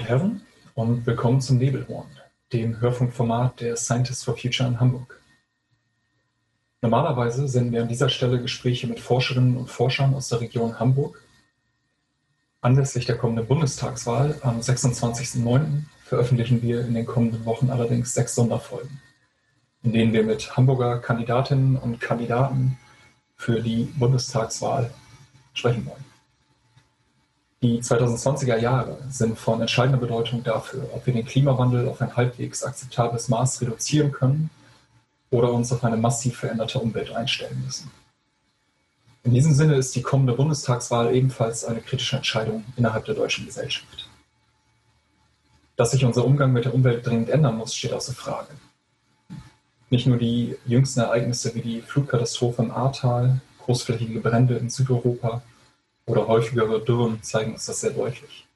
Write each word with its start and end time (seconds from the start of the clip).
und 0.00 0.08
Herren, 0.08 0.42
und 0.74 1.04
willkommen 1.04 1.42
zum 1.42 1.58
Nebelhorn, 1.58 2.08
dem 2.54 2.80
Hörfunkformat 2.80 3.60
der 3.60 3.76
Scientists 3.76 4.24
for 4.24 4.34
Future 4.34 4.66
in 4.66 4.80
Hamburg. 4.80 5.20
Normalerweise 6.80 7.46
senden 7.46 7.72
wir 7.72 7.82
an 7.82 7.88
dieser 7.88 8.08
Stelle 8.08 8.40
Gespräche 8.40 8.86
mit 8.86 8.98
Forscherinnen 8.98 9.58
und 9.58 9.68
Forschern 9.68 10.14
aus 10.14 10.30
der 10.30 10.40
Region 10.40 10.80
Hamburg. 10.80 11.22
Anlässlich 12.62 13.04
der 13.04 13.18
kommenden 13.18 13.46
Bundestagswahl 13.46 14.38
am 14.40 14.60
26.09. 14.60 15.82
veröffentlichen 16.06 16.62
wir 16.62 16.80
in 16.80 16.94
den 16.94 17.04
kommenden 17.04 17.44
Wochen 17.44 17.68
allerdings 17.68 18.14
sechs 18.14 18.34
Sonderfolgen, 18.34 19.02
in 19.82 19.92
denen 19.92 20.14
wir 20.14 20.22
mit 20.22 20.56
Hamburger 20.56 20.98
Kandidatinnen 20.98 21.76
und 21.76 22.00
Kandidaten 22.00 22.78
für 23.36 23.60
die 23.60 23.84
Bundestagswahl 23.98 24.90
sprechen 25.52 25.84
wollen. 25.84 26.09
Die 27.62 27.78
2020er 27.82 28.56
Jahre 28.56 28.96
sind 29.10 29.38
von 29.38 29.60
entscheidender 29.60 29.98
Bedeutung 29.98 30.42
dafür, 30.42 30.88
ob 30.94 31.04
wir 31.04 31.12
den 31.12 31.26
Klimawandel 31.26 31.90
auf 31.90 32.00
ein 32.00 32.16
halbwegs 32.16 32.62
akzeptables 32.62 33.28
Maß 33.28 33.60
reduzieren 33.60 34.12
können 34.12 34.48
oder 35.30 35.52
uns 35.52 35.70
auf 35.70 35.84
eine 35.84 35.98
massiv 35.98 36.38
veränderte 36.38 36.78
Umwelt 36.78 37.12
einstellen 37.12 37.62
müssen. 37.62 37.90
In 39.24 39.34
diesem 39.34 39.52
Sinne 39.52 39.74
ist 39.74 39.94
die 39.94 40.00
kommende 40.00 40.32
Bundestagswahl 40.32 41.14
ebenfalls 41.14 41.66
eine 41.66 41.82
kritische 41.82 42.16
Entscheidung 42.16 42.64
innerhalb 42.76 43.04
der 43.04 43.14
deutschen 43.14 43.44
Gesellschaft. 43.44 44.08
Dass 45.76 45.90
sich 45.90 46.02
unser 46.02 46.24
Umgang 46.24 46.54
mit 46.54 46.64
der 46.64 46.74
Umwelt 46.74 47.06
dringend 47.06 47.28
ändern 47.28 47.58
muss, 47.58 47.74
steht 47.74 47.92
außer 47.92 48.14
Frage. 48.14 48.54
Nicht 49.90 50.06
nur 50.06 50.16
die 50.16 50.56
jüngsten 50.64 51.00
Ereignisse 51.00 51.54
wie 51.54 51.60
die 51.60 51.82
Flutkatastrophe 51.82 52.62
im 52.62 52.70
Ahrtal, 52.70 53.42
großflächige 53.58 54.20
Brände 54.20 54.56
in 54.56 54.70
Südeuropa 54.70 55.42
oder 56.10 56.26
häufigere 56.26 56.80
Dürren 56.84 57.22
zeigen 57.22 57.52
uns 57.52 57.66
das 57.66 57.80
sehr 57.80 57.90
deutlich. 57.90 58.46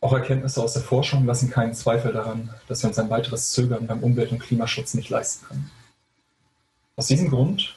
Auch 0.00 0.12
Erkenntnisse 0.12 0.62
aus 0.62 0.74
der 0.74 0.82
Forschung 0.82 1.24
lassen 1.24 1.48
keinen 1.48 1.74
Zweifel 1.74 2.12
daran, 2.12 2.50
dass 2.68 2.82
wir 2.82 2.88
uns 2.88 2.98
ein 2.98 3.08
weiteres 3.08 3.52
Zögern 3.52 3.86
beim 3.86 4.02
Umwelt- 4.02 4.32
und 4.32 4.40
Klimaschutz 4.40 4.94
nicht 4.94 5.10
leisten 5.10 5.46
können. 5.46 5.70
Aus 6.96 7.06
diesem 7.06 7.30
Grund 7.30 7.76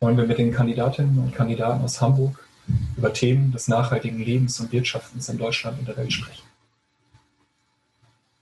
wollen 0.00 0.16
wir 0.16 0.26
mit 0.26 0.38
den 0.38 0.52
Kandidatinnen 0.52 1.18
und 1.18 1.34
Kandidaten 1.34 1.84
aus 1.84 2.00
Hamburg 2.00 2.48
über 2.96 3.12
Themen 3.12 3.52
des 3.52 3.68
nachhaltigen 3.68 4.18
Lebens 4.18 4.58
und 4.60 4.72
Wirtschaftens 4.72 5.28
in 5.28 5.38
Deutschland 5.38 5.78
und 5.78 5.88
der 5.88 5.96
Welt 5.96 6.12
sprechen. 6.12 6.42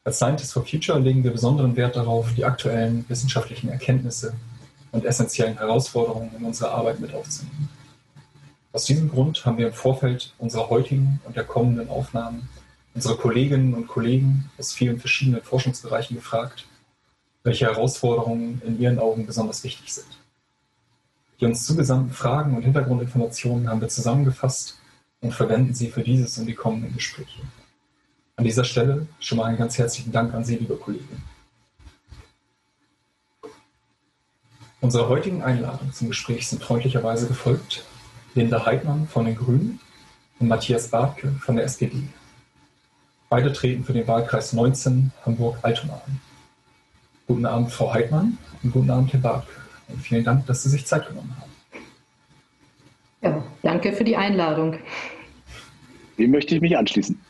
Als 0.05 0.17
Scientists 0.17 0.53
for 0.53 0.65
Future 0.65 0.99
legen 0.99 1.25
wir 1.25 1.33
besonderen 1.33 1.77
Wert 1.77 1.97
darauf, 1.97 2.33
die 2.35 2.45
aktuellen 2.45 3.05
wissenschaftlichen 3.09 3.69
Erkenntnisse 3.69 4.35
und 4.93 5.05
essentiellen 5.05 5.59
Herausforderungen 5.59 6.31
in 6.39 6.45
unserer 6.45 6.71
Arbeit 6.71 7.01
mit 7.01 7.13
aufzunehmen. 7.13 7.68
Aus 8.73 8.85
diesem 8.85 9.11
Grund 9.11 9.45
haben 9.47 9.57
wir 9.57 9.69
im 9.69 9.73
Vorfeld 9.73 10.35
unserer 10.39 10.69
heutigen 10.69 11.21
und 11.25 11.37
der 11.37 11.45
kommenden 11.45 11.89
Aufnahmen 11.89 12.49
unsere 12.95 13.17
Kolleginnen 13.17 13.75
und 13.75 13.87
Kollegen 13.87 14.51
aus 14.59 14.73
vielen 14.73 14.99
verschiedenen 14.99 15.43
Forschungsbereichen 15.43 16.17
gefragt, 16.17 16.67
welche 17.45 17.67
Herausforderungen 17.67 18.61
in 18.67 18.81
ihren 18.81 18.99
Augen 18.99 19.25
besonders 19.25 19.63
wichtig 19.65 19.95
sind. 19.95 20.19
Die 21.41 21.47
uns 21.47 21.65
zugesandten 21.65 22.13
Fragen 22.13 22.57
und 22.57 22.63
Hintergrundinformationen 22.63 23.69
haben 23.69 23.81
wir 23.81 23.89
zusammengefasst 23.89 24.79
und 25.21 25.33
verwenden 25.33 25.75
sie 25.75 25.91
für 25.91 26.03
dieses 26.03 26.37
und 26.39 26.47
die 26.47 26.55
kommenden 26.55 26.93
Gespräche. 26.93 27.43
An 28.37 28.45
dieser 28.45 28.65
Stelle 28.65 29.07
schon 29.21 29.39
mal 29.39 29.45
einen 29.45 29.59
ganz 29.59 29.79
herzlichen 29.79 30.13
Dank 30.13 30.35
an 30.35 30.45
Sie, 30.45 30.57
liebe 30.57 30.77
Kollegen. 30.77 31.23
Unserer 34.81 35.09
heutigen 35.09 35.43
Einladung 35.43 35.93
zum 35.93 36.09
Gespräch 36.09 36.49
sind 36.49 36.63
freundlicherweise 36.63 37.27
gefolgt 37.27 37.85
Linda 38.35 38.65
Heidmann 38.65 39.09
von 39.09 39.25
den 39.25 39.37
Grünen 39.37 39.81
und 40.39 40.49
Matthias 40.49 40.89
Bartke 40.89 41.33
von 41.41 41.57
der 41.57 41.65
SPD. 41.65 42.05
Beide 43.29 43.53
treten 43.53 43.85
für 43.85 43.93
den 43.93 44.07
Wahlkreis 44.07 44.53
19 44.53 45.13
Hamburg-Altona 45.25 45.95
an. 45.95 46.21
Guten 47.27 47.47
Abend, 47.47 47.71
Frau 47.71 47.93
Heidmann 47.93 48.39
und 48.63 48.73
guten 48.73 48.91
Abend, 48.91 49.13
Herr 49.13 49.21
Bartke. 49.21 49.53
Und 49.89 50.01
vielen 50.01 50.25
Dank, 50.25 50.47
dass 50.47 50.63
Sie 50.63 50.71
sich 50.71 50.87
Zeit 50.87 51.09
genommen 51.09 51.37
haben. 51.39 51.53
Ja, 53.21 53.43
danke 53.63 53.93
für 53.93 54.05
die 54.05 54.17
Einladung. 54.17 54.79
Dem 56.17 56.31
möchte 56.31 56.55
ich 56.55 56.61
mich 56.61 56.77
anschließen. 56.77 57.21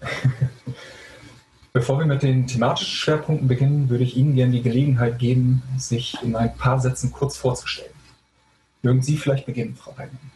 Bevor 1.72 1.98
wir 1.98 2.06
mit 2.06 2.22
den 2.22 2.46
thematischen 2.46 2.94
Schwerpunkten 2.94 3.48
beginnen, 3.48 3.90
würde 3.90 4.02
ich 4.02 4.16
Ihnen 4.16 4.34
gerne 4.34 4.52
die 4.52 4.62
Gelegenheit 4.62 5.18
geben, 5.18 5.62
sich 5.76 6.16
in 6.22 6.34
ein 6.34 6.56
paar 6.56 6.80
Sätzen 6.80 7.12
kurz 7.12 7.36
vorzustellen. 7.36 7.92
Mögen 8.82 9.02
Sie 9.02 9.16
vielleicht 9.16 9.44
beginnen, 9.44 9.76
Frau 9.76 9.92
Heidmann? 9.98 10.32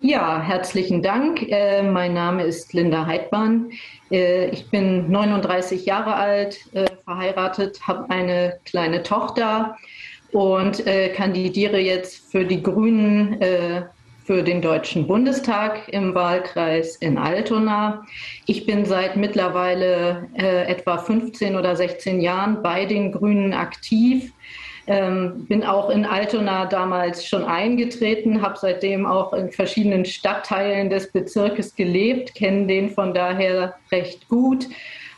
Ja, 0.00 0.42
herzlichen 0.42 1.02
Dank. 1.02 1.42
Äh, 1.48 1.82
mein 1.82 2.12
Name 2.12 2.44
ist 2.44 2.74
Linda 2.74 3.06
Heidmann. 3.06 3.70
Äh, 4.10 4.50
ich 4.50 4.70
bin 4.70 5.10
39 5.10 5.86
Jahre 5.86 6.14
alt, 6.14 6.58
äh, 6.74 6.86
verheiratet, 7.04 7.80
habe 7.86 8.10
eine 8.10 8.58
kleine 8.66 9.02
Tochter 9.02 9.76
und 10.32 10.86
äh, 10.86 11.08
kandidiere 11.08 11.78
jetzt 11.78 12.30
für 12.30 12.44
die 12.44 12.62
Grünen 12.62 13.40
äh, 13.40 13.84
für 14.26 14.42
den 14.42 14.60
Deutschen 14.60 15.06
Bundestag 15.06 15.88
im 15.88 16.14
Wahlkreis 16.14 16.96
in 16.96 17.16
Altona. 17.16 18.04
Ich 18.44 18.66
bin 18.66 18.84
seit 18.84 19.16
mittlerweile 19.16 20.28
äh, 20.36 20.64
etwa 20.64 20.98
15 20.98 21.56
oder 21.56 21.74
16 21.74 22.20
Jahren 22.20 22.62
bei 22.62 22.84
den 22.84 23.12
Grünen 23.12 23.54
aktiv 23.54 24.32
ähm, 24.86 25.46
bin 25.46 25.64
auch 25.64 25.90
in 25.90 26.04
Altona 26.04 26.66
damals 26.66 27.26
schon 27.26 27.44
eingetreten, 27.44 28.42
habe 28.42 28.56
seitdem 28.58 29.06
auch 29.06 29.32
in 29.32 29.50
verschiedenen 29.50 30.04
Stadtteilen 30.04 30.90
des 30.90 31.10
Bezirkes 31.10 31.74
gelebt, 31.74 32.34
kenne 32.34 32.66
den 32.66 32.90
von 32.90 33.12
daher 33.12 33.74
recht 33.90 34.28
gut 34.28 34.66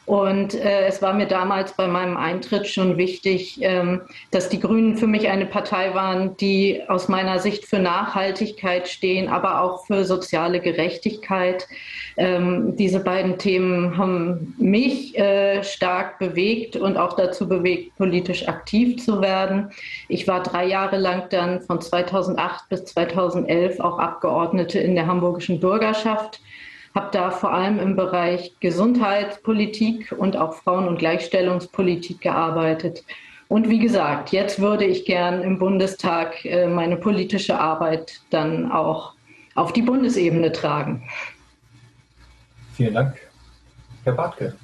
und 0.09 0.55
äh, 0.55 0.87
es 0.87 1.03
war 1.03 1.13
mir 1.13 1.27
damals 1.27 1.75
bei 1.75 1.87
meinem 1.87 2.17
Eintritt 2.17 2.67
schon 2.67 2.97
wichtig, 2.97 3.59
ähm, 3.61 4.01
dass 4.31 4.49
die 4.49 4.59
Grünen 4.59 4.97
für 4.97 5.07
mich 5.07 5.29
eine 5.29 5.45
Partei 5.45 5.95
waren, 5.95 6.35
die 6.39 6.81
aus 6.89 7.09
meiner 7.09 7.39
Sicht 7.41 7.67
für 7.67 7.79
Nachhaltigkeit 7.79 8.89
stehen, 8.89 9.29
aber 9.29 9.61
auch 9.61 9.85
für 9.85 10.07
soziale 10.07 10.61
Gerechtigkeit. 10.61 11.69
Ähm, 12.17 12.75
diese 12.77 13.01
beiden 13.01 13.37
Themen 13.37 13.99
haben 13.99 14.55
mich 14.57 15.17
äh, 15.19 15.63
stark 15.63 16.19
bewegt 16.19 16.77
und 16.77 16.97
auch 16.97 17.15
dazu 17.15 17.47
bewegt, 17.47 17.95
politisch 17.99 18.49
aktiv 18.49 19.05
zu 19.05 19.21
werden. 19.21 19.73
Ich 20.09 20.27
war 20.27 20.43
drei 20.43 20.65
Jahre 20.65 20.97
lang 20.97 21.25
dann 21.29 21.61
von 21.61 21.83
2008 21.83 22.67
bis 22.71 22.87
2011 22.87 23.79
auch 23.81 23.99
Abgeordnete 23.99 24.79
in 24.79 24.95
der 24.95 25.07
hamburgischen 25.07 25.61
Bürgerschaft 25.61 26.41
habe 26.94 27.09
da 27.12 27.31
vor 27.31 27.53
allem 27.53 27.78
im 27.78 27.97
Bereich 27.97 28.53
Gesundheitspolitik 28.60 30.15
und 30.16 30.37
auch 30.37 30.54
Frauen- 30.54 30.88
und 30.88 30.99
Gleichstellungspolitik 30.99 32.21
gearbeitet. 32.21 33.04
Und 33.49 33.69
wie 33.69 33.78
gesagt, 33.78 34.32
jetzt 34.32 34.60
würde 34.60 34.84
ich 34.84 35.04
gern 35.04 35.43
im 35.43 35.59
Bundestag 35.59 36.44
äh, 36.44 36.66
meine 36.66 36.97
politische 36.97 37.59
Arbeit 37.59 38.21
dann 38.31 38.71
auch 38.71 39.15
auf 39.54 39.72
die 39.72 39.82
Bundesebene 39.82 40.53
tragen. 40.53 41.03
Vielen 42.75 42.94
Dank. 42.94 43.16
Herr 44.05 44.12
Bartke. 44.12 44.55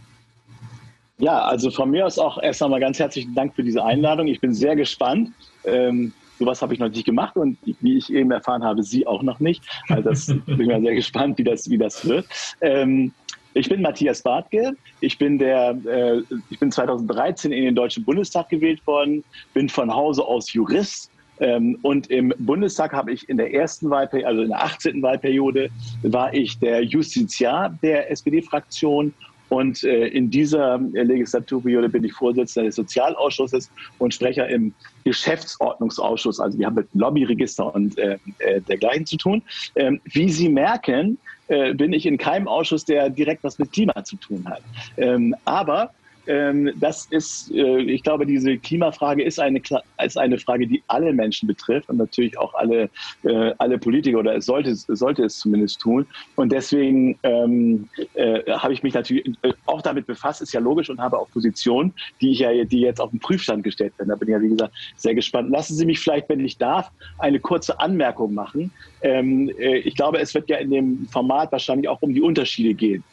Ja, 1.18 1.44
also 1.44 1.70
von 1.70 1.90
mir 1.90 2.06
aus 2.06 2.18
auch 2.18 2.42
erst 2.42 2.62
einmal 2.62 2.80
ganz 2.80 2.98
herzlichen 2.98 3.34
Dank 3.34 3.54
für 3.54 3.62
diese 3.62 3.84
Einladung. 3.84 4.26
Ich 4.26 4.40
bin 4.40 4.52
sehr 4.52 4.76
gespannt. 4.76 5.30
Ähm, 5.64 6.12
Sowas 6.38 6.62
habe 6.62 6.74
ich 6.74 6.80
noch 6.80 6.88
nicht 6.88 7.04
gemacht 7.04 7.36
und 7.36 7.58
wie 7.80 7.96
ich 7.96 8.12
eben 8.12 8.30
erfahren 8.30 8.64
habe, 8.64 8.82
Sie 8.82 9.06
auch 9.06 9.22
noch 9.22 9.40
nicht. 9.40 9.64
Also 9.88 10.02
das 10.02 10.26
bin 10.46 10.60
ich 10.60 10.66
mal 10.66 10.82
sehr 10.82 10.94
gespannt, 10.94 11.38
wie 11.38 11.44
das, 11.44 11.70
wie 11.70 11.78
das 11.78 12.06
wird. 12.06 12.26
Ähm, 12.60 13.12
ich 13.54 13.68
bin 13.68 13.82
Matthias 13.82 14.22
Bartke. 14.22 14.72
Ich 15.00 15.16
bin 15.16 15.38
der, 15.38 15.78
äh, 15.86 16.22
ich 16.50 16.58
bin 16.58 16.72
2013 16.72 17.52
in 17.52 17.64
den 17.64 17.74
Deutschen 17.74 18.04
Bundestag 18.04 18.48
gewählt 18.48 18.84
worden, 18.86 19.22
bin 19.54 19.68
von 19.68 19.94
Hause 19.94 20.24
aus 20.24 20.52
Jurist. 20.52 21.10
Ähm, 21.40 21.78
und 21.82 22.08
im 22.10 22.32
Bundestag 22.38 22.92
habe 22.92 23.12
ich 23.12 23.28
in 23.28 23.36
der 23.36 23.52
ersten 23.54 23.90
Wahlperiode, 23.90 24.28
also 24.28 24.42
in 24.42 24.48
der 24.48 24.62
18. 24.62 25.02
Wahlperiode, 25.02 25.70
war 26.02 26.34
ich 26.34 26.58
der 26.58 26.82
Justiziar 26.82 27.76
der 27.82 28.10
SPD-Fraktion 28.10 29.12
und 29.48 29.84
äh, 29.84 30.06
in 30.08 30.30
dieser 30.30 30.78
Legislaturperiode 30.78 31.88
bin 31.88 32.04
ich 32.04 32.12
Vorsitzender 32.12 32.66
des 32.66 32.76
Sozialausschusses 32.76 33.70
und 33.98 34.14
Sprecher 34.14 34.48
im 34.48 34.74
Geschäftsordnungsausschuss. 35.04 36.40
Also 36.40 36.58
wir 36.58 36.66
haben 36.66 36.76
mit 36.76 36.88
Lobbyregister 36.94 37.74
und 37.74 37.98
äh, 37.98 38.18
äh, 38.38 38.60
dergleichen 38.62 39.06
zu 39.06 39.16
tun. 39.16 39.42
Ähm, 39.76 40.00
wie 40.04 40.28
Sie 40.28 40.48
merken, 40.48 41.18
äh, 41.48 41.74
bin 41.74 41.92
ich 41.92 42.06
in 42.06 42.18
keinem 42.18 42.48
Ausschuss, 42.48 42.84
der 42.84 43.10
direkt 43.10 43.44
was 43.44 43.58
mit 43.58 43.72
Klima 43.72 44.04
zu 44.04 44.16
tun 44.16 44.44
hat. 44.46 44.62
Ähm, 44.96 45.34
aber 45.44 45.90
das 46.26 47.06
ist, 47.10 47.50
äh, 47.52 47.82
ich 47.82 48.02
glaube, 48.02 48.26
diese 48.26 48.56
Klimafrage 48.58 49.22
ist 49.22 49.38
eine, 49.38 49.60
ist 50.02 50.18
eine 50.18 50.38
Frage, 50.38 50.66
die 50.66 50.82
alle 50.88 51.12
Menschen 51.12 51.46
betrifft 51.46 51.88
und 51.88 51.98
natürlich 51.98 52.38
auch 52.38 52.54
alle, 52.54 52.88
äh, 53.24 53.52
alle 53.58 53.78
Politiker 53.78 54.18
oder 54.18 54.34
es 54.34 54.46
sollte, 54.46 54.74
sollte 54.74 55.24
es 55.24 55.38
zumindest 55.38 55.80
tun. 55.80 56.06
Und 56.36 56.52
deswegen 56.52 57.18
ähm, 57.22 57.88
äh, 58.14 58.40
habe 58.50 58.72
ich 58.72 58.82
mich 58.82 58.94
natürlich 58.94 59.26
äh, 59.42 59.52
auch 59.66 59.82
damit 59.82 60.06
befasst, 60.06 60.40
ist 60.40 60.52
ja 60.52 60.60
logisch 60.60 60.88
und 60.88 60.98
habe 60.98 61.18
auch 61.18 61.30
Positionen, 61.30 61.92
die 62.20 62.32
ich 62.32 62.38
ja, 62.40 62.64
die 62.64 62.80
jetzt 62.80 63.00
auf 63.00 63.10
den 63.10 63.20
Prüfstand 63.20 63.64
gestellt 63.64 63.98
werden. 63.98 64.08
Da 64.08 64.16
bin 64.16 64.28
ich 64.28 64.32
ja, 64.32 64.40
wie 64.40 64.48
gesagt, 64.48 64.74
sehr 64.96 65.14
gespannt. 65.14 65.50
Lassen 65.50 65.74
Sie 65.74 65.84
mich 65.84 66.00
vielleicht, 66.00 66.28
wenn 66.28 66.40
ich 66.40 66.56
darf, 66.56 66.90
eine 67.18 67.40
kurze 67.40 67.78
Anmerkung 67.80 68.32
machen. 68.32 68.70
Ähm, 69.02 69.50
äh, 69.58 69.78
ich 69.78 69.94
glaube, 69.94 70.18
es 70.20 70.34
wird 70.34 70.48
ja 70.48 70.56
in 70.56 70.70
dem 70.70 71.06
Format 71.10 71.52
wahrscheinlich 71.52 71.88
auch 71.88 72.00
um 72.02 72.14
die 72.14 72.22
Unterschiede 72.22 72.74
gehen 72.74 73.04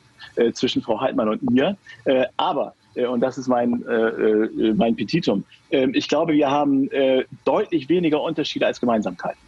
zwischen 0.53 0.83
Frau 0.83 1.01
Heidmann 1.01 1.27
und 1.29 1.49
mir. 1.49 1.75
Aber 2.37 2.75
und 2.95 3.21
das 3.21 3.37
ist 3.37 3.47
mein, 3.47 3.85
äh, 3.87 3.93
äh, 3.93 4.73
mein 4.73 4.95
Petitum. 4.95 5.43
Ähm, 5.71 5.91
ich 5.93 6.07
glaube, 6.07 6.33
wir 6.33 6.49
haben 6.49 6.89
deutlich 7.45 7.87
weniger 7.89 8.21
Unterschiede 8.21 8.65
als 8.65 8.79
Gemeinsamkeiten, 8.79 9.39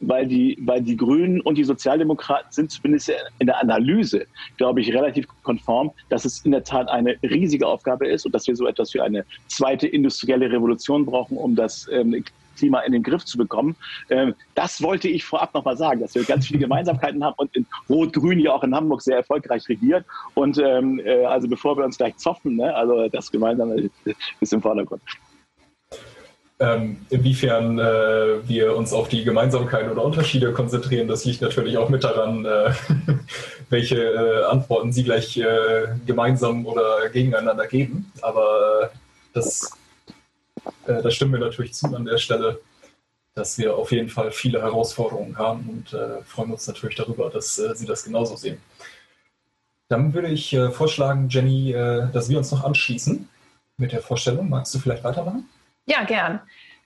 weil, 0.00 0.26
die, 0.26 0.56
weil 0.60 0.82
die 0.82 0.96
Grünen 0.96 1.40
und 1.40 1.58
die 1.58 1.64
Sozialdemokraten 1.64 2.52
sind 2.52 2.70
zumindest 2.70 3.12
in 3.38 3.46
der 3.46 3.60
Analyse, 3.60 4.26
glaube 4.56 4.80
ich, 4.80 4.92
relativ 4.92 5.26
konform, 5.42 5.90
dass 6.08 6.24
es 6.24 6.44
in 6.44 6.52
der 6.52 6.64
Tat 6.64 6.88
eine 6.88 7.16
riesige 7.22 7.66
Aufgabe 7.66 8.06
ist 8.08 8.26
und 8.26 8.34
dass 8.34 8.46
wir 8.46 8.54
so 8.56 8.66
etwas 8.66 8.94
wie 8.94 9.00
eine 9.00 9.24
zweite 9.48 9.86
industrielle 9.86 10.50
Revolution 10.50 11.04
brauchen, 11.06 11.36
um 11.36 11.56
das 11.56 11.88
ähm, 11.90 12.24
Klima 12.56 12.80
in 12.80 12.92
den 12.92 13.02
Griff 13.02 13.24
zu 13.24 13.38
bekommen. 13.38 13.76
Ähm, 14.10 14.34
das 14.54 14.82
wollte 14.82 15.08
ich 15.08 15.24
vorab 15.24 15.54
nochmal 15.54 15.76
sagen, 15.76 16.00
dass 16.00 16.14
wir 16.14 16.24
ganz 16.24 16.46
viele 16.46 16.58
Gemeinsamkeiten 16.58 17.22
haben 17.22 17.34
und 17.36 17.54
in 17.54 17.66
Rot-Grün 17.88 18.40
ja 18.40 18.52
auch 18.52 18.64
in 18.64 18.74
Hamburg 18.74 19.02
sehr 19.02 19.16
erfolgreich 19.16 19.68
regiert. 19.68 20.04
Und 20.34 20.58
ähm, 20.58 21.00
äh, 21.04 21.24
also 21.24 21.48
bevor 21.48 21.76
wir 21.76 21.84
uns 21.84 21.98
gleich 21.98 22.16
zoffen, 22.16 22.56
ne, 22.56 22.74
also 22.74 23.08
das 23.08 23.30
Gemeinsame 23.30 23.90
ist 24.40 24.52
im 24.52 24.62
Vordergrund. 24.62 25.02
Ähm, 26.58 26.96
inwiefern 27.10 27.78
äh, 27.78 28.48
wir 28.48 28.74
uns 28.76 28.94
auf 28.94 29.08
die 29.08 29.24
Gemeinsamkeiten 29.24 29.90
oder 29.90 30.02
Unterschiede 30.02 30.54
konzentrieren, 30.54 31.06
das 31.06 31.26
liegt 31.26 31.42
natürlich 31.42 31.76
auch 31.76 31.90
mit 31.90 32.02
daran, 32.02 32.46
äh, 32.46 32.72
welche 33.68 33.98
äh, 33.98 34.44
Antworten 34.44 34.90
Sie 34.90 35.04
gleich 35.04 35.36
äh, 35.36 35.88
gemeinsam 36.06 36.64
oder 36.64 37.10
gegeneinander 37.10 37.66
geben. 37.66 38.10
Aber 38.22 38.84
äh, 38.84 38.96
das 39.34 39.70
äh, 40.88 41.02
da 41.02 41.10
stimmen 41.10 41.32
wir 41.32 41.40
natürlich 41.40 41.74
zu 41.74 41.86
an 41.94 42.04
der 42.04 42.18
Stelle, 42.18 42.60
dass 43.34 43.58
wir 43.58 43.76
auf 43.76 43.92
jeden 43.92 44.08
Fall 44.08 44.30
viele 44.30 44.62
Herausforderungen 44.62 45.36
haben 45.36 45.68
und 45.68 45.92
äh, 45.92 46.22
freuen 46.24 46.52
uns 46.52 46.66
natürlich 46.66 46.96
darüber, 46.96 47.28
dass 47.28 47.58
äh, 47.58 47.74
Sie 47.74 47.86
das 47.86 48.04
genauso 48.04 48.36
sehen. 48.36 48.60
Dann 49.88 50.14
würde 50.14 50.28
ich 50.28 50.52
äh, 50.52 50.70
vorschlagen, 50.70 51.28
Jenny, 51.28 51.72
äh, 51.72 52.10
dass 52.12 52.28
wir 52.28 52.38
uns 52.38 52.50
noch 52.50 52.64
anschließen 52.64 53.28
mit 53.76 53.92
der 53.92 54.00
Vorstellung. 54.00 54.48
Magst 54.48 54.74
du 54.74 54.78
vielleicht 54.78 55.04
weitermachen? 55.04 55.48
Ja, 55.86 56.02
gern. 56.04 56.40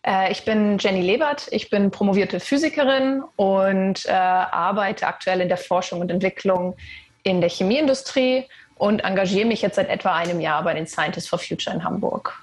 Äh, 0.05 0.32
ich 0.32 0.44
bin 0.44 0.76
Jenny 0.79 1.02
Lebert, 1.02 1.47
ich 1.52 1.70
bin 1.70 1.91
promovierte 1.91 2.41
Physikerin 2.41 3.23
und 3.37 4.08
arbeite 4.08 5.06
aktuell 5.06 5.41
in 5.41 5.49
der 5.49 5.56
Forschung 5.56 6.00
und 6.00 6.11
Entwicklung 6.11 6.76
in 7.23 7.41
der 7.41 7.49
Chemieindustrie 7.49 8.47
und 8.75 9.00
engagiere 9.05 9.47
mich 9.47 9.62
jetzt 9.62 9.76
seit 9.76 9.88
etwa 9.88 10.17
einem 10.17 10.41
Jahr 10.41 10.64
bei 10.64 10.75
den 10.75 10.87
Scientists 10.87 11.29
for 11.29 11.38
Future 11.38 11.75
in 11.75 11.85
Hamburg. 11.85 12.35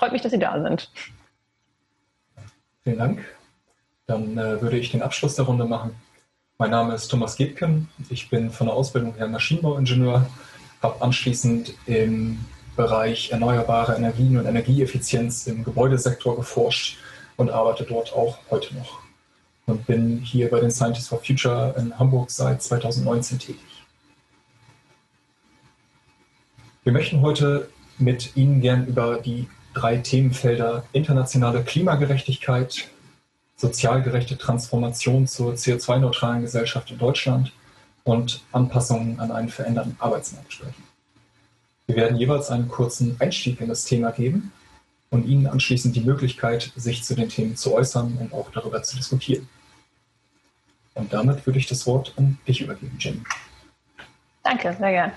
Freut 0.00 0.12
mich, 0.12 0.22
dass 0.22 0.32
Sie 0.32 0.38
da 0.38 0.58
sind. 0.62 0.90
Vielen 2.84 2.96
Dank. 2.96 3.22
Dann 4.06 4.38
äh, 4.38 4.62
würde 4.62 4.78
ich 4.78 4.90
den 4.90 5.02
Abschluss 5.02 5.34
der 5.34 5.44
Runde 5.44 5.66
machen. 5.66 5.94
Mein 6.56 6.70
Name 6.70 6.94
ist 6.94 7.08
Thomas 7.08 7.36
Gebken. 7.36 7.86
Ich 8.08 8.30
bin 8.30 8.50
von 8.50 8.68
der 8.68 8.74
Ausbildung 8.74 9.14
her 9.16 9.28
Maschinenbauingenieur, 9.28 10.26
habe 10.80 11.02
anschließend 11.02 11.74
im 11.84 12.42
Bereich 12.76 13.30
erneuerbare 13.30 13.94
Energien 13.94 14.38
und 14.38 14.46
Energieeffizienz 14.46 15.46
im 15.46 15.64
Gebäudesektor 15.64 16.34
geforscht 16.34 16.96
und 17.36 17.50
arbeite 17.50 17.84
dort 17.84 18.14
auch 18.14 18.38
heute 18.50 18.74
noch. 18.76 19.00
Und 19.66 19.86
bin 19.86 20.20
hier 20.20 20.48
bei 20.48 20.60
den 20.60 20.70
Scientists 20.70 21.08
for 21.08 21.22
Future 21.22 21.74
in 21.76 21.98
Hamburg 21.98 22.30
seit 22.30 22.62
2019 22.62 23.38
tätig. 23.38 23.84
Wir 26.84 26.92
möchten 26.94 27.20
heute 27.20 27.68
mit 27.98 28.34
Ihnen 28.34 28.62
gern 28.62 28.86
über 28.86 29.18
die 29.18 29.46
drei 29.74 29.98
Themenfelder 29.98 30.84
internationale 30.92 31.62
Klimagerechtigkeit, 31.62 32.88
sozial 33.56 34.02
gerechte 34.02 34.38
Transformation 34.38 35.26
zur 35.26 35.54
CO2-neutralen 35.54 36.42
Gesellschaft 36.42 36.90
in 36.90 36.98
Deutschland 36.98 37.52
und 38.04 38.42
Anpassungen 38.52 39.20
an 39.20 39.30
einen 39.30 39.48
veränderten 39.48 39.96
Arbeitsmarkt 39.98 40.52
sprechen. 40.52 40.82
Wir 41.86 41.96
werden 41.96 42.16
jeweils 42.16 42.50
einen 42.50 42.68
kurzen 42.68 43.16
Einstieg 43.18 43.60
in 43.60 43.68
das 43.68 43.84
Thema 43.84 44.10
geben 44.12 44.52
und 45.10 45.26
Ihnen 45.26 45.46
anschließend 45.46 45.94
die 45.96 46.00
Möglichkeit, 46.00 46.72
sich 46.76 47.02
zu 47.02 47.14
den 47.14 47.28
Themen 47.28 47.56
zu 47.56 47.74
äußern 47.74 48.16
und 48.18 48.32
auch 48.32 48.50
darüber 48.52 48.82
zu 48.82 48.96
diskutieren. 48.96 49.48
Und 50.94 51.12
damit 51.12 51.46
würde 51.46 51.58
ich 51.58 51.66
das 51.66 51.86
Wort 51.86 52.14
an 52.16 52.38
dich 52.46 52.60
übergeben, 52.60 52.96
Jenny. 52.98 53.20
Danke, 54.42 54.74
sehr 54.78 54.90
gerne. 54.90 55.12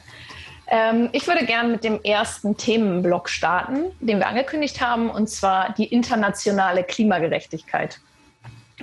Ähm, 0.67 1.09
ich 1.11 1.27
würde 1.27 1.45
gerne 1.45 1.69
mit 1.69 1.83
dem 1.83 2.01
ersten 2.03 2.57
Themenblock 2.57 3.29
starten, 3.29 3.85
den 3.99 4.19
wir 4.19 4.27
angekündigt 4.27 4.81
haben, 4.81 5.09
und 5.09 5.29
zwar 5.29 5.73
die 5.73 5.85
internationale 5.85 6.83
Klimagerechtigkeit. 6.83 7.99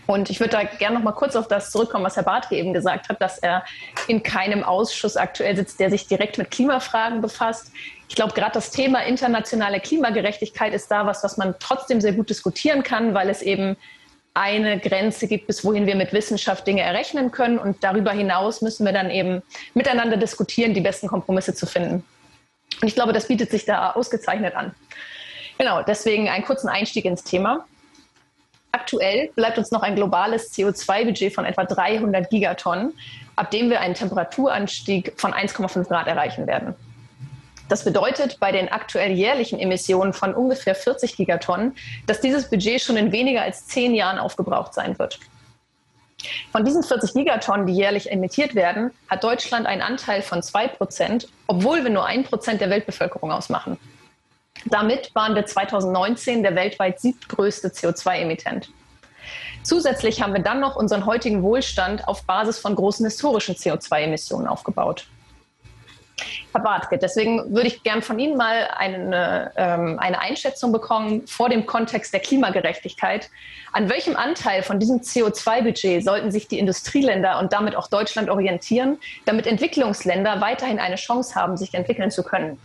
Und 0.06 0.30
ich 0.30 0.40
würde 0.40 0.52
da 0.52 0.62
gerne 0.62 0.96
noch 0.96 1.02
mal 1.02 1.12
kurz 1.12 1.36
auf 1.36 1.48
das 1.48 1.70
zurückkommen, 1.70 2.04
was 2.04 2.16
Herr 2.16 2.22
Bartke 2.22 2.56
eben 2.56 2.72
gesagt 2.72 3.08
hat, 3.08 3.20
dass 3.20 3.38
er 3.38 3.64
in 4.06 4.22
keinem 4.22 4.62
Ausschuss 4.62 5.16
aktuell 5.16 5.56
sitzt, 5.56 5.80
der 5.80 5.90
sich 5.90 6.06
direkt 6.06 6.38
mit 6.38 6.50
Klimafragen 6.50 7.20
befasst. 7.20 7.72
Ich 8.08 8.14
glaube, 8.14 8.32
gerade 8.32 8.52
das 8.52 8.70
Thema 8.70 9.00
internationale 9.04 9.80
Klimagerechtigkeit 9.80 10.74
ist 10.74 10.90
da 10.90 11.06
was, 11.06 11.24
was 11.24 11.36
man 11.36 11.54
trotzdem 11.58 12.00
sehr 12.00 12.12
gut 12.12 12.30
diskutieren 12.30 12.82
kann, 12.82 13.14
weil 13.14 13.28
es 13.28 13.42
eben 13.42 13.76
eine 14.34 14.78
Grenze 14.78 15.26
gibt, 15.26 15.46
bis 15.46 15.64
wohin 15.64 15.86
wir 15.86 15.96
mit 15.96 16.12
Wissenschaft 16.12 16.66
Dinge 16.66 16.82
errechnen 16.82 17.30
können. 17.30 17.58
Und 17.58 17.82
darüber 17.82 18.12
hinaus 18.12 18.62
müssen 18.62 18.86
wir 18.86 18.92
dann 18.92 19.10
eben 19.10 19.42
miteinander 19.74 20.16
diskutieren, 20.16 20.74
die 20.74 20.80
besten 20.80 21.08
Kompromisse 21.08 21.54
zu 21.54 21.66
finden. 21.66 22.04
Und 22.80 22.88
ich 22.88 22.94
glaube, 22.94 23.12
das 23.12 23.26
bietet 23.28 23.50
sich 23.50 23.64
da 23.64 23.90
ausgezeichnet 23.90 24.54
an. 24.54 24.74
Genau, 25.58 25.82
deswegen 25.82 26.28
einen 26.28 26.44
kurzen 26.44 26.68
Einstieg 26.68 27.04
ins 27.04 27.24
Thema. 27.24 27.66
Aktuell 28.72 29.30
bleibt 29.34 29.58
uns 29.58 29.70
noch 29.72 29.82
ein 29.82 29.96
globales 29.96 30.54
CO2-Budget 30.54 31.34
von 31.34 31.44
etwa 31.44 31.64
300 31.64 32.30
Gigatonnen, 32.30 32.94
ab 33.34 33.50
dem 33.50 33.68
wir 33.68 33.80
einen 33.80 33.94
Temperaturanstieg 33.94 35.12
von 35.16 35.32
1,5 35.32 35.88
Grad 35.88 36.06
erreichen 36.06 36.46
werden. 36.46 36.74
Das 37.70 37.84
bedeutet 37.84 38.40
bei 38.40 38.50
den 38.50 38.68
aktuell 38.68 39.12
jährlichen 39.12 39.60
Emissionen 39.60 40.12
von 40.12 40.34
ungefähr 40.34 40.74
40 40.74 41.16
Gigatonnen, 41.16 41.76
dass 42.08 42.20
dieses 42.20 42.50
Budget 42.50 42.82
schon 42.82 42.96
in 42.96 43.12
weniger 43.12 43.42
als 43.42 43.64
zehn 43.68 43.94
Jahren 43.94 44.18
aufgebraucht 44.18 44.74
sein 44.74 44.98
wird. 44.98 45.20
Von 46.50 46.64
diesen 46.64 46.82
40 46.82 47.14
Gigatonnen, 47.14 47.68
die 47.68 47.72
jährlich 47.72 48.10
emittiert 48.10 48.56
werden, 48.56 48.90
hat 49.08 49.22
Deutschland 49.22 49.66
einen 49.66 49.82
Anteil 49.82 50.20
von 50.20 50.42
2 50.42 50.66
Prozent, 50.66 51.28
obwohl 51.46 51.84
wir 51.84 51.90
nur 51.90 52.04
ein 52.04 52.24
Prozent 52.24 52.60
der 52.60 52.70
Weltbevölkerung 52.70 53.30
ausmachen. 53.30 53.78
Damit 54.64 55.14
waren 55.14 55.36
wir 55.36 55.46
2019 55.46 56.42
der 56.42 56.56
weltweit 56.56 56.98
siebtgrößte 56.98 57.68
CO2-Emittent. 57.68 58.68
Zusätzlich 59.62 60.20
haben 60.20 60.34
wir 60.34 60.42
dann 60.42 60.58
noch 60.58 60.74
unseren 60.74 61.06
heutigen 61.06 61.44
Wohlstand 61.44 62.08
auf 62.08 62.24
Basis 62.24 62.58
von 62.58 62.74
großen 62.74 63.06
historischen 63.06 63.54
CO2-Emissionen 63.54 64.48
aufgebaut. 64.48 65.06
Herr 66.52 66.62
Bartke, 66.62 66.98
deswegen 66.98 67.54
würde 67.54 67.68
ich 67.68 67.82
gern 67.82 68.02
von 68.02 68.18
Ihnen 68.18 68.36
mal 68.36 68.68
eine, 68.76 69.52
ähm, 69.56 69.98
eine 69.98 70.20
Einschätzung 70.20 70.72
bekommen 70.72 71.26
vor 71.26 71.48
dem 71.48 71.66
Kontext 71.66 72.12
der 72.12 72.20
Klimagerechtigkeit. 72.20 73.30
An 73.72 73.88
welchem 73.88 74.16
Anteil 74.16 74.62
von 74.62 74.78
diesem 74.78 74.98
CO2-Budget 74.98 76.04
sollten 76.04 76.30
sich 76.30 76.48
die 76.48 76.58
Industrieländer 76.58 77.38
und 77.38 77.52
damit 77.52 77.76
auch 77.76 77.88
Deutschland 77.88 78.28
orientieren, 78.30 78.98
damit 79.24 79.46
Entwicklungsländer 79.46 80.40
weiterhin 80.40 80.78
eine 80.78 80.96
Chance 80.96 81.34
haben, 81.34 81.56
sich 81.56 81.74
entwickeln 81.74 82.10
zu 82.10 82.22
können? 82.22 82.58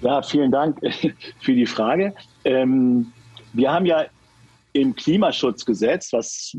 Ja, 0.00 0.22
vielen 0.22 0.50
Dank 0.50 0.78
für 1.40 1.52
die 1.52 1.66
Frage. 1.66 2.14
Ähm, 2.44 3.12
wir 3.52 3.72
haben 3.72 3.86
ja 3.86 4.06
im 4.80 4.94
Klimaschutzgesetz, 4.94 6.12
was 6.12 6.56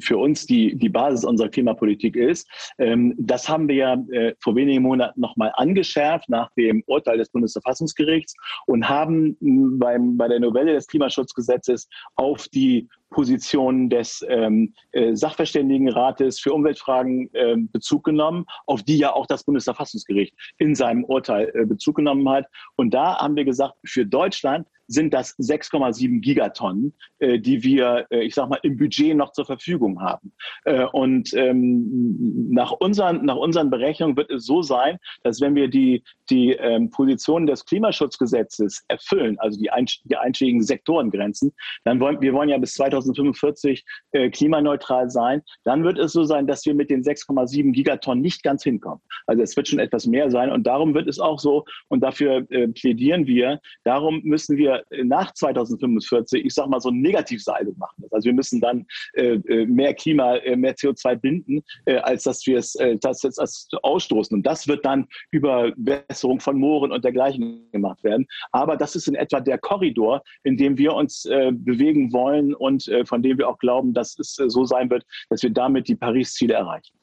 für 0.00 0.18
uns 0.18 0.46
die, 0.46 0.76
die 0.76 0.88
Basis 0.88 1.24
unserer 1.24 1.48
Klimapolitik 1.48 2.16
ist, 2.16 2.48
ähm, 2.78 3.14
das 3.18 3.48
haben 3.48 3.68
wir 3.68 3.74
ja 3.74 3.94
äh, 4.10 4.34
vor 4.40 4.56
wenigen 4.56 4.82
Monaten 4.82 5.20
nochmal 5.20 5.52
angeschärft 5.54 6.28
nach 6.28 6.50
dem 6.56 6.82
Urteil 6.86 7.18
des 7.18 7.30
Bundesverfassungsgerichts 7.30 8.34
und 8.66 8.88
haben 8.88 9.36
beim, 9.78 10.16
bei 10.16 10.28
der 10.28 10.40
Novelle 10.40 10.74
des 10.74 10.86
Klimaschutzgesetzes 10.86 11.88
auf 12.16 12.48
die 12.48 12.88
Position 13.10 13.88
des 13.88 14.24
ähm, 14.28 14.74
äh, 14.92 15.14
Sachverständigenrates 15.14 16.40
für 16.40 16.52
Umweltfragen 16.52 17.30
äh, 17.32 17.56
Bezug 17.56 18.04
genommen, 18.04 18.46
auf 18.66 18.82
die 18.82 18.98
ja 18.98 19.12
auch 19.12 19.26
das 19.26 19.44
Bundesverfassungsgericht 19.44 20.34
in 20.58 20.74
seinem 20.74 21.04
Urteil 21.04 21.50
äh, 21.54 21.64
Bezug 21.64 21.96
genommen 21.96 22.28
hat. 22.28 22.46
Und 22.76 22.94
da 22.94 23.18
haben 23.18 23.36
wir 23.36 23.44
gesagt, 23.44 23.74
für 23.84 24.06
Deutschland 24.06 24.66
sind 24.88 25.12
das 25.14 25.36
6,7 25.38 26.20
Gigatonnen, 26.20 26.94
äh, 27.18 27.38
die 27.38 27.62
wir, 27.62 28.06
äh, 28.10 28.24
ich 28.24 28.34
sag 28.34 28.48
mal, 28.48 28.60
im 28.62 28.76
Budget 28.76 29.16
noch 29.16 29.32
zur 29.32 29.44
Verfügung 29.44 30.00
haben. 30.00 30.32
Äh, 30.64 30.84
und 30.84 31.32
ähm, 31.34 32.50
nach, 32.50 32.72
unseren, 32.72 33.24
nach 33.24 33.36
unseren 33.36 33.70
Berechnungen 33.70 34.16
wird 34.16 34.30
es 34.30 34.46
so 34.46 34.62
sein, 34.62 34.98
dass 35.22 35.40
wenn 35.40 35.54
wir 35.54 35.68
die, 35.68 36.02
die 36.30 36.52
ähm, 36.52 36.90
Position 36.90 37.46
des 37.46 37.64
Klimaschutzgesetzes 37.64 38.84
erfüllen, 38.88 39.38
also 39.38 39.58
die, 39.58 39.70
ein, 39.70 39.86
die 40.04 40.16
einschlägigen 40.16 40.62
Sektorengrenzen, 40.62 41.52
dann 41.84 42.00
wollen 42.00 42.20
wir 42.20 42.32
wollen 42.32 42.48
ja 42.48 42.58
bis 42.58 42.74
2030 42.74 42.95
2045 43.02 43.84
äh, 44.12 44.30
klimaneutral 44.30 45.10
sein, 45.10 45.42
dann 45.64 45.84
wird 45.84 45.98
es 45.98 46.12
so 46.12 46.24
sein, 46.24 46.46
dass 46.46 46.64
wir 46.66 46.74
mit 46.74 46.90
den 46.90 47.02
6,7 47.02 47.72
Gigatonnen 47.72 48.22
nicht 48.22 48.42
ganz 48.42 48.62
hinkommen. 48.62 49.00
Also 49.26 49.42
es 49.42 49.56
wird 49.56 49.68
schon 49.68 49.78
etwas 49.78 50.06
mehr 50.06 50.30
sein 50.30 50.50
und 50.50 50.66
darum 50.66 50.94
wird 50.94 51.08
es 51.08 51.18
auch 51.18 51.38
so 51.38 51.64
und 51.88 52.00
dafür 52.00 52.46
äh, 52.50 52.68
plädieren 52.68 53.26
wir. 53.26 53.60
Darum 53.84 54.20
müssen 54.24 54.56
wir 54.56 54.84
nach 55.04 55.32
2045, 55.34 56.44
ich 56.44 56.54
sage 56.54 56.68
mal 56.68 56.80
so 56.80 56.90
ein 56.90 57.00
Negativsaldo 57.00 57.72
machen. 57.76 58.04
Also 58.10 58.26
wir 58.26 58.34
müssen 58.34 58.60
dann 58.60 58.86
äh, 59.14 59.34
äh 59.34 59.66
mehr 59.66 59.94
Klima, 59.94 60.36
äh, 60.36 60.56
mehr 60.56 60.74
CO2 60.74 61.16
binden, 61.16 61.62
äh, 61.84 61.96
als 61.96 62.24
dass 62.24 62.46
wir 62.46 62.58
es 62.58 62.76
das 63.00 63.22
jetzt 63.22 63.38
als 63.40 63.68
ausstoßen. 63.82 64.36
Und 64.36 64.46
das 64.46 64.68
wird 64.68 64.84
dann 64.84 65.06
über 65.30 65.72
Besserung 65.76 66.40
von 66.40 66.58
Mooren 66.58 66.92
und 66.92 67.04
dergleichen 67.04 67.70
gemacht 67.72 68.02
werden. 68.04 68.26
Aber 68.52 68.76
das 68.76 68.96
ist 68.96 69.08
in 69.08 69.14
etwa 69.14 69.40
der 69.40 69.58
Korridor, 69.58 70.22
in 70.44 70.56
dem 70.56 70.78
wir 70.78 70.94
uns 70.94 71.24
äh, 71.26 71.52
bewegen 71.52 72.12
wollen 72.12 72.54
und 72.54 72.85
äh, 72.88 73.04
von 73.04 73.22
dem 73.22 73.38
wir 73.38 73.48
auch 73.48 73.58
glauben, 73.58 73.94
dass 73.94 74.18
es 74.18 74.38
äh, 74.38 74.48
so 74.48 74.64
sein 74.64 74.90
wird, 74.90 75.04
dass 75.28 75.42
wir 75.42 75.50
damit 75.50 75.88
die 75.88 75.96
Paris-Ziele 75.96 76.54
erreichen. 76.54 76.96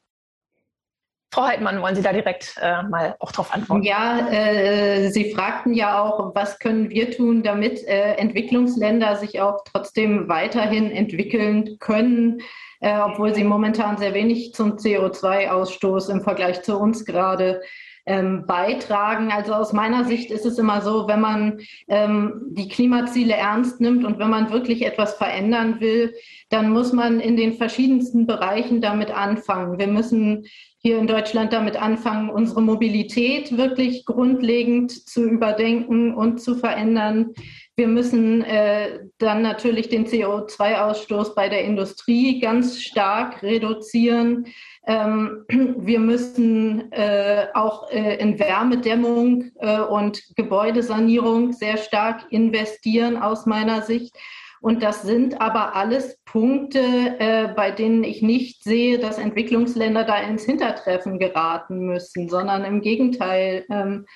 Frau 1.34 1.46
Heidmann, 1.46 1.82
wollen 1.82 1.96
Sie 1.96 2.02
da 2.02 2.12
direkt 2.12 2.54
äh, 2.62 2.84
mal 2.84 3.16
auch 3.18 3.32
darauf 3.32 3.52
antworten? 3.52 3.82
Ja, 3.82 4.28
äh, 4.28 5.10
Sie 5.10 5.32
fragten 5.32 5.74
ja 5.74 6.00
auch, 6.00 6.32
was 6.32 6.60
können 6.60 6.90
wir 6.90 7.10
tun, 7.10 7.42
damit 7.42 7.84
äh, 7.88 8.12
Entwicklungsländer 8.14 9.16
sich 9.16 9.40
auch 9.40 9.64
trotzdem 9.64 10.28
weiterhin 10.28 10.92
entwickeln 10.92 11.76
können, 11.80 12.40
äh, 12.78 12.96
obwohl 13.00 13.34
sie 13.34 13.42
momentan 13.42 13.96
sehr 13.96 14.14
wenig 14.14 14.54
zum 14.54 14.76
CO2-Ausstoß 14.76 16.08
im 16.12 16.20
Vergleich 16.20 16.62
zu 16.62 16.78
uns 16.78 17.04
gerade 17.04 17.62
ähm, 18.06 18.46
beitragen. 18.46 19.30
Also 19.32 19.54
aus 19.54 19.72
meiner 19.72 20.04
Sicht 20.04 20.30
ist 20.30 20.44
es 20.44 20.58
immer 20.58 20.80
so, 20.82 21.08
wenn 21.08 21.20
man 21.20 21.60
ähm, 21.88 22.42
die 22.50 22.68
Klimaziele 22.68 23.34
ernst 23.34 23.80
nimmt 23.80 24.04
und 24.04 24.18
wenn 24.18 24.30
man 24.30 24.52
wirklich 24.52 24.84
etwas 24.84 25.14
verändern 25.14 25.80
will, 25.80 26.14
dann 26.50 26.70
muss 26.70 26.92
man 26.92 27.20
in 27.20 27.36
den 27.36 27.54
verschiedensten 27.54 28.26
Bereichen 28.26 28.80
damit 28.80 29.10
anfangen. 29.10 29.78
Wir 29.78 29.88
müssen 29.88 30.46
hier 30.86 30.98
in 30.98 31.06
Deutschland 31.06 31.54
damit 31.54 31.80
anfangen, 31.80 32.28
unsere 32.28 32.60
Mobilität 32.60 33.56
wirklich 33.56 34.04
grundlegend 34.04 34.92
zu 35.08 35.24
überdenken 35.24 36.12
und 36.12 36.42
zu 36.42 36.56
verändern. 36.56 37.30
Wir 37.74 37.88
müssen 37.88 38.42
äh, 38.42 39.00
dann 39.16 39.40
natürlich 39.40 39.88
den 39.88 40.06
CO2-Ausstoß 40.06 41.34
bei 41.34 41.48
der 41.48 41.64
Industrie 41.64 42.38
ganz 42.38 42.82
stark 42.82 43.42
reduzieren. 43.42 44.46
Ähm, 44.86 45.44
wir 45.78 45.98
müssen 45.98 46.92
äh, 46.92 47.46
auch 47.54 47.90
äh, 47.90 48.16
in 48.16 48.38
Wärmedämmung 48.38 49.50
äh, 49.58 49.80
und 49.80 50.22
Gebäudesanierung 50.36 51.52
sehr 51.52 51.76
stark 51.76 52.26
investieren 52.30 53.16
aus 53.16 53.46
meiner 53.46 53.82
Sicht. 53.82 54.16
Und 54.60 54.82
das 54.82 55.02
sind 55.02 55.42
aber 55.42 55.76
alles 55.76 56.18
Punkte, 56.24 56.80
äh, 57.18 57.48
bei 57.54 57.70
denen 57.70 58.02
ich 58.02 58.22
nicht 58.22 58.64
sehe, 58.64 58.98
dass 58.98 59.18
Entwicklungsländer 59.18 60.04
da 60.04 60.16
ins 60.16 60.44
Hintertreffen 60.44 61.18
geraten 61.18 61.80
müssen, 61.80 62.30
sondern 62.30 62.64
im 62.64 62.80
Gegenteil. 62.80 63.66
Ähm, 63.70 64.06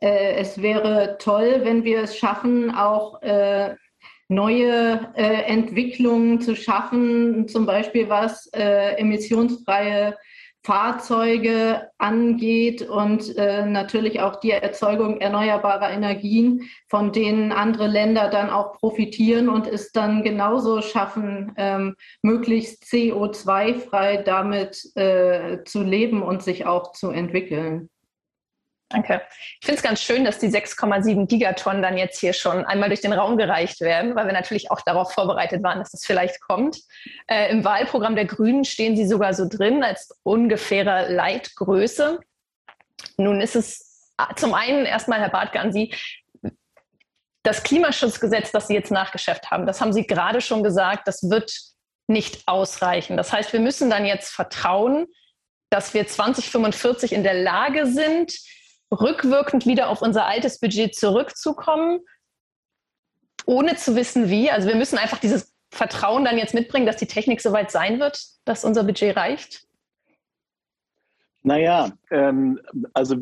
äh, 0.00 0.34
es 0.34 0.60
wäre 0.60 1.18
toll, 1.20 1.60
wenn 1.62 1.84
wir 1.84 2.00
es 2.00 2.18
schaffen, 2.18 2.74
auch 2.74 3.22
äh, 3.22 3.76
neue 4.34 5.12
äh, 5.14 5.42
Entwicklungen 5.44 6.40
zu 6.40 6.56
schaffen, 6.56 7.48
zum 7.48 7.66
Beispiel 7.66 8.08
was 8.08 8.46
äh, 8.52 8.94
emissionsfreie 8.96 10.16
Fahrzeuge 10.64 11.88
angeht 11.98 12.82
und 12.82 13.36
äh, 13.36 13.66
natürlich 13.66 14.20
auch 14.20 14.36
die 14.36 14.52
Erzeugung 14.52 15.20
erneuerbarer 15.20 15.90
Energien, 15.90 16.68
von 16.88 17.10
denen 17.10 17.50
andere 17.50 17.88
Länder 17.88 18.28
dann 18.28 18.48
auch 18.48 18.74
profitieren 18.74 19.48
und 19.48 19.66
es 19.66 19.90
dann 19.90 20.22
genauso 20.22 20.80
schaffen, 20.80 21.52
ähm, 21.56 21.96
möglichst 22.22 22.84
CO2-frei 22.84 24.18
damit 24.18 24.96
äh, 24.96 25.64
zu 25.64 25.82
leben 25.82 26.22
und 26.22 26.42
sich 26.44 26.64
auch 26.64 26.92
zu 26.92 27.10
entwickeln. 27.10 27.88
Danke. 28.92 29.22
Ich 29.58 29.64
finde 29.64 29.78
es 29.78 29.82
ganz 29.82 30.02
schön, 30.02 30.22
dass 30.24 30.38
die 30.38 30.48
6,7 30.48 31.26
Gigatonnen 31.26 31.80
dann 31.80 31.96
jetzt 31.96 32.20
hier 32.20 32.34
schon 32.34 32.66
einmal 32.66 32.90
durch 32.90 33.00
den 33.00 33.14
Raum 33.14 33.38
gereicht 33.38 33.80
werden, 33.80 34.14
weil 34.14 34.26
wir 34.26 34.34
natürlich 34.34 34.70
auch 34.70 34.82
darauf 34.82 35.12
vorbereitet 35.12 35.62
waren, 35.62 35.78
dass 35.78 35.92
das 35.92 36.04
vielleicht 36.04 36.42
kommt. 36.42 36.78
Äh, 37.26 37.50
Im 37.50 37.64
Wahlprogramm 37.64 38.16
der 38.16 38.26
Grünen 38.26 38.66
stehen 38.66 38.94
sie 38.94 39.06
sogar 39.06 39.32
so 39.32 39.48
drin 39.48 39.82
als 39.82 40.10
ungefähre 40.24 41.10
Leitgröße. 41.10 42.20
Nun 43.16 43.40
ist 43.40 43.56
es 43.56 44.12
ah, 44.18 44.34
zum 44.36 44.52
einen 44.52 44.84
erstmal, 44.84 45.20
Herr 45.20 45.30
Bartke, 45.30 45.58
an 45.58 45.72
Sie, 45.72 45.94
das 47.42 47.62
Klimaschutzgesetz, 47.62 48.52
das 48.52 48.68
Sie 48.68 48.74
jetzt 48.74 48.90
nachgeschärft 48.90 49.50
haben, 49.50 49.66
das 49.66 49.80
haben 49.80 49.94
Sie 49.94 50.06
gerade 50.06 50.42
schon 50.42 50.62
gesagt, 50.62 51.08
das 51.08 51.30
wird 51.30 51.50
nicht 52.08 52.46
ausreichen. 52.46 53.16
Das 53.16 53.32
heißt, 53.32 53.54
wir 53.54 53.60
müssen 53.60 53.88
dann 53.88 54.04
jetzt 54.04 54.30
vertrauen, 54.30 55.06
dass 55.70 55.94
wir 55.94 56.06
2045 56.06 57.12
in 57.14 57.22
der 57.22 57.34
Lage 57.34 57.86
sind, 57.86 58.34
rückwirkend 58.92 59.66
wieder 59.66 59.88
auf 59.88 60.02
unser 60.02 60.26
altes 60.26 60.60
Budget 60.60 60.94
zurückzukommen, 60.94 62.00
ohne 63.46 63.76
zu 63.76 63.96
wissen 63.96 64.28
wie. 64.28 64.50
Also 64.50 64.68
wir 64.68 64.76
müssen 64.76 64.98
einfach 64.98 65.18
dieses 65.18 65.54
Vertrauen 65.72 66.24
dann 66.24 66.38
jetzt 66.38 66.54
mitbringen, 66.54 66.86
dass 66.86 66.96
die 66.98 67.06
Technik 67.06 67.40
soweit 67.40 67.70
sein 67.70 67.98
wird, 67.98 68.20
dass 68.44 68.64
unser 68.64 68.84
Budget 68.84 69.16
reicht. 69.16 69.66
Naja, 71.44 71.90
ähm, 72.12 72.60
also 72.94 73.16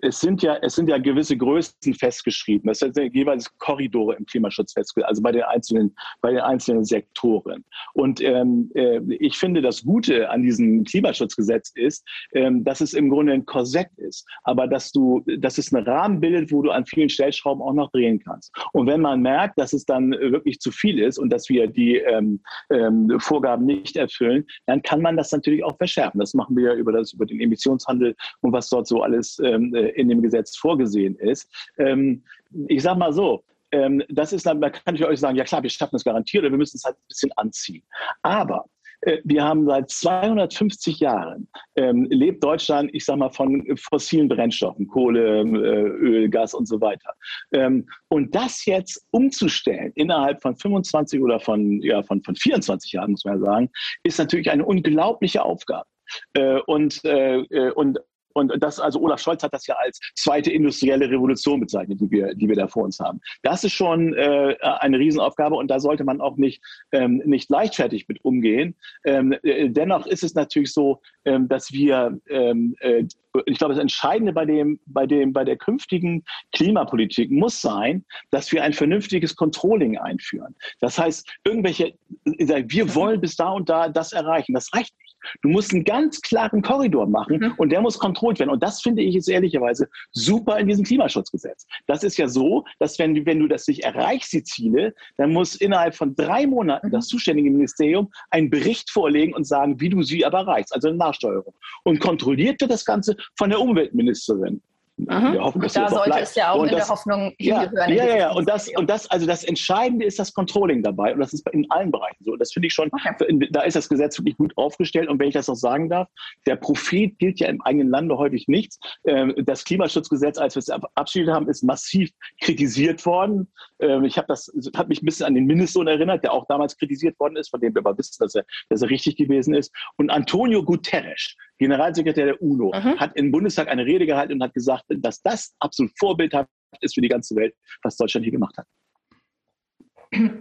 es 0.00 0.20
sind 0.20 0.42
ja 0.42 0.56
es 0.62 0.76
sind 0.76 0.88
ja 0.88 0.96
gewisse 0.96 1.36
Größen 1.36 1.92
festgeschrieben. 1.94 2.70
Es 2.70 2.78
sind 2.78 2.96
jeweils 3.14 3.50
Korridore 3.58 4.14
im 4.16 4.24
Klimaschutz 4.24 4.72
festgeschrieben, 4.72 5.08
also 5.08 5.20
bei 5.20 5.32
den 5.32 5.42
einzelnen 5.42 5.94
bei 6.22 6.30
den 6.30 6.40
einzelnen 6.40 6.84
Sektoren. 6.84 7.64
Und 7.92 8.22
ähm, 8.22 8.70
äh, 8.74 9.00
ich 9.10 9.36
finde, 9.36 9.60
das 9.60 9.84
Gute 9.84 10.30
an 10.30 10.42
diesem 10.42 10.84
Klimaschutzgesetz 10.84 11.72
ist, 11.74 12.06
ähm, 12.32 12.64
dass 12.64 12.80
es 12.80 12.94
im 12.94 13.10
Grunde 13.10 13.34
ein 13.34 13.44
Korsett 13.44 13.90
ist, 13.96 14.26
aber 14.44 14.66
dass 14.66 14.90
du 14.90 15.22
dass 15.38 15.58
es 15.58 15.74
einen 15.74 15.86
Rahmen 15.86 16.20
bildet, 16.20 16.50
wo 16.52 16.62
du 16.62 16.70
an 16.70 16.86
vielen 16.86 17.10
Stellschrauben 17.10 17.62
auch 17.62 17.74
noch 17.74 17.90
drehen 17.90 18.20
kannst. 18.20 18.54
Und 18.72 18.86
wenn 18.86 19.02
man 19.02 19.20
merkt, 19.20 19.58
dass 19.58 19.74
es 19.74 19.84
dann 19.84 20.12
wirklich 20.12 20.60
zu 20.60 20.70
viel 20.70 20.98
ist 20.98 21.18
und 21.18 21.30
dass 21.30 21.50
wir 21.50 21.66
die 21.66 21.96
ähm, 21.96 22.40
ähm, 22.70 23.18
Vorgaben 23.18 23.66
nicht 23.66 23.96
erfüllen, 23.96 24.46
dann 24.64 24.80
kann 24.80 25.02
man 25.02 25.18
das 25.18 25.30
natürlich 25.30 25.62
auch 25.62 25.76
verschärfen. 25.76 26.20
Das 26.20 26.32
machen 26.32 26.56
wir 26.56 26.72
ja 26.72 26.74
über 26.74 26.92
das 26.92 27.12
über 27.12 27.26
den 27.26 27.40
Emissionen 27.40 27.65
Emissionshandel 27.66 28.14
und 28.40 28.52
was 28.52 28.68
dort 28.68 28.86
so 28.86 29.02
alles 29.02 29.38
ähm, 29.40 29.74
äh, 29.74 29.88
in 29.90 30.08
dem 30.08 30.22
Gesetz 30.22 30.56
vorgesehen 30.56 31.16
ist. 31.16 31.48
Ähm, 31.78 32.22
ich 32.68 32.82
sage 32.82 32.98
mal 32.98 33.12
so, 33.12 33.42
ähm, 33.72 34.02
das 34.08 34.32
ist 34.32 34.46
dann, 34.46 34.60
da 34.60 34.70
kann 34.70 34.94
ich 34.94 35.04
euch 35.04 35.20
sagen, 35.20 35.36
ja 35.36 35.44
klar, 35.44 35.62
wir 35.62 35.70
schaffen 35.70 35.96
es 35.96 36.04
garantiert 36.04 36.44
oder 36.44 36.52
wir 36.52 36.58
müssen 36.58 36.76
es 36.76 36.84
halt 36.84 36.96
ein 36.96 37.08
bisschen 37.08 37.32
anziehen. 37.32 37.82
Aber 38.22 38.64
äh, 39.02 39.18
wir 39.24 39.42
haben 39.44 39.66
seit 39.66 39.90
250 39.90 41.00
Jahren 41.00 41.48
ähm, 41.74 42.06
lebt 42.10 42.42
Deutschland, 42.44 42.90
ich 42.92 43.04
sage 43.04 43.18
mal, 43.18 43.30
von 43.30 43.66
fossilen 43.76 44.28
Brennstoffen, 44.28 44.86
Kohle, 44.86 45.40
äh, 45.40 45.42
Öl, 45.42 46.30
Gas 46.30 46.54
und 46.54 46.66
so 46.66 46.80
weiter. 46.80 47.12
Ähm, 47.52 47.88
und 48.08 48.34
das 48.34 48.64
jetzt 48.66 49.04
umzustellen 49.10 49.92
innerhalb 49.96 50.40
von 50.40 50.56
25 50.56 51.20
oder 51.20 51.40
von, 51.40 51.82
ja, 51.82 52.02
von, 52.04 52.22
von 52.22 52.36
24 52.36 52.92
Jahren, 52.92 53.10
muss 53.10 53.24
man 53.24 53.40
sagen, 53.40 53.70
ist 54.04 54.18
natürlich 54.18 54.50
eine 54.50 54.64
unglaubliche 54.64 55.42
Aufgabe. 55.42 55.86
Äh, 56.34 56.60
und, 56.66 57.04
äh, 57.04 57.38
äh, 57.38 57.70
und 57.72 57.98
und 58.36 58.52
das, 58.62 58.78
also 58.78 59.00
Olaf 59.00 59.20
Scholz 59.20 59.42
hat 59.42 59.54
das 59.54 59.66
ja 59.66 59.76
als 59.76 59.98
zweite 60.14 60.52
industrielle 60.52 61.08
Revolution 61.08 61.58
bezeichnet, 61.58 62.00
die 62.02 62.10
wir, 62.10 62.34
die 62.34 62.48
wir 62.48 62.54
da 62.54 62.68
vor 62.68 62.84
uns 62.84 63.00
haben. 63.00 63.18
Das 63.42 63.64
ist 63.64 63.72
schon 63.72 64.12
äh, 64.12 64.56
eine 64.60 64.98
Riesenaufgabe 64.98 65.54
und 65.54 65.68
da 65.68 65.80
sollte 65.80 66.04
man 66.04 66.20
auch 66.20 66.36
nicht, 66.36 66.62
ähm, 66.92 67.22
nicht 67.24 67.48
leichtfertig 67.48 68.06
mit 68.08 68.22
umgehen. 68.26 68.74
Ähm, 69.04 69.34
äh, 69.42 69.70
dennoch 69.70 70.06
ist 70.06 70.22
es 70.22 70.34
natürlich 70.34 70.74
so, 70.74 71.00
ähm, 71.24 71.48
dass 71.48 71.72
wir, 71.72 72.20
ähm, 72.28 72.76
äh, 72.80 73.04
ich 73.46 73.56
glaube, 73.56 73.72
das 73.72 73.80
Entscheidende 73.80 74.34
bei 74.34 74.44
dem, 74.44 74.80
bei 74.84 75.06
dem, 75.06 75.32
bei 75.32 75.44
der 75.44 75.56
künftigen 75.56 76.22
Klimapolitik 76.52 77.30
muss 77.30 77.62
sein, 77.62 78.04
dass 78.30 78.52
wir 78.52 78.62
ein 78.62 78.74
vernünftiges 78.74 79.34
Controlling 79.34 79.96
einführen. 79.96 80.54
Das 80.80 80.98
heißt, 80.98 81.26
irgendwelche, 81.44 81.94
wir 82.24 82.94
wollen 82.94 83.20
bis 83.20 83.36
da 83.36 83.48
und 83.48 83.70
da 83.70 83.88
das 83.88 84.12
erreichen. 84.12 84.52
Das 84.52 84.72
reicht 84.74 84.94
nicht. 84.98 85.05
Du 85.42 85.48
musst 85.48 85.72
einen 85.72 85.84
ganz 85.84 86.20
klaren 86.20 86.62
Korridor 86.62 87.06
machen 87.06 87.38
mhm. 87.38 87.54
und 87.56 87.70
der 87.70 87.80
muss 87.80 87.98
kontrolliert 87.98 88.40
werden. 88.40 88.50
Und 88.50 88.62
das 88.62 88.82
finde 88.82 89.02
ich 89.02 89.14
jetzt 89.14 89.28
ehrlicherweise 89.28 89.88
super 90.12 90.58
in 90.58 90.68
diesem 90.68 90.84
Klimaschutzgesetz. 90.84 91.66
Das 91.86 92.02
ist 92.02 92.16
ja 92.16 92.28
so, 92.28 92.64
dass 92.78 92.98
wenn, 92.98 93.26
wenn 93.26 93.38
du 93.38 93.48
das 93.48 93.66
nicht 93.68 93.84
erreichst, 93.84 94.32
die 94.32 94.42
Ziele, 94.42 94.94
dann 95.16 95.32
muss 95.32 95.56
innerhalb 95.56 95.94
von 95.94 96.14
drei 96.14 96.46
Monaten 96.46 96.88
mhm. 96.88 96.92
das 96.92 97.08
zuständige 97.08 97.50
Ministerium 97.50 98.10
einen 98.30 98.50
Bericht 98.50 98.90
vorlegen 98.90 99.34
und 99.34 99.46
sagen, 99.46 99.80
wie 99.80 99.88
du 99.88 100.02
sie 100.02 100.24
aber 100.24 100.38
erreichst, 100.38 100.74
also 100.74 100.88
eine 100.88 100.96
Nachsteuerung. 100.96 101.54
Und 101.84 102.00
kontrolliert 102.00 102.60
wird 102.60 102.70
das 102.70 102.84
Ganze 102.84 103.16
von 103.36 103.50
der 103.50 103.60
Umweltministerin. 103.60 104.60
Mhm. 104.98 105.32
Der 105.32 105.42
Hoffnung, 105.42 105.68
da 105.74 105.88
sollte 105.90 106.18
es 106.20 106.34
ja 106.34 106.52
auch 106.52 106.60
und 106.60 106.68
in 106.68 106.76
das, 106.76 106.86
der 106.86 106.96
Hoffnung 106.96 107.34
hingehören. 107.38 107.92
Ja, 107.92 108.06
ja, 108.06 108.16
ja. 108.16 108.32
Und 108.32 108.48
das, 108.48 108.68
und 108.76 108.88
das, 108.88 109.10
also 109.10 109.26
das 109.26 109.44
Entscheidende 109.44 110.06
ist 110.06 110.18
das 110.18 110.32
Controlling 110.32 110.82
dabei. 110.82 111.12
Und 111.12 111.20
das 111.20 111.34
ist 111.34 111.46
in 111.50 111.70
allen 111.70 111.90
Bereichen 111.90 112.24
so. 112.24 112.34
Das 112.36 112.52
finde 112.52 112.68
ich 112.68 112.72
schon, 112.72 112.90
okay. 112.90 113.48
da 113.50 113.62
ist 113.62 113.76
das 113.76 113.90
Gesetz 113.90 114.18
wirklich 114.18 114.38
gut 114.38 114.56
aufgestellt. 114.56 115.08
Und 115.08 115.18
wenn 115.20 115.28
ich 115.28 115.34
das 115.34 115.48
noch 115.48 115.54
sagen 115.54 115.90
darf, 115.90 116.08
der 116.46 116.56
Profit 116.56 117.18
gilt 117.18 117.40
ja 117.40 117.48
im 117.48 117.60
eigenen 117.62 117.90
Lande 117.90 118.16
häufig 118.16 118.48
nichts. 118.48 118.78
Ähm, 119.06 119.34
das 119.44 119.64
Klimaschutzgesetz, 119.64 120.38
als 120.38 120.54
wir 120.54 120.60
es 120.60 120.66
verabschiedet 120.66 121.34
haben, 121.34 121.48
ist 121.48 121.62
massiv 121.62 122.10
kritisiert 122.40 123.04
worden. 123.04 123.52
Ähm, 123.80 124.04
ich 124.04 124.16
habe 124.16 124.28
das, 124.28 124.50
hat 124.74 124.88
mich 124.88 125.02
ein 125.02 125.06
bisschen 125.06 125.26
an 125.26 125.34
den 125.34 125.44
Mindestlohn 125.44 125.88
erinnert, 125.88 126.24
der 126.24 126.32
auch 126.32 126.46
damals 126.48 126.76
kritisiert 126.78 127.20
worden 127.20 127.36
ist, 127.36 127.50
von 127.50 127.60
dem 127.60 127.74
wir 127.74 127.80
aber 127.80 127.98
wissen, 127.98 128.16
dass 128.18 128.34
er, 128.34 128.44
dass 128.70 128.80
er 128.80 128.88
richtig 128.88 129.16
gewesen 129.16 129.54
ist. 129.54 129.74
Und 129.98 130.08
Antonio 130.08 130.62
Guterres, 130.64 131.36
Generalsekretär 131.58 132.26
der 132.26 132.42
UNO, 132.42 132.72
mhm. 132.74 132.98
hat 132.98 133.14
im 133.16 133.30
Bundestag 133.30 133.68
eine 133.68 133.84
Rede 133.84 134.06
gehalten 134.06 134.34
und 134.34 134.42
hat 134.42 134.54
gesagt, 134.54 134.85
dass 134.88 135.22
das 135.22 135.54
absolut 135.60 135.92
vorbildhaft 135.98 136.50
ist 136.80 136.94
für 136.94 137.00
die 137.00 137.08
ganze 137.08 137.34
Welt, 137.36 137.54
was 137.82 137.96
Deutschland 137.96 138.24
hier 138.24 138.32
gemacht 138.32 138.56
hat. 138.56 138.66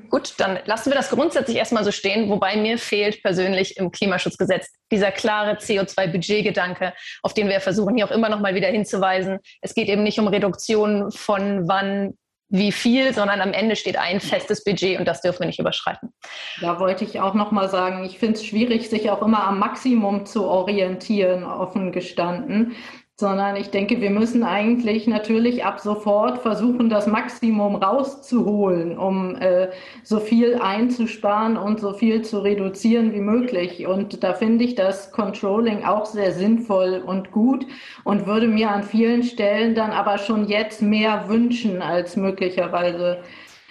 Gut, 0.09 0.35
dann 0.37 0.59
lassen 0.65 0.91
wir 0.91 0.95
das 0.95 1.09
grundsätzlich 1.09 1.57
erstmal 1.57 1.83
so 1.83 1.91
stehen, 1.91 2.29
wobei 2.29 2.55
mir 2.55 2.77
fehlt 2.77 3.21
persönlich 3.23 3.77
im 3.77 3.91
Klimaschutzgesetz 3.91 4.67
dieser 4.91 5.11
klare 5.11 5.57
CO2-Budgetgedanke, 5.57 6.93
auf 7.23 7.33
den 7.33 7.49
wir 7.49 7.59
versuchen, 7.59 7.95
hier 7.95 8.05
auch 8.05 8.11
immer 8.11 8.29
noch 8.29 8.39
mal 8.39 8.55
wieder 8.55 8.67
hinzuweisen. 8.67 9.39
Es 9.61 9.73
geht 9.73 9.89
eben 9.89 10.03
nicht 10.03 10.19
um 10.19 10.27
Reduktion 10.27 11.11
von 11.11 11.67
wann 11.67 12.13
wie 12.47 12.71
viel, 12.71 13.11
sondern 13.13 13.41
am 13.41 13.53
Ende 13.53 13.75
steht 13.75 13.97
ein 13.97 14.19
festes 14.19 14.63
Budget 14.63 14.99
und 14.99 15.07
das 15.07 15.21
dürfen 15.21 15.39
wir 15.39 15.47
nicht 15.47 15.59
überschreiten. 15.59 16.13
Da 16.61 16.79
wollte 16.79 17.03
ich 17.03 17.19
auch 17.19 17.33
noch 17.33 17.51
mal 17.51 17.69
sagen, 17.69 18.05
ich 18.05 18.19
finde 18.19 18.35
es 18.35 18.45
schwierig, 18.45 18.87
sich 18.87 19.09
auch 19.09 19.23
immer 19.23 19.45
am 19.45 19.57
Maximum 19.57 20.27
zu 20.27 20.45
orientieren, 20.45 21.43
offen 21.43 21.91
gestanden 21.91 22.75
sondern 23.17 23.55
ich 23.55 23.69
denke, 23.69 24.01
wir 24.01 24.09
müssen 24.09 24.43
eigentlich 24.43 25.07
natürlich 25.07 25.63
ab 25.63 25.79
sofort 25.79 26.39
versuchen, 26.39 26.89
das 26.89 27.07
Maximum 27.07 27.77
rauszuholen, 27.77 28.97
um 28.97 29.37
äh, 29.37 29.69
so 30.03 30.19
viel 30.19 30.55
einzusparen 30.55 31.55
und 31.55 31.79
so 31.79 31.93
viel 31.93 32.23
zu 32.23 32.39
reduzieren 32.39 33.13
wie 33.13 33.21
möglich. 33.21 33.87
Und 33.87 34.21
da 34.21 34.33
finde 34.33 34.65
ich 34.65 34.75
das 34.75 35.13
Controlling 35.13 35.85
auch 35.85 36.05
sehr 36.05 36.33
sinnvoll 36.33 37.01
und 37.05 37.31
gut 37.31 37.65
und 38.03 38.27
würde 38.27 38.49
mir 38.49 38.69
an 38.69 38.83
vielen 38.83 39.23
Stellen 39.23 39.75
dann 39.75 39.91
aber 39.91 40.17
schon 40.17 40.45
jetzt 40.49 40.81
mehr 40.81 41.29
wünschen 41.29 41.81
als 41.81 42.17
möglicherweise 42.17 43.19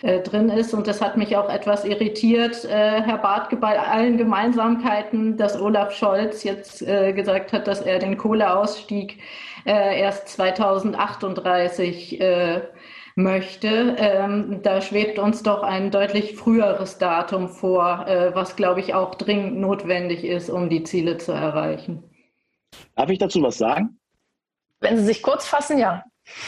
äh, 0.04 0.20
drin 0.20 0.50
ist. 0.50 0.74
Und 0.74 0.86
das 0.86 1.00
hat 1.00 1.16
mich 1.16 1.36
auch 1.36 1.48
etwas 1.48 1.84
irritiert, 1.84 2.64
äh, 2.66 3.02
Herr 3.02 3.18
Bartke, 3.18 3.56
bei 3.56 3.80
allen 3.80 4.18
Gemeinsamkeiten, 4.18 5.38
dass 5.38 5.58
Olaf 5.58 5.92
Scholz 5.92 6.44
jetzt 6.44 6.82
äh, 6.82 7.14
gesagt 7.14 7.54
hat, 7.54 7.66
dass 7.66 7.80
er 7.80 7.98
den 7.98 8.18
Kohleausstieg 8.18 9.18
äh, 9.64 10.00
erst 10.00 10.28
2038 10.28 12.20
äh, 12.20 12.60
möchte. 13.16 13.96
Ähm, 13.98 14.60
da 14.62 14.82
schwebt 14.82 15.18
uns 15.18 15.42
doch 15.42 15.62
ein 15.62 15.90
deutlich 15.90 16.36
früheres 16.36 16.98
Datum 16.98 17.48
vor, 17.48 18.06
äh, 18.06 18.34
was, 18.34 18.56
glaube 18.56 18.80
ich, 18.80 18.92
auch 18.92 19.14
dringend 19.14 19.58
notwendig 19.58 20.24
ist, 20.24 20.50
um 20.50 20.68
die 20.68 20.82
Ziele 20.82 21.16
zu 21.16 21.32
erreichen. 21.32 22.02
Darf 22.94 23.08
ich 23.08 23.18
dazu 23.18 23.40
was 23.40 23.56
sagen? 23.56 23.98
Wenn 24.80 24.98
Sie 24.98 25.04
sich 25.04 25.22
kurz 25.22 25.46
fassen, 25.46 25.78
ja. 25.78 26.04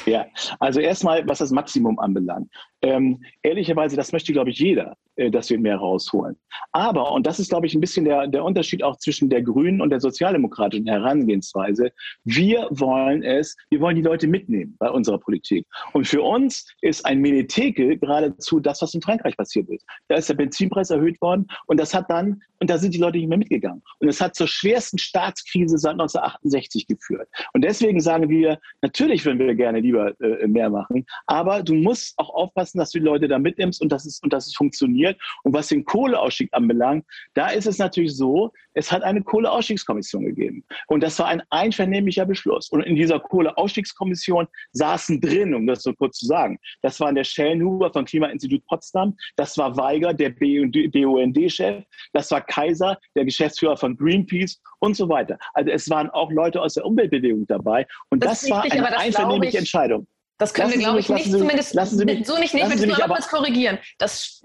Ja, 0.07 0.27
also 0.59 0.81
erstmal, 0.81 1.27
was 1.29 1.39
das 1.39 1.51
Maximum 1.51 1.99
anbelangt. 1.99 2.51
Ähm, 2.83 3.23
ehrlicherweise, 3.43 3.97
das 3.97 4.13
möchte, 4.13 4.33
glaube 4.33 4.51
ich, 4.51 4.59
jeder, 4.59 4.97
äh, 5.17 5.31
dass 5.31 5.51
wir 5.51 5.59
mehr 5.59 5.77
rausholen. 5.77 6.37
Aber, 6.73 7.13
und 7.13 7.27
das 7.27 7.39
ist, 7.39 7.49
glaube 7.49 7.67
ich, 7.67 7.75
ein 7.75 7.81
bisschen 7.81 8.05
der, 8.05 8.27
der 8.29 8.45
Unterschied 8.45 8.83
auch 8.83 8.97
zwischen 8.99 9.29
der 9.29 9.43
grünen 9.43 9.81
und 9.81 9.91
der 9.91 10.01
sozialdemokratischen 10.01 10.87
Herangehensweise, 10.87 11.91
wir 12.25 12.69
wollen 12.71 13.23
es, 13.23 13.57
wir 13.71 13.81
wollen 13.81 13.97
die 13.97 14.03
Leute 14.03 14.29
mitnehmen 14.29 14.77
bei 14.79 14.91
unserer 14.91 15.19
Politik. 15.19 15.67
Und 15.95 16.07
für 16.07 16.23
uns 16.23 16.67
ist 16.81 17.05
ein 17.07 17.21
Menetekel 17.21 17.99
geradezu 17.99 18.61
das, 18.61 18.83
was 18.83 18.95
in 18.95 19.03
Frankreich 19.03 19.37
passiert 19.37 19.69
ist. 19.71 19.85
Da 20.09 20.17
ist 20.17 20.29
der 20.29 20.35
Benzinpreis 20.35 20.91
erhöht 20.91 21.21
worden 21.21 21.47
und 21.67 21.81
das 21.81 21.95
hat 21.95 22.11
dann, 22.11 22.43
und 22.61 22.71
da 22.71 22.79
sind 22.79 22.95
die 22.95 22.99
Leute 22.99 23.19
nicht 23.19 23.29
mehr 23.29 23.39
mitgegangen. 23.39 23.83
Und 23.99 24.09
es 24.09 24.21
hat 24.21 24.35
zur 24.35 24.49
schwersten 24.49 24.99
Staatskrise 24.99 25.79
seit 25.79 25.93
1968 25.93 26.87
geführt. 26.87 27.29
Und 27.53 27.65
deswegen 27.65 28.01
sagen 28.01 28.29
wir, 28.29 28.59
natürlich 28.83 29.25
würden 29.25 29.39
wir 29.39 29.55
gerne 29.55 29.66
lieber 29.75 30.19
äh, 30.21 30.47
mehr 30.47 30.71
machen, 30.71 31.05
aber 31.27 31.63
du 31.63 31.75
musst 31.75 32.19
auch 32.19 32.31
aufpassen, 32.31 32.57
aufpassen, 32.57 32.79
dass 32.79 32.91
du 32.91 32.99
die 32.99 33.05
Leute 33.05 33.29
da 33.29 33.39
mitnimmst 33.39 33.81
und 33.81 33.91
dass 33.91 34.07
es, 34.07 34.21
und 34.21 34.33
dass 34.33 34.47
es 34.47 34.55
funktioniert. 34.55 35.21
Und 35.43 35.53
was 35.53 35.69
den 35.69 35.85
Kohleausstieg 35.85 36.49
anbelangt, 36.53 37.05
da 37.35 37.49
ist 37.49 37.67
es 37.67 37.79
natürlich 37.79 38.17
so, 38.17 38.53
es 38.77 38.93
hat 38.93 39.03
eine 39.03 39.23
Kohleausstiegskommission 39.23 40.25
gegeben. 40.27 40.65
Und 40.87 41.03
das 41.03 41.19
war 41.19 41.29
ein 41.29 41.43
einvernehmlicher 41.51 42.27
Beschluss. 42.27 42.69
Und 42.69 42.83
in 42.83 42.95
dieser 42.95 43.19
Kohleausstiegskommission 43.19 44.47
saßen 44.73 45.21
drin, 45.21 45.55
um 45.55 45.67
das 45.67 45.83
so 45.83 45.95
kurz 45.95 46.19
zu 46.19 46.27
sagen, 46.27 46.59
das 46.83 47.01
waren 47.01 47.15
der 47.15 47.25
Schellenhuber 47.25 47.91
vom 47.93 48.05
Klimainstitut 48.05 48.65
Potsdam, 48.67 49.17
das 49.37 49.57
war 49.57 49.77
Weiger, 49.77 50.13
der 50.13 50.31
BUND-Chef, 50.31 51.85
das 52.13 52.31
war 52.31 52.43
Kaiser, 52.43 52.99
der 53.15 53.25
Geschäftsführer 53.25 53.77
von 53.77 53.97
Greenpeace 53.97 54.61
und 54.81 54.95
so 54.95 55.09
weiter. 55.09 55.39
Also 55.55 55.71
es 55.71 55.89
waren 55.89 56.11
auch 56.11 56.31
Leute 56.31 56.61
aus 56.61 56.75
der 56.75 56.85
Umweltbewegung 56.85 57.47
dabei. 57.47 57.87
Und 58.11 58.23
das, 58.23 58.43
das 58.43 58.51
war 58.51 58.65
richtig, 58.65 58.83
eine 58.83 58.99
einvernehmliche 58.99 59.59
Entscheidung. 59.59 60.07
Das 60.39 60.53
können 60.53 60.69
lassen 60.69 60.81
wir, 60.81 60.85
glaube 60.85 61.01
ich, 61.01 61.09
nicht 61.09 61.31
zumindest 61.31 61.75
mich, 61.75 62.27
so 62.27 62.39
nicht 62.39 62.53
nehmen. 62.53 62.73
Ich 62.73 62.81
will 62.81 62.89
mal 62.89 63.09
kurz 63.09 63.29
korrigieren. 63.29 63.79
Das, 63.99 64.43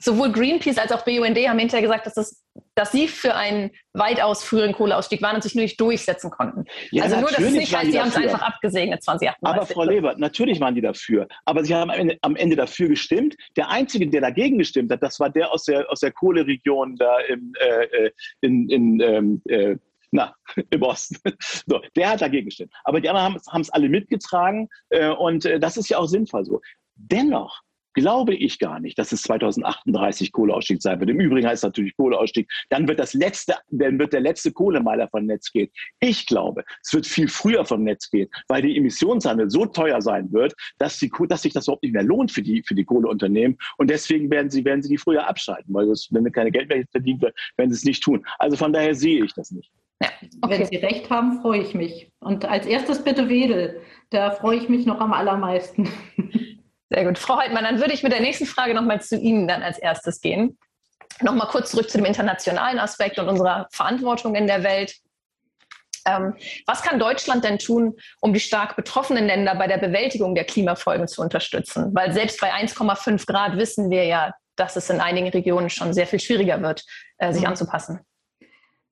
sowohl 0.00 0.32
Greenpeace 0.32 0.78
als 0.78 0.90
auch 0.90 1.04
BUND 1.04 1.36
haben 1.36 1.58
hinterher 1.60 1.82
gesagt, 1.82 2.06
dass, 2.06 2.14
das, 2.14 2.44
dass 2.74 2.90
sie 2.90 3.06
für 3.06 3.36
einen 3.36 3.70
weitaus 3.92 4.42
früheren 4.42 4.72
Kohleausstieg 4.72 5.22
waren 5.22 5.36
und 5.36 5.42
sich 5.42 5.54
nur 5.54 5.62
nicht 5.62 5.80
durchsetzen 5.80 6.30
konnten. 6.30 6.64
Ja, 6.90 7.04
also 7.04 7.20
nur, 7.20 7.30
dass 7.30 7.38
es 7.38 7.52
nicht 7.52 7.76
heißt, 7.76 7.92
sie 7.92 8.00
haben 8.00 8.08
es 8.08 8.16
einfach 8.16 8.42
abgesegnet 8.42 9.04
2028. 9.04 9.30
Aber 9.42 9.66
Frau 9.66 9.84
Leber, 9.84 10.16
natürlich 10.18 10.60
waren 10.60 10.74
die 10.74 10.80
dafür. 10.80 11.28
Aber 11.44 11.64
sie 11.64 11.72
haben 11.72 11.90
am 11.92 11.98
Ende, 11.98 12.18
am 12.22 12.34
Ende, 12.34 12.56
dafür 12.56 12.88
gestimmt. 12.88 13.36
Der 13.56 13.70
Einzige, 13.70 14.08
der 14.08 14.20
dagegen 14.20 14.58
gestimmt 14.58 14.90
hat, 14.90 15.04
das 15.04 15.20
war 15.20 15.30
der 15.30 15.52
aus 15.52 15.64
der, 15.64 15.88
aus 15.88 16.00
der 16.00 16.10
Kohleregion 16.10 16.96
da 16.96 17.20
im, 17.20 17.52
äh, 17.60 17.84
äh 17.84 18.10
in, 18.40 18.68
in 18.68 19.00
ähm, 19.00 19.42
äh, 19.48 19.76
na, 20.10 20.34
im 20.70 20.82
Osten. 20.82 21.18
So, 21.66 21.80
der 21.96 22.10
hat 22.10 22.20
dagegen 22.20 22.46
gestimmt. 22.46 22.72
Aber 22.84 23.00
die 23.00 23.08
anderen 23.08 23.36
haben 23.48 23.60
es 23.60 23.70
alle 23.70 23.88
mitgetragen 23.88 24.68
äh, 24.90 25.10
und 25.10 25.44
äh, 25.44 25.60
das 25.60 25.76
ist 25.76 25.88
ja 25.88 25.98
auch 25.98 26.06
sinnvoll 26.06 26.44
so. 26.44 26.60
Dennoch 26.96 27.62
glaube 27.98 28.34
ich 28.34 28.58
gar 28.58 28.78
nicht, 28.80 28.98
dass 28.98 29.12
es 29.12 29.22
2038 29.22 30.30
Kohleausstieg 30.30 30.80
sein 30.80 31.00
wird. 31.00 31.10
Im 31.10 31.20
Übrigen 31.20 31.46
heißt 31.46 31.64
es 31.64 31.66
natürlich 31.66 31.96
Kohleausstieg. 31.96 32.48
Dann 32.68 32.86
wird 32.86 33.00
das 33.00 33.14
letzte, 33.14 33.56
dann 33.70 33.98
wird 33.98 34.12
der 34.12 34.20
letzte 34.20 34.52
Kohlemeiler 34.52 35.08
vom 35.08 35.26
Netz 35.26 35.50
gehen. 35.50 35.68
Ich 35.98 36.26
glaube, 36.26 36.64
es 36.82 36.92
wird 36.92 37.06
viel 37.06 37.28
früher 37.28 37.64
vom 37.64 37.82
Netz 37.82 38.08
gehen, 38.10 38.28
weil 38.46 38.62
die 38.62 38.76
Emissionshandel 38.76 39.50
so 39.50 39.66
teuer 39.66 40.00
sein 40.00 40.32
wird, 40.32 40.54
dass, 40.78 40.98
die, 40.98 41.10
dass 41.28 41.42
sich 41.42 41.52
das 41.52 41.66
überhaupt 41.66 41.82
nicht 41.82 41.94
mehr 41.94 42.04
lohnt 42.04 42.30
für 42.30 42.42
die, 42.42 42.62
für 42.62 42.74
die 42.74 42.84
Kohleunternehmen. 42.84 43.58
Und 43.78 43.90
deswegen 43.90 44.30
werden 44.30 44.50
sie, 44.50 44.64
werden 44.64 44.82
sie 44.82 44.90
die 44.90 44.98
früher 44.98 45.26
abschalten, 45.26 45.74
weil 45.74 45.88
das, 45.88 46.08
wenn 46.12 46.30
keine 46.30 46.52
Geld 46.52 46.68
mehr 46.68 46.84
verdient 46.90 47.22
wird, 47.22 47.34
werden 47.56 47.70
sie 47.70 47.78
es 47.78 47.84
nicht 47.84 48.02
tun. 48.02 48.24
Also 48.38 48.56
von 48.56 48.72
daher 48.72 48.94
sehe 48.94 49.24
ich 49.24 49.34
das 49.34 49.50
nicht. 49.50 49.72
Ja, 50.00 50.08
okay. 50.42 50.60
Wenn 50.60 50.66
Sie 50.66 50.76
recht 50.76 51.10
haben, 51.10 51.40
freue 51.42 51.60
ich 51.60 51.74
mich. 51.74 52.12
Und 52.20 52.44
als 52.44 52.66
erstes 52.66 53.02
bitte 53.02 53.28
Wedel. 53.28 53.80
Da 54.10 54.30
freue 54.30 54.56
ich 54.56 54.68
mich 54.68 54.86
noch 54.86 55.00
am 55.00 55.12
allermeisten. 55.12 55.88
Sehr 56.90 57.04
gut. 57.04 57.18
Frau 57.18 57.38
Heidmann, 57.38 57.64
dann 57.64 57.80
würde 57.80 57.92
ich 57.92 58.02
mit 58.02 58.12
der 58.12 58.20
nächsten 58.20 58.46
Frage 58.46 58.74
nochmal 58.74 59.02
zu 59.02 59.16
Ihnen 59.16 59.46
dann 59.46 59.62
als 59.62 59.78
erstes 59.78 60.20
gehen. 60.20 60.58
Nochmal 61.20 61.48
kurz 61.48 61.72
zurück 61.72 61.90
zu 61.90 61.98
dem 61.98 62.06
internationalen 62.06 62.78
Aspekt 62.78 63.18
und 63.18 63.28
unserer 63.28 63.66
Verantwortung 63.72 64.34
in 64.34 64.46
der 64.46 64.62
Welt. 64.62 64.94
Ähm, 66.06 66.34
was 66.66 66.82
kann 66.82 66.98
Deutschland 66.98 67.44
denn 67.44 67.58
tun, 67.58 67.94
um 68.20 68.32
die 68.32 68.40
stark 68.40 68.76
betroffenen 68.76 69.26
Länder 69.26 69.54
bei 69.54 69.66
der 69.66 69.78
Bewältigung 69.78 70.34
der 70.34 70.44
Klimafolgen 70.44 71.08
zu 71.08 71.20
unterstützen? 71.20 71.94
Weil 71.94 72.12
selbst 72.12 72.40
bei 72.40 72.52
1,5 72.52 73.26
Grad 73.26 73.56
wissen 73.56 73.90
wir 73.90 74.04
ja, 74.04 74.32
dass 74.56 74.76
es 74.76 74.88
in 74.90 75.00
einigen 75.00 75.28
Regionen 75.28 75.70
schon 75.70 75.92
sehr 75.92 76.06
viel 76.06 76.20
schwieriger 76.20 76.62
wird, 76.62 76.84
äh, 77.18 77.32
sich 77.32 77.42
mhm. 77.42 77.48
anzupassen. 77.48 78.00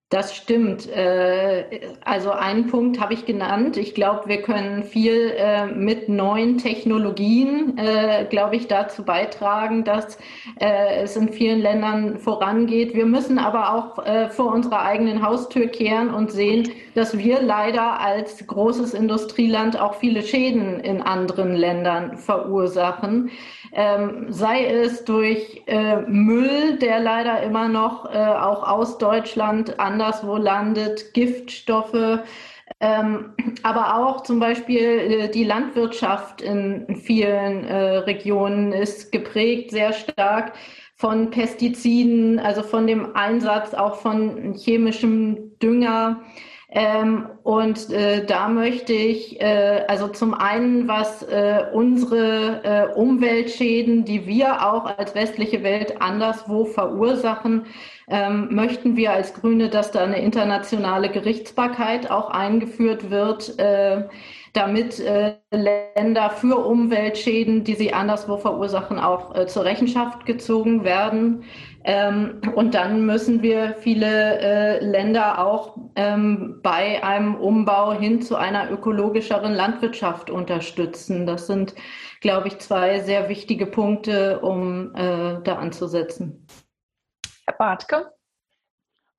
Das 0.09 0.37
stimmt. 0.37 0.89
Äh, 0.89 1.81
also 2.05 2.31
einen 2.31 2.69
Punkt 2.69 3.01
habe 3.01 3.13
ich 3.13 3.27
genannt. 3.27 3.77
Ich 3.77 3.93
glaube, 3.93 4.29
wir 4.29 4.41
können 4.41 4.85
viel 4.85 5.33
äh, 5.37 5.67
mit 5.67 6.09
neuen 6.09 6.59
Technologien, 6.59 7.77
äh, 7.77 8.25
glaube 8.31 8.55
ich, 8.55 8.69
dazu 8.69 9.03
beitragen, 9.05 9.83
dass 9.83 10.19
es 10.59 11.17
in 11.17 11.33
vielen 11.33 11.61
Ländern 11.61 12.19
vorangeht. 12.19 12.95
Wir 12.95 13.05
müssen 13.05 13.39
aber 13.39 13.75
auch 13.75 14.31
vor 14.33 14.53
unserer 14.53 14.83
eigenen 14.83 15.27
Haustür 15.27 15.67
kehren 15.67 16.15
und 16.15 16.31
sehen, 16.31 16.71
dass 16.95 17.19
wir 17.19 17.43
leider 17.43 18.01
als 18.01 18.47
großes 18.47 18.95
Industrieland 18.95 19.79
auch 19.79 19.97
viele 19.97 20.23
Schäden 20.23 20.81
in 20.81 21.03
anderen 21.03 21.55
Ländern 21.55 22.17
verursachen 22.17 23.31
ähm, 23.73 24.27
sei 24.29 24.65
es 24.67 25.05
durch 25.05 25.65
Müll, 26.07 26.79
der 26.79 27.01
leider 27.01 27.43
immer 27.43 27.69
noch 27.69 28.07
auch 28.07 28.67
aus 28.67 28.97
Deutschland 28.97 29.79
anderswo 29.97 30.37
landet, 30.37 31.15
Giftstoffe, 31.15 32.21
ähm, 32.81 33.35
aber 33.63 33.97
auch 33.97 34.23
zum 34.23 34.39
Beispiel 34.39 34.83
äh, 34.83 35.29
die 35.31 35.45
Landwirtschaft 35.45 36.43
in 36.43 36.97
vielen 36.97 37.65
äh, 37.65 37.99
Regionen 37.99 38.73
ist 38.73 39.13
geprägt 39.13 39.71
sehr 39.71 39.93
stark 39.95 40.53
von 40.95 41.31
Pestiziden, 41.31 42.39
also 42.39 42.63
von 42.63 42.87
dem 42.87 43.17
Einsatz 43.17 43.73
auch 43.73 43.97
von 43.97 44.55
chemischem 44.55 45.59
Dünger. 45.63 46.23
Ähm, 46.77 47.31
und 47.43 47.89
äh, 47.89 48.27
da 48.27 48.49
möchte 48.49 48.93
ich 48.93 49.41
äh, 49.41 49.87
also 49.89 50.09
zum 50.09 50.35
einen, 50.35 50.87
was 50.87 51.23
äh, 51.23 51.65
unsere 51.73 52.61
äh, 52.65 52.95
Umweltschäden, 52.95 54.05
die 54.05 54.27
wir 54.27 54.69
auch 54.71 54.85
als 54.85 55.15
westliche 55.15 55.63
Welt 55.63 56.03
anderswo 56.03 56.67
verursachen, 56.67 57.65
ähm, 58.09 58.55
möchten 58.55 58.95
wir 58.95 59.15
als 59.15 59.33
Grüne, 59.33 59.71
dass 59.71 59.91
da 59.91 60.05
eine 60.05 60.21
internationale 60.21 61.09
Gerichtsbarkeit 61.09 62.11
auch 62.11 62.29
eingeführt 62.29 63.09
wird, 63.09 63.59
äh, 63.59 64.05
damit 64.53 65.01
äh, 65.01 65.37
Länder 65.51 66.29
für 66.29 66.59
Umweltschäden, 66.59 67.65
die 67.65 67.75
sie 67.75 67.95
anderswo 67.95 68.37
verursachen, 68.37 68.99
auch 68.99 69.47
zur 69.47 69.65
Rechenschaft 69.65 70.27
gezogen 70.27 70.85
werden. 70.85 71.45
Ähm, 71.89 72.41
und 72.57 72.75
dann 72.75 73.07
müssen 73.07 73.43
wir 73.43 73.77
viele 73.79 74.41
äh, 74.41 74.85
Länder 74.85 75.39
auch 75.39 75.79
ähm, 75.95 76.59
bei 76.61 77.05
einem 77.05 77.37
Umbau 77.37 77.93
hin 77.93 78.21
zu 78.21 78.35
einer 78.35 78.73
ökologischeren 78.73 79.55
Landwirtschaft 79.55 80.29
unterstützen. 80.29 81.27
Das 81.27 81.47
sind, 81.47 81.77
glaube 82.21 82.49
ich, 82.49 82.59
zwei 82.59 82.99
sehr 82.99 83.29
wichtige 83.29 83.67
Punkte, 83.67 84.41
um 84.41 84.97
äh, 84.97 85.41
da 85.45 85.59
anzusetzen. 85.61 86.45
Herr 87.47 87.55
Bartke? 87.57 88.11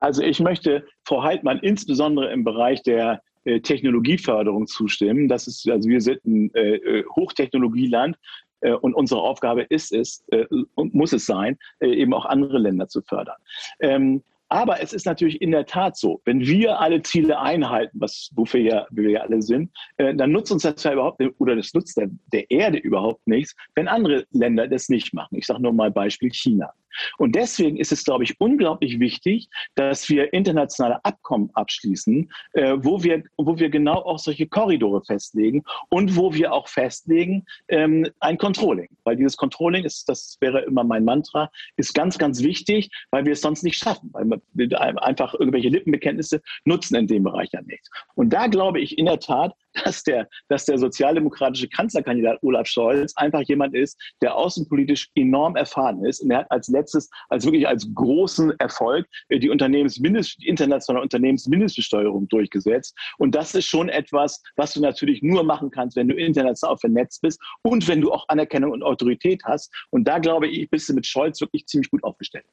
Also 0.02 0.22
ich 0.22 0.42
möchte 0.42 0.86
Frau 1.06 1.24
Heidmann 1.24 1.60
insbesondere 1.60 2.34
im 2.34 2.44
Bereich 2.44 2.84
der 2.84 3.22
äh, 3.46 3.62
Technologieförderung 3.62 4.68
zustimmen. 4.68 5.30
Das 5.30 5.48
ist, 5.48 5.70
also 5.70 5.88
wir 5.88 6.02
sind 6.02 6.26
ein 6.26 6.54
äh, 6.54 7.06
Hochtechnologieland 7.16 8.18
und 8.62 8.94
unsere 8.94 9.22
Aufgabe 9.22 9.64
ist 9.64 9.92
es 9.94 10.24
äh, 10.32 10.46
und 10.76 10.94
muss 10.94 11.14
es 11.14 11.26
sein, 11.26 11.58
äh, 11.80 11.94
eben 11.94 12.14
auch 12.14 12.26
andere 12.26 12.58
Länder 12.58 12.88
zu 12.88 13.02
fördern. 13.02 13.38
Ähm, 13.80 14.24
aber 14.50 14.82
es 14.82 14.94
ist 14.94 15.06
natürlich 15.06 15.42
in 15.42 15.52
der 15.52 15.66
Tat 15.66 15.98
so, 15.98 16.22
wenn 16.24 16.40
wir 16.40 16.80
alle 16.80 17.02
Ziele 17.02 17.40
einhalten, 17.40 17.98
was, 18.00 18.32
wofür 18.34 18.62
ja, 18.62 18.88
wir 18.92 19.10
ja 19.10 19.22
alle 19.22 19.42
sind, 19.42 19.72
äh, 19.98 20.16
dann 20.16 20.32
nutzt 20.32 20.52
uns 20.52 20.64
das 20.64 20.84
ja 20.84 20.94
überhaupt 20.94 21.22
oder 21.38 21.56
das 21.56 21.74
nutzt 21.74 21.98
der, 21.98 22.10
der 22.32 22.50
Erde 22.50 22.78
überhaupt 22.78 23.28
nichts, 23.28 23.56
wenn 23.76 23.88
andere 23.88 24.26
Länder 24.32 24.68
das 24.68 24.88
nicht 24.88 25.14
machen. 25.14 25.38
Ich 25.38 25.46
sage 25.46 25.62
nur 25.62 25.74
mal 25.74 25.92
Beispiel 25.92 26.32
China. 26.32 26.72
Und 27.18 27.36
deswegen 27.36 27.78
ist 27.78 27.92
es, 27.92 28.04
glaube 28.04 28.24
ich, 28.24 28.40
unglaublich 28.40 29.00
wichtig, 29.00 29.50
dass 29.76 30.10
wir 30.10 30.34
internationale 30.34 31.04
Abkommen 31.04 31.50
abschließen, 31.54 32.32
äh, 32.54 32.76
wo, 32.78 33.04
wir, 33.04 33.24
wo 33.38 33.58
wir 33.58 33.70
genau 33.70 34.02
auch 34.04 34.20
solche 34.20 34.48
Korridore 34.48 35.04
festlegen 35.04 35.64
und 35.90 36.16
wo 36.16 36.34
wir 36.34 36.54
auch 36.54 36.68
festlegen 36.68 37.46
ähm, 37.68 38.08
ein 38.20 38.38
Controlling. 38.38 38.90
Weil 39.04 39.16
dieses 39.16 39.38
Controlling 39.38 39.84
ist, 39.84 40.10
das 40.10 40.38
wäre 40.40 40.62
immer 40.62 40.84
mein 40.84 41.06
Mantra, 41.06 41.50
ist 41.76 41.94
ganz, 41.94 42.18
ganz 42.18 42.44
wichtig, 42.44 42.90
weil 43.12 43.26
wir 43.26 43.34
es 43.34 43.42
sonst 43.42 43.64
nicht 43.64 43.78
schaffen. 43.78 44.10
Weil 44.14 44.42
wir 44.54 45.04
einfach 45.04 45.34
irgendwelche 45.34 45.70
Lippenbekenntnisse 45.70 46.42
nutzen 46.66 46.96
in 46.96 47.08
dem 47.08 47.24
Bereich 47.24 47.50
ja 47.54 47.62
nichts. 47.62 47.90
Und 48.16 48.32
da 48.32 48.48
glaube 48.48 48.80
ich 48.80 48.98
in 48.98 49.06
der 49.06 49.20
Tat, 49.20 49.54
dass 49.84 50.04
der, 50.04 50.28
dass 50.48 50.66
der 50.66 50.78
sozialdemokratische 50.78 51.68
Kanzlerkandidat 51.68 52.40
Olaf 52.42 52.68
Scholz 52.68 53.16
einfach 53.16 53.42
jemand 53.42 53.76
ist, 53.76 54.00
der 54.22 54.36
außenpolitisch 54.36 55.10
enorm 55.16 55.56
erfahren 55.56 56.04
ist. 56.06 56.22
Und 56.22 56.32
er 56.32 56.40
hat 56.40 56.52
als 56.52 56.68
letztes, 56.88 57.10
als 57.30 57.46
wirklich 57.46 57.68
als 57.68 57.88
großen 57.94 58.58
Erfolg 58.60 59.06
äh, 59.30 59.40
die 59.40 59.50
Unternehmensmindest, 59.50 60.44
internationale 60.44 61.04
Unternehmensmindestbesteuerung 61.04 62.28
durchgesetzt. 62.30 62.96
Und 63.18 63.36
das 63.36 63.54
ist 63.56 63.66
schon 63.66 63.90
etwas, 63.90 64.42
was 64.56 64.74
du 64.74 64.82
natürlich 64.82 65.22
nur 65.22 65.44
machen 65.44 65.70
kannst, 65.70 65.98
wenn 65.98 66.08
du 66.08 66.16
international 66.16 66.78
vernetzt 66.78 67.22
bist 67.22 67.40
und 67.64 67.88
wenn 67.88 68.02
du 68.02 68.12
auch 68.12 68.28
Anerkennung 68.30 68.72
und 68.72 68.84
Autorität 68.84 69.42
hast. 69.46 69.74
Und 69.90 70.08
da 70.08 70.20
glaube 70.20 70.48
ich, 70.48 70.70
bist 70.70 70.90
du 70.90 70.94
mit 70.94 71.06
Scholz 71.06 71.42
wirklich 71.42 71.66
ziemlich 71.68 71.92
gut 71.92 72.04
aufgestellt. 72.04 72.46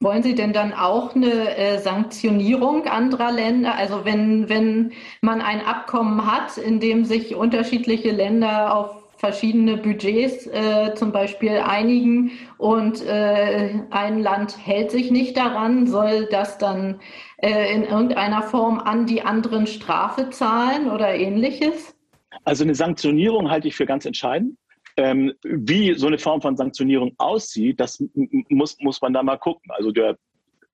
Wollen 0.00 0.22
Sie 0.22 0.34
denn 0.34 0.52
dann 0.52 0.72
auch 0.72 1.14
eine 1.14 1.56
äh, 1.56 1.78
Sanktionierung 1.78 2.86
anderer 2.86 3.32
Länder? 3.32 3.74
Also 3.76 4.04
wenn, 4.04 4.48
wenn 4.48 4.92
man 5.20 5.40
ein 5.40 5.64
Abkommen 5.64 6.30
hat, 6.30 6.58
in 6.58 6.80
dem 6.80 7.04
sich 7.04 7.34
unterschiedliche 7.34 8.10
Länder 8.10 8.74
auf 8.76 9.03
verschiedene 9.24 9.78
Budgets 9.78 10.46
äh, 10.48 10.92
zum 10.94 11.10
Beispiel 11.10 11.52
einigen 11.52 12.32
und 12.58 13.02
äh, 13.06 13.70
ein 13.90 14.18
Land 14.20 14.58
hält 14.58 14.90
sich 14.90 15.10
nicht 15.10 15.34
daran, 15.38 15.86
soll 15.86 16.28
das 16.30 16.58
dann 16.58 17.00
äh, 17.38 17.74
in 17.74 17.84
irgendeiner 17.84 18.42
Form 18.42 18.78
an 18.78 19.06
die 19.06 19.22
anderen 19.22 19.66
Strafe 19.66 20.28
zahlen 20.28 20.90
oder 20.90 21.14
ähnliches? 21.14 21.96
Also 22.44 22.64
eine 22.64 22.74
Sanktionierung 22.74 23.50
halte 23.50 23.68
ich 23.68 23.76
für 23.76 23.86
ganz 23.86 24.04
entscheidend. 24.04 24.58
Ähm, 24.98 25.32
wie 25.42 25.94
so 25.94 26.06
eine 26.06 26.18
Form 26.18 26.42
von 26.42 26.54
Sanktionierung 26.54 27.14
aussieht, 27.16 27.80
das 27.80 28.04
muss, 28.50 28.76
muss 28.80 29.00
man 29.00 29.14
da 29.14 29.22
mal 29.22 29.38
gucken. 29.38 29.70
Also 29.70 29.90
der, 29.90 30.18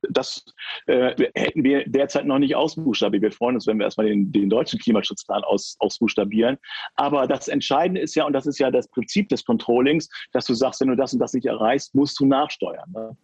das 0.09 0.45
äh, 0.87 1.15
hätten 1.35 1.65
wir 1.65 1.85
derzeit 1.87 2.25
noch 2.27 2.39
nicht 2.39 2.57
ausbuchstabiert. 2.57 3.23
Wir 3.23 3.33
freuen 3.33 3.57
uns, 3.57 3.67
wenn 3.67 3.79
wir 3.79 3.85
erstmal 3.85 4.07
den, 4.07 4.33
den 4.33 4.49
deutschen 4.49 4.79
Klimaschutzplan 4.79 5.45
aus, 5.45 5.77
ausbuchstabieren. 5.79 6.59
Aber 6.95 7.27
das 7.27 7.49
Entscheidende 7.49 8.01
ist 8.01 8.15
ja, 8.15 8.25
und 8.25 8.33
das 8.33 8.47
ist 8.47 8.59
ja 8.59 8.71
das 8.71 8.89
Prinzip 8.89 9.29
des 9.29 9.45
Controllings, 9.45 10.09
dass 10.33 10.47
du 10.47 10.55
sagst, 10.55 10.81
wenn 10.81 10.89
du 10.89 10.97
das 10.97 11.13
und 11.13 11.19
das 11.19 11.33
nicht 11.33 11.47
erreichst, 11.47 11.95
musst 11.95 12.19
du 12.21 12.27
nachsteuern. 12.27 12.91
Ne? 12.93 13.17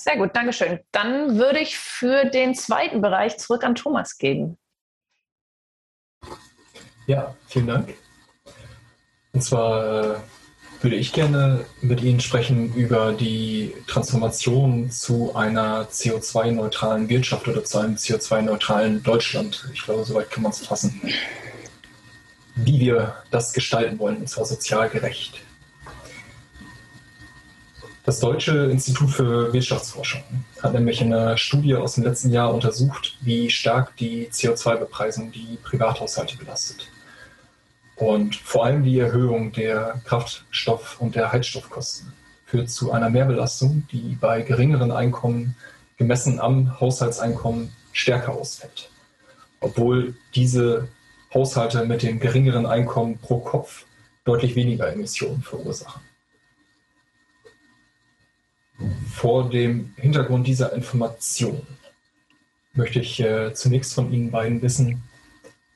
Sehr 0.00 0.16
gut, 0.16 0.34
Dankeschön. 0.34 0.80
Dann 0.92 1.36
würde 1.38 1.60
ich 1.60 1.76
für 1.76 2.24
den 2.24 2.54
zweiten 2.54 3.02
Bereich 3.02 3.36
zurück 3.38 3.64
an 3.64 3.74
Thomas 3.74 4.16
geben. 4.16 4.56
Ja, 7.06 7.34
vielen 7.48 7.66
Dank. 7.66 7.94
Und 9.32 9.42
zwar 9.42 10.14
äh, 10.14 10.20
würde 10.80 10.96
ich 10.96 11.12
gerne 11.12 11.64
mit 11.82 12.02
Ihnen 12.02 12.20
sprechen 12.20 12.74
über 12.74 13.12
die 13.12 13.74
Transformation 13.86 14.90
zu 14.90 15.34
einer 15.34 15.84
CO2-neutralen 15.84 17.08
Wirtschaft 17.08 17.46
oder 17.48 17.64
zu 17.64 17.78
einem 17.78 17.96
CO2-neutralen 17.96 19.02
Deutschland. 19.02 19.68
Ich 19.74 19.82
glaube, 19.82 20.04
soweit 20.04 20.30
kann 20.30 20.42
man 20.42 20.52
es 20.52 20.66
fassen. 20.66 21.00
Wie 22.54 22.80
wir 22.80 23.14
das 23.30 23.52
gestalten 23.52 23.98
wollen, 23.98 24.16
und 24.16 24.28
zwar 24.28 24.46
sozial 24.46 24.88
gerecht. 24.88 25.40
Das 28.04 28.18
Deutsche 28.18 28.70
Institut 28.70 29.10
für 29.10 29.52
Wirtschaftsforschung 29.52 30.22
hat 30.62 30.72
nämlich 30.72 31.02
in 31.02 31.12
einer 31.12 31.36
Studie 31.36 31.74
aus 31.74 31.94
dem 31.94 32.04
letzten 32.04 32.30
Jahr 32.30 32.52
untersucht, 32.52 33.18
wie 33.20 33.50
stark 33.50 33.94
die 33.98 34.28
CO2-Bepreisung 34.28 35.30
die 35.30 35.58
Privathaushalte 35.62 36.36
belastet. 36.38 36.88
Und 38.00 38.34
vor 38.34 38.64
allem 38.64 38.82
die 38.82 38.98
Erhöhung 38.98 39.52
der 39.52 40.00
Kraftstoff- 40.06 40.98
und 41.00 41.14
der 41.14 41.32
Heizstoffkosten 41.32 42.10
führt 42.46 42.70
zu 42.70 42.92
einer 42.92 43.10
Mehrbelastung, 43.10 43.86
die 43.92 44.16
bei 44.18 44.40
geringeren 44.40 44.90
Einkommen 44.90 45.54
gemessen 45.98 46.40
am 46.40 46.80
Haushaltseinkommen 46.80 47.72
stärker 47.92 48.32
ausfällt. 48.32 48.90
Obwohl 49.60 50.14
diese 50.34 50.88
Haushalte 51.34 51.84
mit 51.84 52.02
dem 52.02 52.20
geringeren 52.20 52.64
Einkommen 52.64 53.18
pro 53.18 53.40
Kopf 53.40 53.84
deutlich 54.24 54.56
weniger 54.56 54.90
Emissionen 54.90 55.42
verursachen. 55.42 56.00
Vor 59.12 59.50
dem 59.50 59.92
Hintergrund 59.98 60.46
dieser 60.46 60.72
Information 60.72 61.66
möchte 62.72 63.00
ich 63.00 63.20
äh, 63.20 63.52
zunächst 63.52 63.92
von 63.92 64.10
Ihnen 64.10 64.30
beiden 64.30 64.62
wissen, 64.62 65.02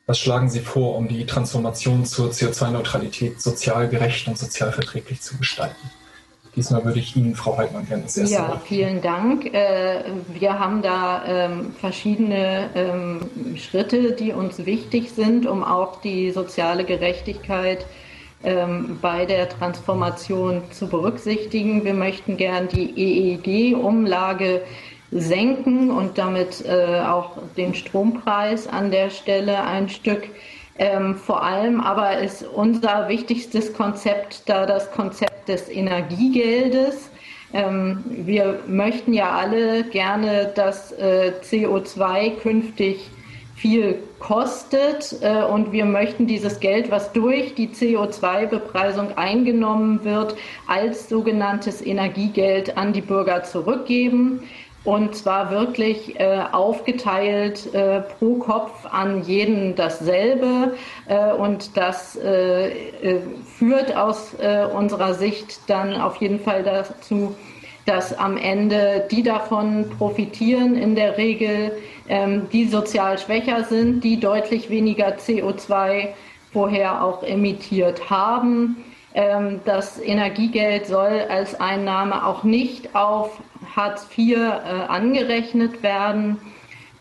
was 0.07 0.19
schlagen 0.19 0.51
Sie 0.51 0.61
vor, 0.61 0.97
um 0.97 1.09
die 1.09 1.25
Transformation 1.25 2.05
zur 2.05 2.31
CO2-Neutralität 2.31 3.41
sozial 3.41 3.89
gerecht 3.89 4.29
und 4.29 4.39
sozial 4.39 4.73
verträglich 4.73 5.21
zu 5.21 5.39
gestalten? 5.39 5.91
Diesmal 6.57 6.85
würde 6.85 7.01
ich 7.01 7.17
Ihnen, 7.17 7.35
Frau 7.35 7.57
Heidmann, 7.57 7.87
gerne 7.89 8.05
das 8.05 8.17
erste 8.17 8.35
Ja, 8.35 8.61
vielen 8.65 9.03
Dank. 9.03 9.53
Äh, 9.53 10.05
wir 10.33 10.59
haben 10.59 10.83
da 10.83 11.25
ähm, 11.27 11.75
verschiedene 11.81 12.71
ähm, 12.77 13.57
Schritte, 13.57 14.13
die 14.13 14.33
uns 14.33 14.65
wichtig 14.65 15.11
sind, 15.11 15.47
um 15.47 15.65
auch 15.65 16.01
die 16.01 16.31
soziale 16.31 16.85
Gerechtigkeit 16.85 17.85
ähm, 18.45 18.99
bei 19.03 19.27
der 19.27 19.49
Transformation 19.49 20.63
zu 20.71 20.87
berücksichtigen. 20.87 21.85
Wir 21.85 21.95
möchten 21.95 22.37
gern 22.37 22.69
die 22.69 22.93
EEG-Umlage 22.95 24.63
senken 25.15 25.91
und 25.91 26.19
damit 26.19 26.65
äh, 26.67 27.01
auch 27.01 27.39
den 27.57 27.75
Strompreis 27.75 28.67
an 28.67 28.91
der 28.91 29.11
Stelle 29.11 29.63
ein 29.63 29.89
Stück. 29.89 30.29
Ähm, 30.77 31.15
vor 31.15 31.45
allem 31.45 31.81
aber 31.81 32.19
ist 32.19 32.43
unser 32.43 33.09
wichtigstes 33.09 33.73
Konzept 33.73 34.43
da 34.49 34.67
das 34.67 34.91
Konzept 34.91 35.49
des 35.49 35.69
Energiegeldes. 35.69 37.11
Ähm, 37.53 38.03
wir 38.09 38.59
möchten 38.67 39.13
ja 39.13 39.31
alle 39.31 39.85
gerne, 39.85 40.53
dass 40.57 40.91
äh, 40.93 41.35
CO2 41.43 42.41
künftig 42.41 43.09
viel 43.55 44.03
kostet 44.19 45.15
äh, 45.23 45.45
und 45.45 45.71
wir 45.71 45.85
möchten 45.85 46.27
dieses 46.27 46.59
Geld, 46.59 46.91
was 46.91 47.13
durch 47.13 47.55
die 47.55 47.69
CO2-Bepreisung 47.69 49.17
eingenommen 49.17 50.03
wird, 50.03 50.35
als 50.67 51.09
sogenanntes 51.09 51.81
Energiegeld 51.87 52.77
an 52.77 52.93
die 52.93 53.01
Bürger 53.01 53.45
zurückgeben 53.45 54.43
und 54.85 55.17
zwar 55.17 55.51
wirklich 55.51 56.21
äh, 56.21 56.43
aufgeteilt 56.53 57.75
äh, 57.75 58.01
pro 58.01 58.35
Kopf 58.35 58.87
an 58.91 59.23
jeden 59.25 59.75
dasselbe 59.75 60.75
äh, 61.07 61.33
und 61.33 61.77
das 61.77 62.17
äh, 62.17 62.69
äh, 62.69 63.21
führt 63.59 63.97
aus 63.97 64.35
äh, 64.35 64.67
unserer 64.67 65.15
Sicht 65.15 65.61
dann 65.69 65.95
auf 66.01 66.17
jeden 66.17 66.39
Fall 66.39 66.63
dazu, 66.63 67.35
dass 67.87 68.17
am 68.17 68.37
Ende 68.37 69.07
die 69.11 69.23
davon 69.23 69.91
profitieren, 69.99 70.77
in 70.77 70.95
der 70.95 71.17
Regel 71.17 71.73
ähm, 72.09 72.49
die 72.53 72.67
sozial 72.67 73.19
schwächer 73.19 73.65
sind, 73.65 74.05
die 74.05 74.21
deutlich 74.21 74.71
weniger 74.71 75.17
CO2 75.17 76.09
vorher 76.53 77.03
auch 77.03 77.23
emittiert 77.23 78.11
haben. 78.11 78.85
Ähm, 79.15 79.61
das 79.65 80.01
Energiegeld 80.01 80.87
soll 80.87 81.25
als 81.29 81.59
Einnahme 81.61 82.27
auch 82.27 82.43
nicht 82.45 82.95
auf 82.95 83.39
Hartz 83.75 84.07
IV 84.17 84.37
äh, 84.37 84.41
angerechnet 84.89 85.83
werden. 85.83 86.39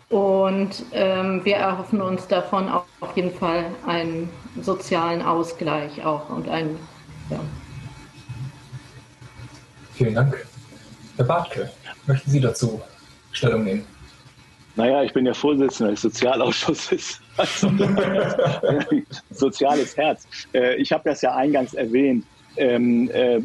Und 0.09 0.86
ähm, 0.91 1.43
wir 1.43 1.55
erhoffen 1.55 2.01
uns 2.01 2.27
davon 2.27 2.69
auf 2.69 3.15
jeden 3.15 3.33
Fall 3.33 3.65
einen 3.88 4.29
sozialen 4.62 5.21
Ausgleich 5.23 6.05
auch 6.05 6.29
und 6.29 6.47
einen. 6.49 6.77
Ja. 7.29 7.39
Vielen 9.93 10.13
Dank. 10.13 10.45
Herr 11.15 11.25
Bartke, 11.25 11.71
möchten 12.05 12.29
Sie 12.29 12.39
dazu 12.39 12.81
Stellung 13.31 13.63
nehmen? 13.63 13.86
Naja, 14.75 15.03
ich 15.03 15.13
bin 15.13 15.25
ja 15.25 15.33
Vorsitzender 15.33 15.91
des 15.91 16.01
Sozialausschusses. 16.01 17.19
Also, 17.38 17.71
soziales 19.31 19.95
Herz. 19.97 20.27
Äh, 20.53 20.75
ich 20.75 20.91
habe 20.91 21.09
das 21.09 21.21
ja 21.21 21.36
eingangs 21.36 21.73
erwähnt, 21.73 22.25
ähm, 22.57 23.09
äh, 23.12 23.38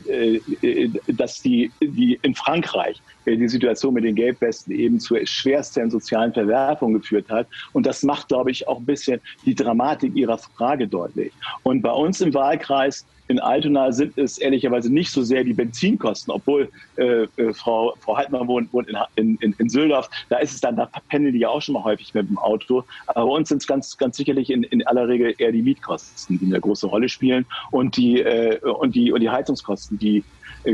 äh, 0.62 0.90
dass 1.08 1.40
die, 1.40 1.70
die 1.80 2.18
in 2.22 2.34
Frankreich 2.34 3.00
die 3.36 3.48
Situation 3.48 3.94
mit 3.94 4.04
den 4.04 4.14
Gelbwesten 4.14 4.74
eben 4.74 5.00
zur 5.00 5.24
schwersten 5.26 5.90
sozialen 5.90 6.32
Verwerfung 6.32 6.94
geführt 6.94 7.28
hat. 7.28 7.46
Und 7.72 7.86
das 7.86 8.02
macht, 8.02 8.28
glaube 8.28 8.50
ich, 8.50 8.66
auch 8.68 8.78
ein 8.78 8.86
bisschen 8.86 9.20
die 9.44 9.54
Dramatik 9.54 10.14
Ihrer 10.16 10.38
Frage 10.38 10.86
deutlich. 10.86 11.32
Und 11.62 11.82
bei 11.82 11.92
uns 11.92 12.20
im 12.20 12.32
Wahlkreis 12.34 13.04
in 13.28 13.38
Altona 13.38 13.92
sind 13.92 14.16
es 14.18 14.38
ehrlicherweise 14.38 14.92
nicht 14.92 15.12
so 15.12 15.22
sehr 15.22 15.44
die 15.44 15.52
Benzinkosten, 15.52 16.32
obwohl 16.32 16.68
äh, 16.96 17.24
äh, 17.36 17.52
Frau, 17.52 17.94
Frau 18.00 18.16
Heidmann 18.16 18.48
wohnt, 18.48 18.72
wohnt 18.72 18.88
in, 19.16 19.36
in, 19.36 19.54
in 19.58 19.68
Süldorf. 19.68 20.08
Da 20.30 20.38
ist 20.38 20.54
es 20.54 20.60
dann, 20.60 20.76
da 20.76 20.90
pendeln 21.08 21.34
die 21.34 21.40
ja 21.40 21.50
auch 21.50 21.60
schon 21.60 21.74
mal 21.74 21.84
häufig 21.84 22.14
mit 22.14 22.28
dem 22.28 22.38
Auto. 22.38 22.84
Aber 23.06 23.26
bei 23.26 23.32
uns 23.36 23.50
sind 23.50 23.58
es 23.58 23.66
ganz, 23.66 23.96
ganz 23.98 24.16
sicherlich 24.16 24.50
in, 24.50 24.62
in 24.64 24.86
aller 24.86 25.08
Regel 25.08 25.34
eher 25.36 25.52
die 25.52 25.62
Mietkosten, 25.62 26.38
die 26.38 26.46
eine 26.46 26.60
große 26.60 26.86
Rolle 26.86 27.08
spielen 27.08 27.44
und 27.70 27.96
die, 27.96 28.20
äh, 28.20 28.58
und 28.60 28.94
die, 28.94 29.12
und 29.12 29.20
die 29.20 29.30
Heizungskosten, 29.30 29.98
die 29.98 30.24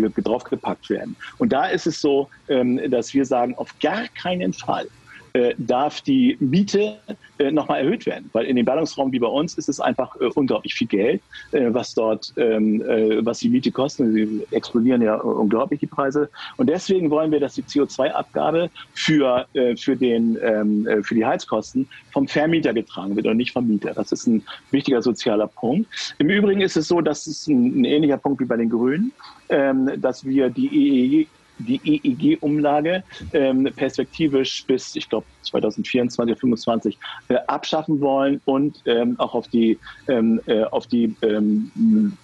draufgepackt 0.00 0.90
werden. 0.90 1.16
Und 1.38 1.52
da 1.52 1.66
ist 1.66 1.86
es 1.86 2.00
so, 2.00 2.28
ähm, 2.48 2.80
dass 2.90 3.14
wir 3.14 3.24
sagen, 3.24 3.54
auf 3.56 3.78
gar 3.80 4.08
keinen 4.08 4.52
Fall 4.52 4.88
äh, 5.34 5.54
darf 5.58 6.00
die 6.00 6.36
Miete 6.38 6.96
äh, 7.38 7.50
nochmal 7.50 7.80
erhöht 7.80 8.06
werden. 8.06 8.30
Weil 8.32 8.46
in 8.46 8.54
dem 8.54 8.64
Ballungsraum 8.64 9.10
wie 9.10 9.18
bei 9.18 9.26
uns 9.26 9.54
ist 9.54 9.68
es 9.68 9.80
einfach 9.80 10.14
äh, 10.20 10.26
unglaublich 10.26 10.74
viel 10.74 10.86
Geld, 10.86 11.22
äh, 11.50 11.74
was 11.74 11.92
dort, 11.92 12.32
ähm, 12.36 12.80
äh, 12.82 13.24
was 13.26 13.40
die 13.40 13.48
Miete 13.48 13.72
kostet. 13.72 14.12
Sie 14.12 14.46
explodieren 14.52 15.02
ja 15.02 15.16
unglaublich 15.16 15.80
die 15.80 15.88
Preise. 15.88 16.30
Und 16.56 16.68
deswegen 16.68 17.10
wollen 17.10 17.32
wir, 17.32 17.40
dass 17.40 17.54
die 17.54 17.64
CO2-Abgabe 17.64 18.70
für, 18.94 19.46
äh, 19.54 19.76
für, 19.76 19.96
den, 19.96 20.38
ähm, 20.40 20.86
äh, 20.86 21.02
für 21.02 21.16
die 21.16 21.26
Heizkosten 21.26 21.88
vom 22.12 22.28
Vermieter 22.28 22.72
getragen 22.72 23.16
wird 23.16 23.26
und 23.26 23.36
nicht 23.36 23.52
vom 23.52 23.66
Mieter. 23.66 23.92
Das 23.92 24.12
ist 24.12 24.28
ein 24.28 24.44
wichtiger 24.70 25.02
sozialer 25.02 25.48
Punkt. 25.48 25.90
Im 26.18 26.28
Übrigen 26.28 26.60
ist 26.60 26.76
es 26.76 26.86
so, 26.86 27.00
dass 27.00 27.26
es 27.26 27.48
ein, 27.48 27.80
ein 27.80 27.84
ähnlicher 27.84 28.18
Punkt 28.18 28.40
wie 28.40 28.44
bei 28.46 28.56
den 28.56 28.70
Grünen, 28.70 29.10
ähm, 29.48 29.90
dass 30.00 30.24
wir 30.24 30.48
die 30.48 30.68
EEG 30.68 31.28
die 31.58 31.80
EEG-Umlage 31.82 33.04
ähm, 33.32 33.70
perspektivisch 33.76 34.64
bis, 34.66 34.94
ich 34.94 35.08
glaube, 35.08 35.26
2024, 35.44 36.14
2025 36.14 36.98
äh, 37.28 37.36
abschaffen 37.46 38.00
wollen 38.00 38.40
und 38.44 38.82
ähm, 38.86 39.14
auch 39.18 39.34
auf 39.34 39.48
die, 39.48 39.78
ähm, 40.08 40.40
äh, 40.46 40.64
auf 40.64 40.86
die 40.86 41.14
ähm, 41.22 42.16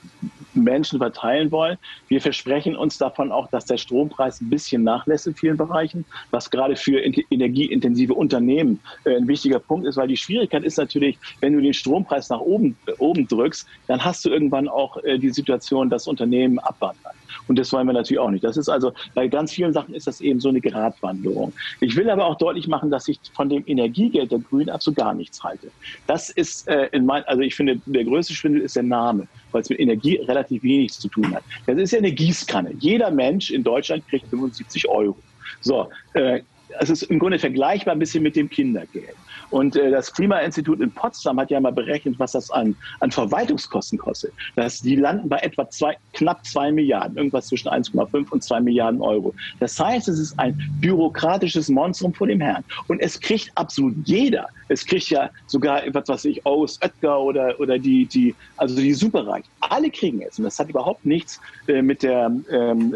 Menschen 0.55 0.99
verteilen 0.99 1.51
wollen. 1.51 1.79
Wir 2.09 2.21
versprechen 2.21 2.77
uns 2.77 2.99
davon 2.99 3.33
auch, 3.33 3.49
dass 3.49 3.65
der 3.67 3.77
Strompreis 3.77 4.41
ein 4.41 4.51
bisschen 4.51 4.83
nachlässt 4.83 5.27
in 5.27 5.35
vielen 5.35 5.57
Bereichen, 5.57 6.05
was 6.31 6.51
gerade 6.51 6.77
für 6.77 6.99
energieintensive 7.01 8.15
Unternehmen 8.15 8.81
äh, 9.05 9.17
ein 9.17 9.29
wichtiger 9.29 9.59
Punkt 9.59 9.87
ist, 9.87 9.97
weil 9.97 10.09
die 10.09 10.17
Schwierigkeit 10.17 10.65
ist 10.65 10.79
natürlich, 10.79 11.19
wenn 11.41 11.53
du 11.53 11.61
den 11.61 11.75
Strompreis 11.75 12.29
nach 12.29 12.41
oben, 12.41 12.77
äh, 12.87 12.93
oben 12.99 13.27
drückst, 13.27 13.67
dann 13.87 14.05
hast 14.05 14.25
du 14.25 14.31
irgendwann 14.31 14.69
auch 14.69 14.97
äh, 15.05 15.19
die 15.19 15.31
Situation, 15.31 15.91
dass 15.91 16.07
Unternehmen 16.07 16.59
abwandern. 16.59 17.15
Und 17.49 17.59
das 17.59 17.73
wollen 17.73 17.87
wir 17.87 17.93
natürlich 17.93 18.19
auch 18.19 18.31
nicht. 18.31 18.45
Das 18.45 18.57
ist 18.57 18.69
also, 18.69 18.93
bei 19.15 19.29
ganz 19.29 19.53
vielen 19.53 19.73
Sachen 19.73 19.95
ist 19.95 20.07
das 20.07 20.21
eben 20.21 20.41
so 20.41 20.49
eine 20.49 20.61
Gratwanderung. 20.61 21.53
Ich 21.81 21.97
will 21.97 22.09
aber 22.11 22.27
auch 22.27 22.37
deutlich 22.37 22.69
machen, 22.69 22.91
dass 22.91 23.09
ich 23.11 23.21
von 23.35 23.49
dem 23.49 23.63
Energiegeld 23.67 24.33
der 24.33 24.39
Grünen 24.39 24.71
absolut 24.71 24.99
gar 24.99 25.15
nichts 25.15 25.43
halte. 25.43 25.71
Das 26.07 26.31
ist 26.31 26.69
äh, 26.69 26.89
in 26.93 27.07
mein, 27.07 27.25
also 27.25 27.43
ich 27.43 27.55
finde, 27.55 27.81
der 27.87 28.05
größte 28.05 28.35
Schwindel 28.35 28.63
ist 28.63 28.77
der 28.77 28.83
Name, 28.83 29.27
weil 29.53 29.63
es 29.63 29.71
mit 29.71 29.81
Energie 29.81 30.17
relativ 30.17 30.63
wenig 30.63 30.93
zu 30.93 31.09
tun 31.09 31.35
hat. 31.35 31.43
Das 31.67 31.77
ist 31.79 31.93
ja 31.93 31.99
eine 31.99 32.13
Gießkanne. 32.13 32.75
Jeder 32.79 33.11
Mensch 33.11 33.51
in 33.51 33.63
Deutschland 33.63 34.07
kriegt 34.09 34.29
75 34.29 34.89
Euro. 34.89 35.17
So, 35.61 35.89
äh, 36.15 36.41
es 36.79 36.91
ist 36.91 37.03
im 37.05 37.19
Grunde 37.19 37.39
vergleichbar 37.39 37.95
ein 37.95 37.99
bisschen 37.99 38.23
mit 38.23 38.37
dem 38.37 38.49
Kindergeld. 38.49 39.17
Und 39.51 39.77
äh, 39.77 39.91
das 39.91 40.13
Klimainstitut 40.13 40.81
in 40.81 40.91
Potsdam 40.91 41.41
hat 41.41 41.51
ja 41.51 41.61
mal 41.61 41.73
berechnet, 41.73 42.19
was 42.19 42.33
das 42.33 42.51
an, 42.51 42.77
an 43.01 43.11
Verwaltungskosten 43.11 43.99
kostet. 43.99 44.33
Das, 44.57 44.81
die 44.81 44.97
landen 44.97 45.29
bei 45.29 45.39
etwa 45.39 45.69
zwei, 45.71 45.97
knapp 46.15 46.45
zwei 46.47 46.71
Milliarden, 46.71 47.17
irgendwas 47.17 47.49
zwischen 47.49 47.69
1,5 47.69 48.31
und 48.31 48.43
zwei 48.43 48.61
Milliarden 48.61 49.01
Euro. 49.01 49.35
Das 49.59 49.79
heißt, 49.79 50.09
es 50.09 50.19
ist 50.19 50.39
ein 50.39 50.59
bürokratisches 50.81 51.69
Monstrum 51.69 52.15
vor 52.15 52.27
dem 52.27 52.41
Herrn. 52.41 52.65
Und 52.89 53.01
es 53.01 53.21
kriegt 53.21 53.51
absolut 53.57 53.95
jeder. 54.05 54.49
Es 54.69 54.87
kriegt 54.87 55.11
ja 55.11 55.31
sogar, 55.47 55.83
was 55.93 56.09
weiß 56.09 56.25
ich, 56.27 56.47
aus 56.47 56.81
Oetker 56.81 57.21
oder, 57.21 57.59
oder 57.59 57.79
die, 57.79 58.07
die, 58.07 58.35
also 58.57 58.77
die 58.77 58.95
Superreichen. 58.95 59.49
Alle 59.61 59.91
kriegen 59.91 60.23
es. 60.23 60.39
Und 60.39 60.45
das 60.45 60.59
hat 60.59 60.69
überhaupt 60.69 61.05
nichts 61.05 61.41
äh, 61.67 61.83
mit, 61.83 62.03
der, 62.03 62.31
ähm, 62.51 62.95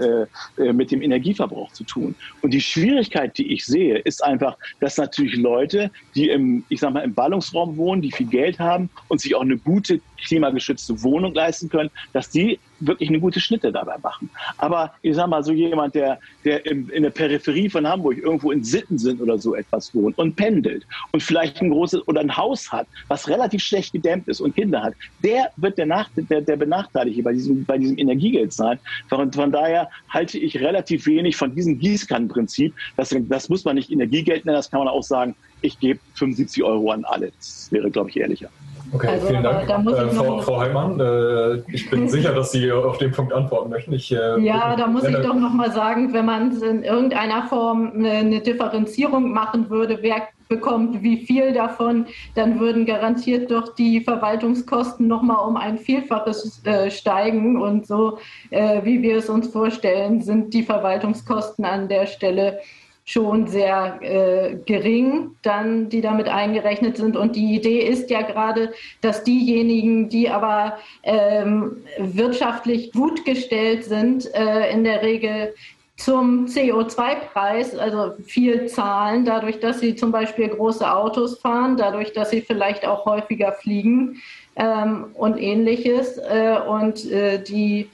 äh, 0.57 0.73
mit 0.73 0.93
dem 0.93 1.03
Energieverbrauch 1.03 1.73
zu 1.73 1.85
tun. 1.85 2.15
Und 2.43 2.53
die 2.53 2.61
Schwierigkeit, 2.61 3.37
die 3.39 3.53
ich 3.53 3.65
sehe, 3.65 3.99
ist 3.99 4.23
einfach, 4.23 4.57
dass 4.81 4.97
natürlich 4.97 5.37
Leute, 5.37 5.91
die 6.15 6.29
im 6.29 6.44
im, 6.45 6.65
ich 6.69 6.81
sag 6.81 6.93
mal, 6.93 7.01
im 7.01 7.15
Ballungsraum 7.15 7.77
wohnen, 7.77 8.03
die 8.03 8.13
viel 8.13 8.27
Geld 8.27 8.59
haben 8.59 8.91
und 9.09 9.21
sich 9.21 9.35
auch 9.35 9.43
eine 9.43 9.57
gute 9.57 10.01
klimageschützte 10.25 11.03
Wohnung 11.03 11.35
leisten 11.35 11.69
können, 11.69 11.91
dass 12.13 12.31
die 12.31 12.59
wirklich 12.81 13.09
eine 13.09 13.21
gute 13.21 13.41
Schnitte 13.41 13.73
dabei 13.73 13.97
machen. 14.03 14.29
Aber 14.59 14.95
ich 15.03 15.15
sag 15.15 15.29
mal, 15.29 15.43
so 15.43 15.53
jemand, 15.53 15.95
der, 15.95 16.19
der 16.45 16.67
in, 16.67 16.89
in 16.89 17.03
der 17.03 17.11
Peripherie 17.11 17.69
von 17.69 17.87
Hamburg 17.87 18.19
irgendwo 18.19 18.51
in 18.51 18.65
Sitten 18.65 18.99
sind 18.99 19.21
oder 19.21 19.39
so 19.39 19.55
etwas 19.55 19.95
wohnt 19.95 20.19
und 20.19 20.37
pendelt 20.37 20.87
und 21.13 21.23
vielleicht 21.23 21.61
ein 21.61 21.71
großes 21.71 22.07
oder 22.09 22.21
ein 22.21 22.37
Haus 22.37 22.71
hat, 22.73 22.87
was 23.09 23.29
relativ 23.29 23.63
schlecht 23.63 23.93
gedämmt 23.93 24.29
ist 24.29 24.41
und 24.41 24.55
Kinder 24.55 24.83
hat, 24.83 24.95
der 25.23 25.51
wird 25.57 25.79
der, 25.79 25.87
Nach 25.87 26.09
der, 26.17 26.41
der 26.41 26.57
Benachteiligte 26.57 27.23
bei 27.23 27.33
diesem, 27.33 27.65
bei 27.65 27.79
diesem 27.79 27.99
Energiegeld 27.99 28.53
sein. 28.53 28.79
Von, 29.09 29.33
von 29.33 29.53
daher 29.53 29.89
halte 30.09 30.39
ich 30.39 30.59
relativ 30.61 31.07
wenig 31.07 31.37
von 31.37 31.55
diesem 31.55 31.79
Gießkannenprinzip. 31.79 32.75
Das, 32.97 33.15
das 33.29 33.49
muss 33.49 33.65
man 33.65 33.77
nicht 33.77 33.91
Energiegeld 33.91 34.45
nennen, 34.45 34.57
das 34.57 34.71
kann 34.71 34.81
man 34.81 34.89
auch 34.89 35.03
sagen, 35.03 35.35
ich 35.65 35.79
gebe 35.81 35.99
75 36.15 36.63
Euro 36.63 36.91
an 36.91 37.05
alle. 37.05 37.33
Das 37.39 37.69
wäre, 37.71 37.91
glaube 37.91 38.11
ich, 38.11 38.19
ehrlicher. 38.19 38.49
Okay, 38.93 39.09
also, 39.09 39.27
vielen 39.27 39.43
Dank. 39.43 39.69
Äh, 39.69 40.09
Frau, 40.11 40.41
Frau 40.41 40.61
Heimann, 40.61 41.01
äh, 41.01 41.63
ich 41.73 41.91
bin 41.91 42.09
sicher, 42.15 42.33
dass 42.33 42.53
Sie 42.53 42.71
auf 42.71 42.99
den 42.99 43.11
Punkt 43.11 43.33
antworten 43.33 43.71
möchten. 43.71 43.93
Ich, 43.93 44.13
äh, 44.13 44.39
ja, 44.41 44.77
da 44.77 44.87
muss 44.87 45.05
ich 45.05 45.17
doch 45.17 45.35
nochmal 45.35 45.73
sagen, 45.73 46.13
wenn 46.13 46.27
man 46.27 46.53
in 46.63 46.85
irgendeiner 46.85 47.49
Form 47.49 47.93
eine, 47.95 48.11
eine 48.11 48.41
Differenzierung 48.41 49.33
machen 49.33 49.69
würde, 49.71 49.99
wer 50.03 50.29
bekommt 50.49 51.03
wie 51.03 51.25
viel 51.25 51.53
davon, 51.53 52.07
dann 52.35 52.61
würden 52.61 52.85
garantiert 52.85 53.51
doch 53.51 53.75
die 53.75 54.01
Verwaltungskosten 54.01 55.09
nochmal 55.09 55.49
um 55.49 55.57
ein 55.57 55.79
Vielfaches 55.79 56.65
äh, 56.65 56.91
steigen. 56.91 57.61
Und 57.61 57.87
so, 57.87 58.19
äh, 58.51 58.85
wie 58.85 59.03
wir 59.03 59.17
es 59.17 59.29
uns 59.29 59.49
vorstellen, 59.49 60.21
sind 60.21 60.53
die 60.53 60.63
Verwaltungskosten 60.63 61.65
an 61.65 61.89
der 61.89 62.07
Stelle 62.07 62.61
schon 63.05 63.47
sehr 63.47 63.99
äh, 64.01 64.57
gering, 64.65 65.37
dann 65.43 65.91
die 65.91 66.01
damit 66.01 66.29
eingerechnet 66.29 66.97
sind. 66.97 67.17
Und 67.17 67.37
die 67.37 67.55
Idee 67.55 67.81
ist 67.81 68.11
ja 68.11 68.23
gerade, 68.23 68.73
dass 69.03 69.25
diejenigen, 69.25 70.09
die 70.09 70.31
aber 70.31 70.79
ähm, 71.03 71.85
wirtschaftlich 71.99 72.93
gut 72.93 73.25
gestellt 73.27 73.85
sind, 73.85 74.33
äh, 74.35 74.73
in 74.73 74.85
der 74.85 75.03
Regel 75.03 75.55
zum 75.97 76.47
CO2-Preis, 76.47 77.77
also 77.77 78.15
viel 78.25 78.67
zahlen, 78.67 79.25
dadurch, 79.25 79.61
dass 79.61 79.81
sie 79.81 79.95
zum 79.95 80.11
Beispiel 80.11 80.49
große 80.49 80.91
Autos 80.91 81.39
fahren, 81.39 81.77
dadurch, 81.77 82.13
dass 82.13 82.31
sie 82.31 82.41
vielleicht 82.41 82.87
auch 82.87 83.05
häufiger 83.05 83.53
fliegen 83.53 84.21
ähm, 84.57 85.07
und 85.15 85.37
ähnliches. 85.39 86.17
Äh, 86.19 86.59
und 86.67 87.05
äh, 87.11 87.43
die 87.43 87.91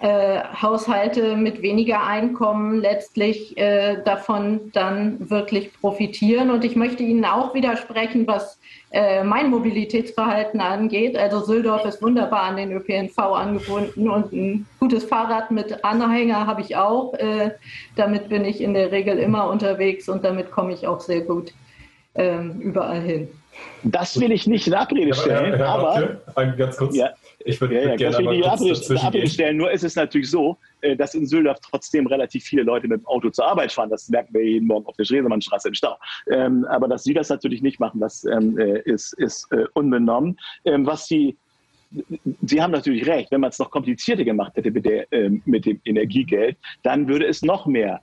äh, 0.00 0.40
Haushalte 0.60 1.36
mit 1.36 1.60
weniger 1.60 2.04
Einkommen 2.06 2.80
letztlich 2.80 3.56
äh, 3.58 4.02
davon 4.02 4.72
dann 4.72 5.30
wirklich 5.30 5.72
profitieren. 5.78 6.50
Und 6.50 6.64
ich 6.64 6.74
möchte 6.74 7.02
Ihnen 7.02 7.24
auch 7.26 7.54
widersprechen, 7.54 8.26
was 8.26 8.58
äh, 8.92 9.22
mein 9.22 9.50
Mobilitätsverhalten 9.50 10.60
angeht. 10.60 11.18
Also 11.18 11.40
Süldorf 11.40 11.84
ist 11.84 12.00
wunderbar 12.02 12.44
an 12.44 12.56
den 12.56 12.72
ÖPNV 12.72 13.18
angebunden 13.18 14.08
und 14.08 14.32
ein 14.32 14.66
gutes 14.80 15.04
Fahrrad 15.04 15.50
mit 15.50 15.84
Anhänger 15.84 16.46
habe 16.46 16.62
ich 16.62 16.76
auch. 16.76 17.12
Äh, 17.14 17.52
damit 17.94 18.30
bin 18.30 18.44
ich 18.44 18.62
in 18.62 18.72
der 18.72 18.90
Regel 18.90 19.18
immer 19.18 19.50
unterwegs 19.50 20.08
und 20.08 20.24
damit 20.24 20.50
komme 20.50 20.72
ich 20.72 20.86
auch 20.86 21.00
sehr 21.00 21.20
gut 21.20 21.52
ähm, 22.14 22.58
überall 22.60 23.00
hin. 23.00 23.28
Das 23.82 24.18
will 24.18 24.32
ich 24.32 24.46
nicht 24.46 24.66
in 24.66 24.74
Abrede 24.74 25.14
stellen, 25.14 25.58
ja, 25.58 25.66
aber, 25.66 26.20
aber 26.26 26.46
ganz 26.46 26.76
kurz. 26.76 26.96
Ja, 26.96 27.10
ich 27.44 27.60
würde 27.60 27.74
ja, 27.74 27.88
ja, 27.90 27.96
gerne 27.96 28.18
nicht 28.30 28.44
in 28.90 28.98
Abrede 28.98 29.28
stellen. 29.28 29.56
Nur 29.56 29.70
ist 29.70 29.84
es 29.84 29.96
natürlich 29.96 30.30
so, 30.30 30.58
äh, 30.82 30.96
dass 30.96 31.14
in 31.14 31.26
Süldorf 31.26 31.58
trotzdem 31.60 32.06
relativ 32.06 32.44
viele 32.44 32.62
Leute 32.62 32.88
mit 32.88 33.00
dem 33.00 33.06
Auto 33.06 33.30
zur 33.30 33.46
Arbeit 33.46 33.72
fahren. 33.72 33.90
Das 33.90 34.08
merken 34.08 34.34
wir 34.34 34.44
jeden 34.44 34.66
Morgen 34.66 34.86
auf 34.86 34.96
der 34.96 35.04
Schresemannstraße 35.04 35.68
im 35.68 35.74
Stau. 35.74 35.96
Ähm, 36.30 36.64
aber 36.66 36.88
dass 36.88 37.04
sie 37.04 37.14
das 37.14 37.28
natürlich 37.28 37.62
nicht 37.62 37.80
machen, 37.80 38.00
das 38.00 38.24
ähm, 38.24 38.58
äh, 38.58 38.80
ist, 38.80 39.14
ist 39.14 39.50
äh, 39.52 39.64
unbenommen. 39.74 40.38
Ähm, 40.64 40.86
was 40.86 41.06
sie 41.06 41.36
Sie 42.42 42.62
haben 42.62 42.70
natürlich 42.70 43.04
recht, 43.08 43.32
wenn 43.32 43.40
man 43.40 43.50
es 43.50 43.58
noch 43.58 43.72
komplizierter 43.72 44.22
gemacht 44.22 44.52
hätte 44.54 44.70
mit, 44.70 44.84
der, 44.84 45.12
ähm, 45.12 45.42
mit 45.44 45.66
dem 45.66 45.80
Energiegeld, 45.84 46.56
dann 46.84 47.08
würde 47.08 47.26
es 47.26 47.42
noch 47.42 47.66
mehr 47.66 48.00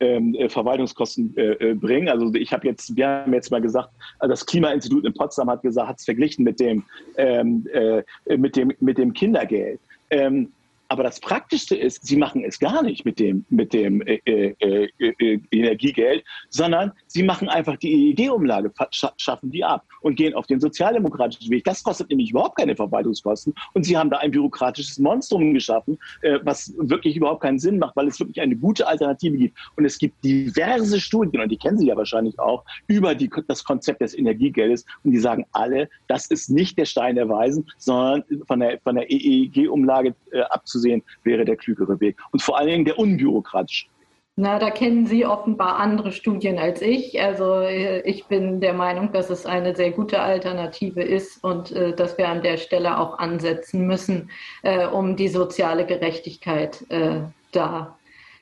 ähm, 0.00 0.34
äh, 0.34 0.48
Verwaltungskosten 0.48 1.36
äh, 1.36 1.52
äh, 1.52 1.74
bringen. 1.74 2.08
Also 2.08 2.32
ich 2.34 2.52
habe 2.52 2.66
jetzt, 2.66 2.96
wir 2.96 3.08
haben 3.08 3.32
jetzt 3.32 3.50
mal 3.50 3.60
gesagt, 3.60 3.90
also 4.18 4.30
das 4.30 4.44
Klimainstitut 4.44 5.04
in 5.04 5.14
Potsdam 5.14 5.50
hat 5.50 5.62
gesagt, 5.62 5.88
hat 5.88 5.98
es 5.98 6.04
verglichen 6.04 6.44
mit 6.44 6.58
dem, 6.58 6.82
ähm, 7.16 7.66
äh, 7.72 8.02
mit 8.36 8.56
dem, 8.56 8.72
mit 8.80 8.98
dem 8.98 9.12
Kindergeld. 9.12 9.80
Ähm, 10.10 10.50
aber 10.90 11.04
das 11.04 11.20
Praktischste 11.20 11.76
ist, 11.76 12.04
sie 12.04 12.16
machen 12.16 12.42
es 12.44 12.58
gar 12.58 12.82
nicht 12.82 13.04
mit 13.04 13.20
dem, 13.20 13.44
mit 13.48 13.72
dem 13.72 14.02
äh, 14.02 14.20
äh, 14.24 14.54
äh, 14.58 14.88
äh 14.98 15.40
Energiegeld, 15.52 16.24
sondern 16.48 16.90
sie 17.06 17.22
machen 17.22 17.48
einfach 17.48 17.76
die 17.76 18.10
EEG-Umlage, 18.10 18.72
schaffen 19.16 19.52
die 19.52 19.62
ab 19.62 19.84
und 20.00 20.16
gehen 20.16 20.34
auf 20.34 20.48
den 20.48 20.58
sozialdemokratischen 20.58 21.48
Weg. 21.48 21.62
Das 21.62 21.84
kostet 21.84 22.10
nämlich 22.10 22.30
überhaupt 22.30 22.58
keine 22.58 22.74
Verwaltungskosten. 22.74 23.54
Und 23.72 23.84
sie 23.84 23.96
haben 23.96 24.10
da 24.10 24.16
ein 24.18 24.32
bürokratisches 24.32 24.98
Monstrum 24.98 25.54
geschaffen, 25.54 25.96
äh, 26.22 26.40
was 26.42 26.74
wirklich 26.76 27.16
überhaupt 27.16 27.42
keinen 27.42 27.60
Sinn 27.60 27.78
macht, 27.78 27.94
weil 27.94 28.08
es 28.08 28.18
wirklich 28.18 28.40
eine 28.40 28.56
gute 28.56 28.84
Alternative 28.88 29.36
gibt. 29.36 29.56
Und 29.76 29.84
es 29.84 29.96
gibt 29.96 30.24
diverse 30.24 31.00
Studien, 31.00 31.40
und 31.40 31.50
die 31.50 31.56
kennen 31.56 31.78
Sie 31.78 31.86
ja 31.86 31.96
wahrscheinlich 31.96 32.36
auch, 32.40 32.64
über 32.88 33.14
die, 33.14 33.30
das 33.46 33.62
Konzept 33.62 34.00
des 34.00 34.18
Energiegeldes. 34.18 34.84
Und 35.04 35.12
die 35.12 35.20
sagen 35.20 35.46
alle, 35.52 35.88
das 36.08 36.26
ist 36.26 36.50
nicht 36.50 36.76
der 36.78 36.86
Stein 36.86 37.14
der 37.14 37.28
Weisen, 37.28 37.70
sondern 37.78 38.24
von 38.48 38.58
der, 38.58 38.80
von 38.80 38.96
der 38.96 39.08
EEG-Umlage 39.08 40.16
äh, 40.32 40.40
abzusehen 40.40 40.79
sehen, 40.80 41.02
wäre 41.22 41.44
der 41.44 41.56
klügere 41.56 42.00
Weg. 42.00 42.16
Und 42.32 42.42
vor 42.42 42.58
allen 42.58 42.68
Dingen 42.68 42.84
der 42.84 42.98
unbürokratische 42.98 43.86
na, 44.36 44.58
da 44.58 44.70
kennen 44.70 45.06
Sie 45.06 45.26
offenbar 45.26 45.78
andere 45.78 46.12
Studien 46.12 46.58
als 46.58 46.80
ich. 46.80 47.20
Also 47.20 47.60
äh, 47.60 48.00
ich 48.08 48.24
bin 48.24 48.62
der 48.62 48.72
Meinung, 48.72 49.12
dass 49.12 49.28
es 49.28 49.44
eine 49.44 49.76
sehr 49.76 49.90
gute 49.90 50.18
Alternative 50.18 51.02
ist 51.02 51.44
und 51.44 51.72
äh, 51.72 51.94
dass 51.94 52.16
wir 52.16 52.26
an 52.26 52.42
der 52.42 52.56
Stelle 52.56 52.98
auch 52.98 53.18
ansetzen 53.18 53.86
müssen, 53.86 54.30
äh, 54.62 54.86
um 54.86 55.16
die 55.16 55.28
soziale 55.28 55.84
Gerechtigkeit 55.84 56.86
äh, 56.90 57.20
da 57.52 57.98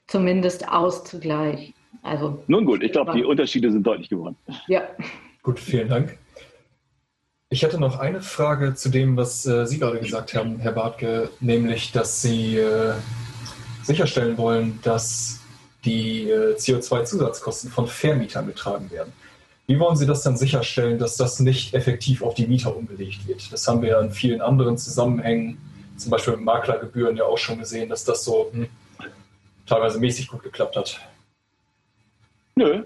zumindest 0.06 0.68
auszugleichen. 0.70 1.74
Also, 2.02 2.44
Nun 2.46 2.64
gut, 2.64 2.84
ich 2.84 2.92
glaube, 2.92 3.12
die 3.12 3.24
Unterschiede 3.24 3.72
sind 3.72 3.84
deutlich 3.84 4.08
geworden. 4.08 4.36
Ja. 4.68 4.82
Gut, 5.42 5.58
vielen 5.58 5.88
Dank. 5.88 6.16
Ich 7.50 7.62
hätte 7.62 7.80
noch 7.80 7.98
eine 7.98 8.20
Frage 8.20 8.74
zu 8.74 8.90
dem, 8.90 9.16
was 9.16 9.46
äh, 9.46 9.66
Sie 9.66 9.78
gerade 9.78 9.98
gesagt 10.00 10.34
haben, 10.34 10.58
Herr 10.58 10.72
Bartke, 10.72 11.30
nämlich, 11.40 11.92
dass 11.92 12.20
Sie 12.20 12.58
äh, 12.58 12.92
sicherstellen 13.82 14.36
wollen, 14.36 14.78
dass 14.82 15.40
die 15.86 16.28
äh, 16.28 16.56
CO2-Zusatzkosten 16.56 17.70
von 17.70 17.86
Vermietern 17.86 18.46
getragen 18.46 18.90
werden. 18.90 19.14
Wie 19.66 19.80
wollen 19.80 19.96
Sie 19.96 20.04
das 20.04 20.22
dann 20.22 20.36
sicherstellen, 20.36 20.98
dass 20.98 21.16
das 21.16 21.40
nicht 21.40 21.72
effektiv 21.72 22.22
auf 22.22 22.34
die 22.34 22.46
Mieter 22.46 22.76
umgelegt 22.76 23.26
wird? 23.26 23.50
Das 23.50 23.66
haben 23.66 23.80
wir 23.80 23.90
ja 23.90 24.00
in 24.02 24.10
vielen 24.12 24.42
anderen 24.42 24.76
Zusammenhängen, 24.76 25.56
zum 25.96 26.10
Beispiel 26.10 26.36
mit 26.36 26.44
Maklergebühren, 26.44 27.16
ja 27.16 27.24
auch 27.24 27.38
schon 27.38 27.58
gesehen, 27.58 27.88
dass 27.88 28.04
das 28.04 28.24
so 28.24 28.50
hm, 28.52 28.68
teilweise 29.64 29.98
mäßig 29.98 30.28
gut 30.28 30.42
geklappt 30.42 30.76
hat. 30.76 31.00
Nö, 32.56 32.82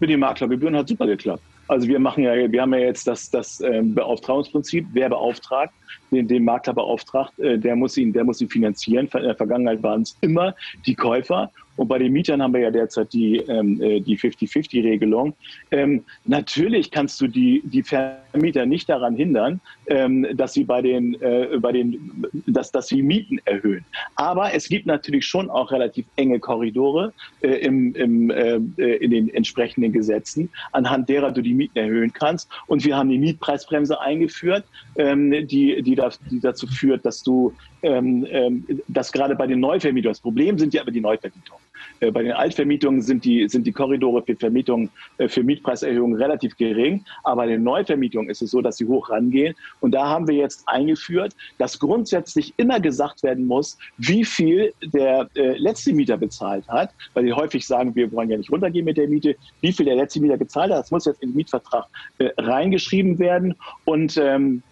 mit 0.00 0.10
den 0.10 0.20
Maklergebühren 0.20 0.76
hat 0.76 0.88
super 0.88 1.06
geklappt. 1.06 1.42
Also 1.72 1.88
wir 1.88 1.98
machen 1.98 2.24
ja, 2.24 2.34
wir 2.52 2.60
haben 2.60 2.74
ja 2.74 2.80
jetzt 2.80 3.06
das, 3.06 3.30
das 3.30 3.60
ähm, 3.62 3.94
Beauftragungsprinzip. 3.94 4.86
Wer 4.92 5.08
beauftragt, 5.08 5.72
den, 6.10 6.28
den 6.28 6.44
Makler 6.44 6.74
beauftragt, 6.74 7.38
äh, 7.38 7.58
der 7.58 7.76
muss 7.76 7.96
ihn, 7.96 8.12
der 8.12 8.24
muss 8.24 8.42
ihn 8.42 8.50
finanzieren. 8.50 9.08
In 9.12 9.22
der 9.22 9.34
Vergangenheit 9.34 9.82
waren 9.82 10.02
es 10.02 10.16
immer 10.20 10.54
die 10.84 10.94
Käufer 10.94 11.50
und 11.76 11.88
bei 11.88 11.98
den 11.98 12.12
Mietern 12.12 12.42
haben 12.42 12.52
wir 12.52 12.60
ja 12.60 12.70
derzeit 12.70 13.12
die, 13.12 13.36
ähm, 13.36 13.80
äh, 13.80 14.00
die 14.00 14.18
50-50-Regelung. 14.18 15.34
Ähm, 15.70 16.04
natürlich 16.24 16.90
kannst 16.90 17.20
du 17.20 17.26
die, 17.26 17.62
die 17.64 17.82
Vermieter 17.82 18.66
nicht 18.66 18.88
daran 18.88 19.16
hindern, 19.16 19.60
ähm, 19.86 20.26
dass 20.34 20.52
sie 20.52 20.64
bei 20.64 20.82
den, 20.82 21.20
äh, 21.22 21.58
bei 21.58 21.72
den, 21.72 22.26
dass, 22.46 22.70
dass 22.72 22.88
sie 22.88 23.02
Mieten 23.02 23.40
erhöhen. 23.44 23.84
Aber 24.16 24.52
es 24.54 24.68
gibt 24.68 24.86
natürlich 24.86 25.24
schon 25.24 25.48
auch 25.48 25.72
relativ 25.72 26.04
enge 26.16 26.38
Korridore 26.40 27.12
äh, 27.40 27.48
im, 27.48 27.94
im, 27.94 28.30
äh, 28.30 28.56
in 28.56 29.10
den 29.10 29.28
entsprechenden 29.30 29.92
Gesetzen, 29.92 30.50
anhand 30.72 31.08
derer 31.08 31.32
du 31.32 31.40
die 31.40 31.54
Mieten 31.54 31.78
erhöhen 31.78 32.12
kannst. 32.12 32.50
Und 32.66 32.84
wir 32.84 32.96
haben 32.96 33.08
die 33.08 33.18
Mietpreisbremse 33.18 33.98
eingeführt, 34.00 34.64
ähm, 34.96 35.30
die, 35.46 35.82
die, 35.82 35.94
da, 35.94 36.10
die 36.30 36.40
dazu 36.40 36.66
führt, 36.66 37.04
dass 37.06 37.22
du 37.22 37.54
ähm, 37.82 38.26
ähm, 38.30 38.64
dass 38.88 39.10
gerade 39.10 39.34
bei 39.34 39.46
den 39.46 39.60
Neuvermietungen, 39.60 40.12
das 40.12 40.20
Problem 40.20 40.58
sind 40.58 40.72
ja 40.72 40.82
aber 40.82 40.90
die 40.90 41.00
Neuvermietungen. 41.00 41.60
Äh, 42.00 42.10
bei 42.10 42.22
den 42.22 42.32
Altvermietungen 42.32 43.02
sind 43.02 43.24
die, 43.24 43.48
sind 43.48 43.66
die 43.66 43.72
Korridore 43.72 44.22
für 44.22 44.36
Vermietungen, 44.36 44.90
äh, 45.18 45.28
für 45.28 45.42
Mietpreiserhöhungen 45.42 46.20
relativ 46.20 46.56
gering. 46.56 47.04
Aber 47.24 47.42
bei 47.42 47.48
den 47.48 47.62
Neuvermietungen 47.62 48.30
ist 48.30 48.42
es 48.42 48.50
so, 48.50 48.60
dass 48.60 48.76
sie 48.76 48.86
hoch 48.86 49.10
rangehen. 49.10 49.54
Und 49.80 49.92
da 49.92 50.08
haben 50.08 50.28
wir 50.28 50.34
jetzt 50.34 50.64
eingeführt, 50.66 51.34
dass 51.58 51.78
grundsätzlich 51.78 52.54
immer 52.56 52.80
gesagt 52.80 53.22
werden 53.22 53.46
muss, 53.46 53.78
wie 53.98 54.24
viel 54.24 54.72
der 54.92 55.28
äh, 55.34 55.56
letzte 55.58 55.92
Mieter 55.92 56.16
bezahlt 56.16 56.66
hat, 56.68 56.90
weil 57.14 57.24
die 57.24 57.32
häufig 57.32 57.66
sagen, 57.66 57.94
wir 57.94 58.10
wollen 58.12 58.30
ja 58.30 58.36
nicht 58.36 58.50
runtergehen 58.50 58.84
mit 58.84 58.96
der 58.96 59.08
Miete, 59.08 59.36
wie 59.60 59.72
viel 59.72 59.86
der 59.86 59.96
letzte 59.96 60.20
Mieter 60.20 60.38
gezahlt 60.38 60.72
hat. 60.72 60.80
Das 60.80 60.90
muss 60.90 61.04
jetzt 61.04 61.22
in 61.22 61.30
den 61.30 61.36
Mietvertrag 61.36 61.86
reingeschrieben 62.18 63.18
werden. 63.18 63.54
Und 63.84 64.16
ähm, 64.16 64.62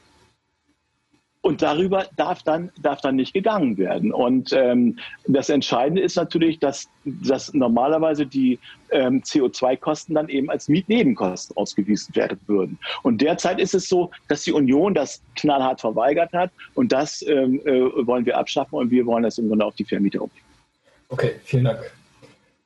und 1.42 1.62
darüber 1.62 2.06
darf 2.16 2.42
dann, 2.42 2.70
darf 2.82 3.00
dann 3.00 3.16
nicht 3.16 3.32
gegangen 3.32 3.78
werden. 3.78 4.12
Und 4.12 4.52
ähm, 4.52 4.98
das 5.26 5.48
Entscheidende 5.48 6.02
ist 6.02 6.16
natürlich, 6.16 6.58
dass, 6.58 6.88
dass 7.04 7.54
normalerweise 7.54 8.26
die 8.26 8.58
ähm, 8.90 9.22
CO2-Kosten 9.22 10.14
dann 10.14 10.28
eben 10.28 10.50
als 10.50 10.68
Mietnebenkosten 10.68 11.56
ausgewiesen 11.56 12.14
werden 12.14 12.38
würden. 12.46 12.78
Und 13.02 13.22
derzeit 13.22 13.58
ist 13.58 13.74
es 13.74 13.88
so, 13.88 14.10
dass 14.28 14.42
die 14.42 14.52
Union 14.52 14.92
das 14.92 15.22
knallhart 15.36 15.80
verweigert 15.80 16.32
hat. 16.34 16.50
Und 16.74 16.92
das 16.92 17.22
ähm, 17.22 17.60
äh, 17.64 18.06
wollen 18.06 18.26
wir 18.26 18.36
abschaffen 18.36 18.78
und 18.78 18.90
wir 18.90 19.06
wollen 19.06 19.22
das 19.22 19.38
im 19.38 19.48
Grunde 19.48 19.64
auf 19.64 19.74
die 19.76 19.84
Vermieter 19.84 20.20
umlegen. 20.20 20.44
Okay, 21.08 21.32
vielen 21.44 21.64
Dank. 21.64 21.90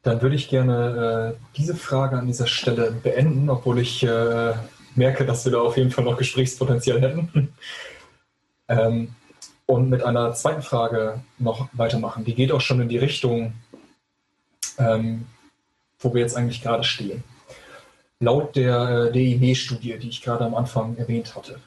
Dann 0.03 0.21
würde 0.21 0.35
ich 0.35 0.49
gerne 0.49 1.37
äh, 1.37 1.57
diese 1.57 1.77
Frage 1.77 2.19
an 2.19 2.27
dieser 2.27 2.47
Stelle 2.47 2.91
beenden, 2.91 3.49
obwohl 3.49 3.79
ich 3.79 4.03
äh, 4.03 4.53
merke, 4.97 5.25
dass 5.25 5.45
wir 5.45 5.53
da 5.53 5.61
auf 5.61 5.77
jeden 5.77 5.91
Fall 5.91 6.05
noch 6.05 6.19
Gesprächspotenzial 6.19 7.01
hätten. 7.01 7.55
Ähm, 8.69 9.15
und 9.67 9.89
mit 9.89 10.03
einer 10.03 10.33
zweiten 10.35 10.63
Frage 10.63 11.21
noch 11.39 11.69
weitermachen. 11.73 12.25
Die 12.25 12.35
geht 12.35 12.53
auch 12.53 12.61
schon 12.61 12.81
in 12.81 12.89
die 12.89 12.99
Richtung, 12.99 13.55
ähm, 14.79 15.27
wo 15.99 16.13
wir 16.13 16.21
jetzt 16.21 16.37
eigentlich 16.37 16.63
gerade 16.63 16.85
stehen. 16.85 17.25
Laut 18.21 18.57
der 18.57 19.09
äh, 19.09 19.13
DIW-Studie, 19.13 19.99
die 19.99 20.09
ich 20.09 20.23
gerade 20.23 20.45
am 20.45 20.55
Anfang 20.55 20.97
erwähnt 20.97 21.35
hatte, 21.35 21.61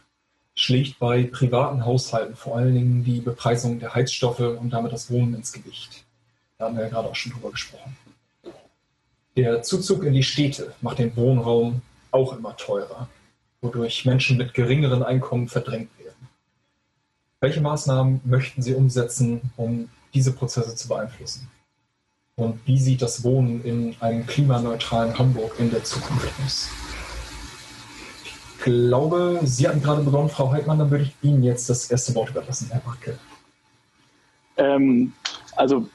schlägt 0.56 1.00
bei 1.00 1.24
privaten 1.24 1.86
Haushalten 1.86 2.36
vor 2.36 2.58
allen 2.58 2.74
Dingen 2.74 3.04
die 3.04 3.20
Bepreisung 3.20 3.80
der 3.80 3.94
Heizstoffe 3.94 4.40
und 4.40 4.72
damit 4.72 4.92
das 4.92 5.12
Wohnen 5.12 5.36
ins 5.36 5.54
Gewicht. 5.54 6.04
Da 6.58 6.66
haben 6.66 6.76
wir 6.76 6.84
ja 6.84 6.90
gerade 6.90 7.10
auch 7.10 7.16
schon 7.16 7.32
drüber 7.32 7.52
gesprochen. 7.52 7.96
Der 9.36 9.62
Zuzug 9.62 10.04
in 10.04 10.14
die 10.14 10.24
Städte 10.24 10.74
macht 10.82 10.98
den 10.98 11.16
Wohnraum 11.16 11.82
auch 12.10 12.36
immer 12.36 12.58
teurer, 12.58 13.08
wodurch 13.62 14.06
Menschen 14.06 14.38
mit 14.38 14.56
geringeren 14.56 15.04
Einkommen 15.04 15.48
verdrängt 15.48 15.96
welche 17.40 17.62
Maßnahmen 17.62 18.22
möchten 18.26 18.62
Sie 18.62 18.74
umsetzen, 18.74 19.42
um 19.58 19.90
diese 20.14 20.32
Prozesse 20.32 20.76
zu 20.76 20.88
beeinflussen? 20.88 21.48
Und 22.36 22.60
wie 22.66 22.78
sieht 22.78 23.02
das 23.02 23.24
Wohnen 23.24 23.64
in 23.64 23.96
einem 24.00 24.26
klimaneutralen 24.26 25.18
Hamburg 25.18 25.54
in 25.60 25.72
der 25.72 25.84
Zukunft 25.84 26.32
aus? 26.46 26.70
Ich 28.24 28.64
glaube, 28.64 29.40
Sie 29.44 29.68
hatten 29.68 29.82
gerade 29.82 30.04
begonnen, 30.04 30.30
Frau 30.30 30.52
Heidmann, 30.52 30.80
dann 30.80 30.92
würde 30.92 31.06
ich 31.06 31.16
Ihnen 31.22 31.44
jetzt 31.44 31.70
das 31.70 31.90
erste 31.90 32.14
Wort 32.16 32.30
überlassen, 32.30 32.70
Herr 32.72 32.82
Backe. 32.82 33.18
Ähm, 34.58 35.14
also 35.56 35.88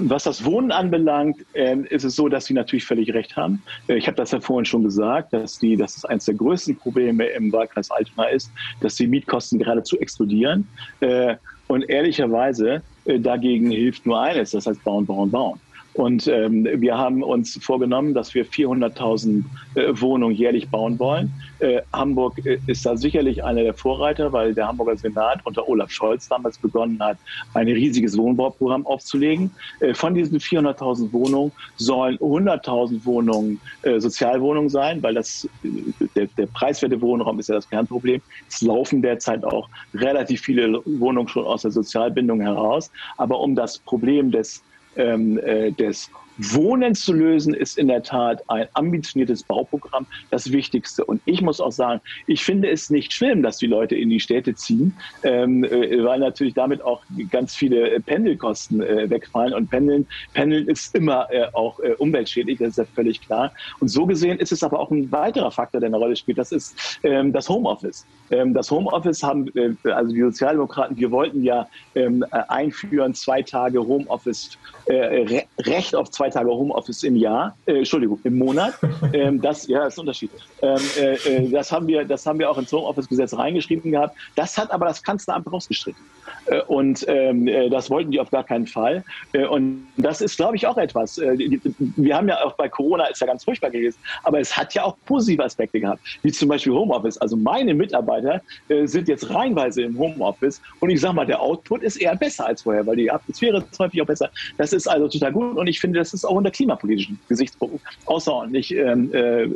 was 0.00 0.24
das 0.24 0.44
Wohnen 0.44 0.72
anbelangt, 0.72 1.44
äh, 1.54 1.76
ist 1.90 2.04
es 2.04 2.16
so, 2.16 2.28
dass 2.28 2.46
Sie 2.46 2.54
natürlich 2.54 2.84
völlig 2.84 3.12
recht 3.12 3.36
haben. 3.36 3.62
Äh, 3.88 3.96
ich 3.96 4.06
habe 4.06 4.16
das 4.16 4.30
ja 4.30 4.40
vorhin 4.40 4.64
schon 4.64 4.84
gesagt, 4.84 5.32
dass, 5.32 5.58
die, 5.58 5.76
dass 5.76 5.96
es 5.96 6.04
eines 6.04 6.24
der 6.26 6.34
größten 6.34 6.76
Probleme 6.76 7.26
im 7.26 7.52
Wahlkreis 7.52 7.90
Altona 7.90 8.26
ist, 8.26 8.50
dass 8.80 8.94
die 8.96 9.06
Mietkosten 9.06 9.58
geradezu 9.58 9.98
explodieren. 9.98 10.66
Äh, 11.00 11.36
und 11.66 11.88
ehrlicherweise 11.88 12.82
äh, 13.04 13.18
dagegen 13.18 13.70
hilft 13.70 14.06
nur 14.06 14.20
eines, 14.20 14.52
das 14.52 14.66
heißt 14.66 14.82
bauen, 14.84 15.06
bauen, 15.06 15.30
bauen. 15.30 15.60
Und 15.98 16.28
ähm, 16.28 16.64
wir 16.74 16.96
haben 16.96 17.24
uns 17.24 17.58
vorgenommen, 17.60 18.14
dass 18.14 18.32
wir 18.32 18.46
400.000 18.46 19.42
äh, 19.74 20.00
Wohnungen 20.00 20.32
jährlich 20.32 20.68
bauen 20.68 20.96
wollen. 21.00 21.32
Äh, 21.58 21.82
Hamburg 21.92 22.38
äh, 22.46 22.60
ist 22.68 22.86
da 22.86 22.96
sicherlich 22.96 23.42
einer 23.42 23.64
der 23.64 23.74
Vorreiter, 23.74 24.32
weil 24.32 24.54
der 24.54 24.68
Hamburger 24.68 24.96
Senat 24.96 25.40
unter 25.44 25.68
Olaf 25.68 25.90
Scholz 25.90 26.28
damals 26.28 26.56
begonnen 26.56 27.00
hat, 27.00 27.18
ein 27.54 27.66
riesiges 27.66 28.16
Wohnbauprogramm 28.16 28.86
aufzulegen. 28.86 29.50
Äh, 29.80 29.92
von 29.92 30.14
diesen 30.14 30.38
400.000 30.38 31.12
Wohnungen 31.12 31.50
sollen 31.78 32.16
100.000 32.18 33.04
Wohnungen 33.04 33.60
äh, 33.82 33.98
Sozialwohnungen 33.98 34.70
sein, 34.70 35.02
weil 35.02 35.14
das, 35.14 35.48
äh, 35.64 36.06
der, 36.14 36.26
der 36.38 36.46
preiswerte 36.46 37.00
Wohnraum 37.00 37.40
ist 37.40 37.48
ja 37.48 37.56
das 37.56 37.68
Kernproblem. 37.68 38.22
Es 38.48 38.62
laufen 38.62 39.02
derzeit 39.02 39.42
auch 39.42 39.68
relativ 39.94 40.42
viele 40.42 40.80
Wohnungen 40.84 41.26
schon 41.26 41.44
aus 41.44 41.62
der 41.62 41.72
Sozialbindung 41.72 42.40
heraus. 42.40 42.92
Aber 43.16 43.40
um 43.40 43.56
das 43.56 43.80
Problem 43.80 44.30
des 44.30 44.62
ähm, 44.98 45.38
äh, 45.38 45.72
des 45.72 46.10
Wohnen 46.38 46.94
zu 46.94 47.12
lösen, 47.12 47.52
ist 47.54 47.78
in 47.78 47.88
der 47.88 48.02
Tat 48.02 48.42
ein 48.48 48.66
ambitioniertes 48.74 49.42
Bauprogramm 49.42 50.06
das 50.30 50.52
Wichtigste. 50.52 51.04
Und 51.04 51.20
ich 51.24 51.42
muss 51.42 51.60
auch 51.60 51.72
sagen, 51.72 52.00
ich 52.26 52.44
finde 52.44 52.70
es 52.70 52.90
nicht 52.90 53.12
schlimm, 53.12 53.42
dass 53.42 53.58
die 53.58 53.66
Leute 53.66 53.96
in 53.96 54.08
die 54.08 54.20
Städte 54.20 54.54
ziehen, 54.54 54.96
ähm, 55.24 55.64
äh, 55.64 56.02
weil 56.04 56.20
natürlich 56.20 56.54
damit 56.54 56.82
auch 56.82 57.02
ganz 57.30 57.54
viele 57.54 58.00
Pendelkosten 58.00 58.82
äh, 58.82 59.10
wegfallen. 59.10 59.52
Und 59.52 59.70
Pendeln, 59.70 60.06
Pendeln 60.32 60.68
ist 60.68 60.94
immer 60.94 61.28
äh, 61.30 61.46
auch 61.52 61.80
äh, 61.80 61.92
umweltschädlich, 61.94 62.58
das 62.58 62.68
ist 62.68 62.78
ja 62.78 62.84
völlig 62.94 63.20
klar. 63.20 63.52
Und 63.80 63.88
so 63.88 64.06
gesehen 64.06 64.38
ist 64.38 64.52
es 64.52 64.62
aber 64.62 64.78
auch 64.78 64.90
ein 64.90 65.10
weiterer 65.10 65.50
Faktor, 65.50 65.80
der 65.80 65.88
eine 65.88 65.96
Rolle 65.96 66.16
spielt. 66.16 66.38
Das 66.38 66.52
ist 66.52 67.00
ähm, 67.02 67.32
das 67.32 67.48
Homeoffice. 67.48 68.06
Ähm, 68.30 68.54
das 68.54 68.70
Homeoffice 68.70 69.22
haben, 69.22 69.48
äh, 69.56 69.90
also 69.90 70.12
die 70.12 70.20
Sozialdemokraten, 70.20 70.96
wir 70.96 71.10
wollten 71.10 71.42
ja 71.42 71.66
ähm, 71.94 72.24
äh, 72.30 72.40
einführen, 72.48 73.14
zwei 73.14 73.42
Tage 73.42 73.80
Homeoffice, 73.80 74.56
Recht 74.88 75.94
auf 75.94 76.10
zwei 76.10 76.27
zwei 76.30 76.40
Tage 76.40 76.50
Homeoffice 76.50 77.02
im 77.04 77.16
Jahr, 77.16 77.56
äh, 77.66 77.78
Entschuldigung, 77.78 78.18
im 78.24 78.38
Monat. 78.38 78.74
Ähm, 79.12 79.40
das, 79.40 79.66
ja, 79.68 79.86
ist 79.86 79.96
ein 79.96 80.02
Unterschied. 80.02 80.30
Ähm, 80.60 80.78
äh, 80.98 81.14
äh, 81.14 81.50
das, 81.50 81.72
haben 81.72 81.86
wir, 81.86 82.04
das 82.04 82.26
haben 82.26 82.38
wir 82.38 82.50
auch 82.50 82.58
ins 82.58 82.70
Homeoffice-Gesetz 82.72 83.32
reingeschrieben 83.34 83.90
gehabt. 83.90 84.16
Das 84.36 84.58
hat 84.58 84.70
aber 84.70 84.86
das 84.86 85.02
Kanzleramt 85.02 85.50
rausgestritten. 85.50 86.04
Äh, 86.46 86.62
und 86.62 87.04
ähm, 87.08 87.46
äh, 87.46 87.68
das 87.68 87.90
wollten 87.90 88.10
die 88.10 88.20
auf 88.20 88.30
gar 88.30 88.44
keinen 88.44 88.66
Fall. 88.66 89.04
Äh, 89.32 89.46
und 89.46 89.86
das 89.96 90.20
ist, 90.20 90.36
glaube 90.36 90.56
ich, 90.56 90.66
auch 90.66 90.76
etwas. 90.76 91.18
wir 91.18 92.16
haben 92.16 92.28
ja 92.28 92.42
auch 92.44 92.54
bei 92.54 92.68
Corona, 92.68 93.06
ist 93.06 93.20
ja 93.20 93.26
ganz 93.26 93.44
furchtbar 93.44 93.70
gewesen, 93.70 93.98
aber 94.22 94.40
es 94.40 94.56
hat 94.56 94.74
ja 94.74 94.84
auch 94.84 94.96
positive 95.06 95.44
Aspekte 95.44 95.80
gehabt, 95.80 96.00
wie 96.22 96.32
zum 96.32 96.48
Beispiel 96.48 96.72
Homeoffice. 96.72 97.18
Also 97.18 97.36
meine 97.36 97.74
Mitarbeiter 97.74 98.40
sind 98.84 99.08
jetzt 99.08 99.30
reihenweise 99.30 99.82
im 99.82 99.98
Homeoffice 99.98 100.60
und 100.80 100.90
ich 100.90 101.00
sage 101.00 101.14
mal, 101.14 101.26
der 101.26 101.40
Output 101.40 101.82
ist 101.82 101.96
eher 101.96 102.14
besser 102.16 102.46
als 102.46 102.62
vorher, 102.62 102.86
weil 102.86 102.96
die 102.96 103.10
Atmosphäre 103.10 103.64
ist 103.70 103.78
häufig 103.78 104.02
auch 104.02 104.06
besser. 104.06 104.30
Das 104.56 104.72
ist 104.72 104.86
also 104.86 105.08
total 105.08 105.32
gut 105.32 105.56
und 105.56 105.66
ich 105.66 105.80
finde, 105.80 105.98
das 105.98 106.14
ist 106.14 106.17
ist 106.18 106.24
auch 106.24 106.34
unter 106.34 106.50
klimapolitischen 106.50 107.18
Gesichtspunkten 107.28 107.80
außerordentlich 108.06 108.74
ähm, 108.74 109.12
äh, 109.12 109.48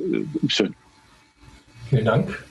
schön. 0.49 0.75
Vielen 1.91 2.05
Dank. 2.05 2.45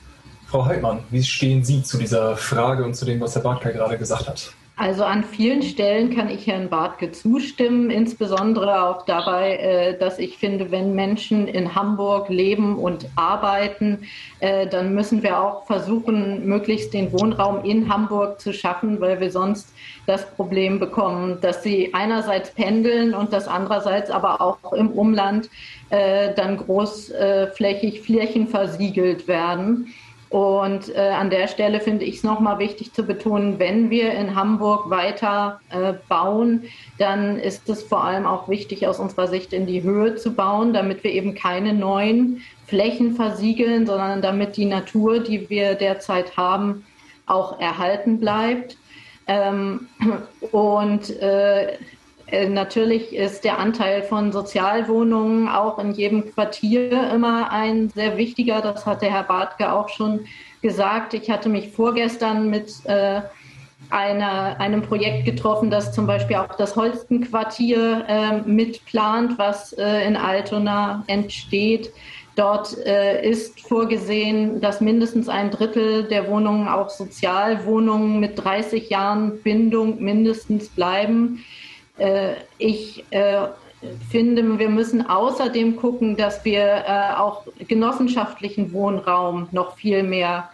Frau 0.48 0.66
Heidmann, 0.66 1.00
wie 1.12 1.24
stehen 1.24 1.64
Sie 1.64 1.82
zu 1.82 1.98
dieser 1.98 2.36
Frage 2.36 2.84
und 2.84 2.94
zu 2.94 3.06
dem, 3.06 3.22
was 3.22 3.36
Herr 3.36 3.42
Bartke 3.42 3.72
gerade 3.72 3.98
gesagt 3.98 4.28
hat? 4.28 4.54
Also 4.82 5.04
an 5.04 5.24
vielen 5.24 5.62
Stellen 5.62 6.10
kann 6.16 6.28
ich 6.28 6.48
Herrn 6.48 6.68
Bartke 6.68 7.12
zustimmen, 7.12 7.92
insbesondere 7.92 8.84
auch 8.84 9.06
dabei, 9.06 9.58
äh, 9.58 10.00
dass 10.00 10.18
ich 10.18 10.40
finde, 10.40 10.72
wenn 10.72 10.96
Menschen 10.96 11.48
in 11.48 11.76
Hamburg 11.76 12.30
leben 12.30 12.80
und 12.80 13.06
arbeiten, 13.16 14.08
äh, 14.40 14.66
dann 14.66 14.96
müssen 14.96 15.22
wir 15.22 15.40
auch 15.40 15.68
versuchen, 15.68 16.48
möglichst 16.48 16.96
den 16.96 17.14
Wohnraum 17.14 17.64
in 17.64 17.94
Hamburg 17.94 18.42
zu 18.42 18.54
schaffen, 18.54 19.00
weil 19.00 19.20
wir 19.20 19.30
sonst 19.30 19.72
das 20.08 20.26
Problem 20.32 20.80
bekommen, 20.80 21.38
dass 21.42 21.62
sie 21.62 21.94
einerseits 21.94 22.50
pendeln 22.50 23.14
und 23.14 23.34
das 23.34 23.48
andererseits 23.48 24.10
aber 24.10 24.42
auch 24.42 24.74
im 24.74 24.90
Umland 24.90 25.52
äh, 25.92 26.34
dann 26.34 26.58
großflächig 26.58 28.02
Flächen 28.02 28.48
versiegelt 28.48 29.28
werden. 29.28 29.94
Und 30.32 30.96
äh, 30.96 31.10
an 31.10 31.30
der 31.30 31.50
Stelle 31.50 31.82
finde 31.82 32.06
ich 32.06 32.16
es 32.16 32.24
nochmal 32.24 32.58
wichtig 32.58 32.94
zu 32.94 33.04
betonen, 33.04 33.60
wenn 33.60 33.90
wir 33.90 34.14
in 34.14 34.34
Hamburg 34.34 34.90
weiter 34.90 35.60
äh, 35.70 35.92
bauen, 36.08 36.64
dann 36.98 37.38
ist 37.38 37.68
es 37.68 37.84
vor 37.84 38.06
allem 38.06 38.26
auch 38.26 38.48
wichtig, 38.48 38.88
aus 38.88 38.98
unserer 38.98 39.28
Sicht 39.28 39.52
in 39.52 39.66
die 39.66 39.84
Höhe 39.84 40.16
zu 40.16 40.34
bauen, 40.34 40.72
damit 40.72 41.04
wir 41.04 41.12
eben 41.12 41.36
keine 41.36 41.74
neuen 41.74 42.44
Flächen 42.66 43.14
versiegeln, 43.16 43.86
sondern 43.86 44.22
damit 44.22 44.56
die 44.56 44.64
Natur, 44.64 45.20
die 45.20 45.50
wir 45.50 45.76
derzeit 45.76 46.38
haben, 46.38 46.86
auch 47.26 47.60
erhalten 47.60 48.18
bleibt. 48.22 48.78
Ähm, 49.28 49.90
und 50.54 51.10
äh, 51.20 51.74
natürlich 52.48 53.14
ist 53.14 53.44
der 53.44 53.60
Anteil 53.60 54.04
von 54.04 54.32
Sozialwohnungen 54.32 55.48
auch 55.50 55.80
in 55.80 55.92
jedem 55.92 56.34
Quartier 56.34 57.12
immer 57.12 57.52
ein 57.52 57.90
sehr 57.90 58.18
wichtiger. 58.18 58.62
Das 58.62 58.86
hat 58.86 59.02
der 59.02 59.12
Herr 59.12 59.24
Bartke 59.24 59.72
auch 59.72 59.90
schon 59.90 60.22
gesagt. 60.62 61.14
Ich 61.14 61.30
hatte 61.30 61.50
mich 61.50 61.70
vorgestern 61.70 62.50
mit 62.50 62.86
äh, 62.86 63.22
einer, 63.90 64.60
einem 64.60 64.82
Projekt 64.82 65.26
getroffen, 65.26 65.70
das 65.70 65.94
zum 65.94 66.08
Beispiel 66.08 66.38
auch 66.38 66.56
das 66.56 66.76
Holstenquartier 66.76 68.06
äh, 68.08 68.50
mitplant, 68.50 69.38
was 69.38 69.74
äh, 69.74 70.08
in 70.08 70.16
Altona 70.16 71.04
entsteht. 71.08 71.92
Dort 72.36 72.78
äh, 72.86 73.28
ist 73.30 73.60
vorgesehen, 73.60 74.62
dass 74.62 74.80
mindestens 74.80 75.28
ein 75.28 75.52
Drittel 75.52 76.04
der 76.04 76.30
Wohnungen 76.30 76.68
auch 76.70 76.90
Sozialwohnungen 76.90 78.22
mit 78.22 78.42
30 78.42 78.90
Jahren 78.90 79.42
Bindung 79.44 80.02
mindestens 80.02 80.70
bleiben. 80.70 81.44
Äh, 82.02 82.34
ich 82.58 83.06
äh, 83.12 83.48
finde, 84.10 84.58
wir 84.58 84.70
müssen 84.70 85.08
außerdem 85.08 85.76
gucken, 85.76 86.18
dass 86.18 86.44
wir 86.44 86.84
äh, 86.88 87.14
auch 87.16 87.44
genossenschaftlichen 87.68 88.74
Wohnraum 88.74 89.48
noch 89.52 89.78
viel 89.78 90.04
mehr 90.04 90.50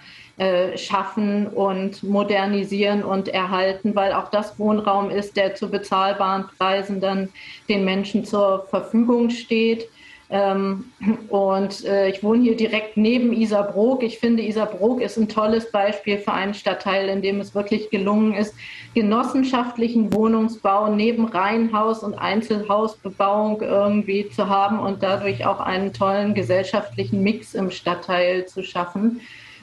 schaffen 0.75 1.47
und 1.47 2.03
modernisieren 2.03 3.03
und 3.03 3.27
erhalten, 3.27 3.95
weil 3.95 4.13
auch 4.13 4.29
das 4.29 4.59
Wohnraum 4.59 5.09
ist, 5.09 5.35
der 5.35 5.55
zu 5.55 5.67
bezahlbaren 5.67 6.45
Preisen 6.59 7.01
dann 7.01 7.29
den 7.67 7.83
Menschen 7.83 8.23
zur 8.23 8.67
Verfügung 8.69 9.31
steht. 9.31 9.89
Ähm, 10.29 10.85
und 11.29 11.85
äh, 11.85 12.09
ich 12.09 12.21
wohne 12.21 12.41
hier 12.41 12.57
direkt 12.57 12.97
neben 12.97 13.31
Isarbrook. 13.31 14.03
Ich 14.03 14.19
finde, 14.19 14.43
Isarbrook 14.43 15.01
ist 15.01 15.17
ein 15.17 15.29
tolles 15.29 15.71
Beispiel 15.71 16.17
für 16.17 16.33
einen 16.33 16.53
Stadtteil, 16.53 17.07
in 17.07 17.21
dem 17.21 17.39
es 17.39 17.55
wirklich 17.55 17.89
gelungen 17.89 18.33
ist, 18.33 18.53
genossenschaftlichen 18.93 20.11
Wohnungsbau 20.13 20.93
neben 20.93 21.27
Reihenhaus- 21.27 22.03
und 22.03 22.15
Einzelhausbebauung 22.15 23.61
irgendwie 23.61 24.29
zu 24.29 24.49
haben 24.49 24.79
und 24.79 25.01
dadurch 25.01 25.45
auch 25.45 25.61
einen 25.61 25.93
tollen 25.93 26.33
gesellschaftlichen 26.33 27.23
Mix 27.23 27.53
im 27.53 27.71
Stadtteil 27.71 28.45
zu 28.47 28.63
schaffen. 28.63 29.21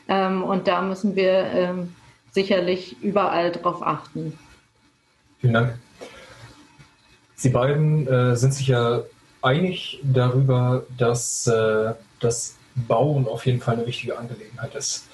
Ähm, 0.08 0.42
und 0.42 0.66
da 0.66 0.80
müssen 0.80 1.14
wir 1.14 1.46
ähm, 1.54 1.94
sicherlich 2.30 2.96
überall 3.02 3.52
drauf 3.52 3.82
achten. 3.82 4.38
Vielen 5.40 5.52
Dank. 5.52 5.74
Sie 7.34 7.50
beiden 7.50 8.06
äh, 8.06 8.34
sind 8.36 8.54
sich 8.54 8.68
ja 8.68 9.02
einig 9.45 10.01
darüber, 10.03 10.84
dass 10.97 11.47
äh, 11.47 11.95
das 12.20 12.57
Bauen 12.74 13.28
auf 13.28 13.47
jeden 13.47 13.61
Fall 13.61 13.74
eine 13.74 13.86
wichtige 13.86 14.18
Angelegenheit 14.18 14.74
ist. 14.74 15.09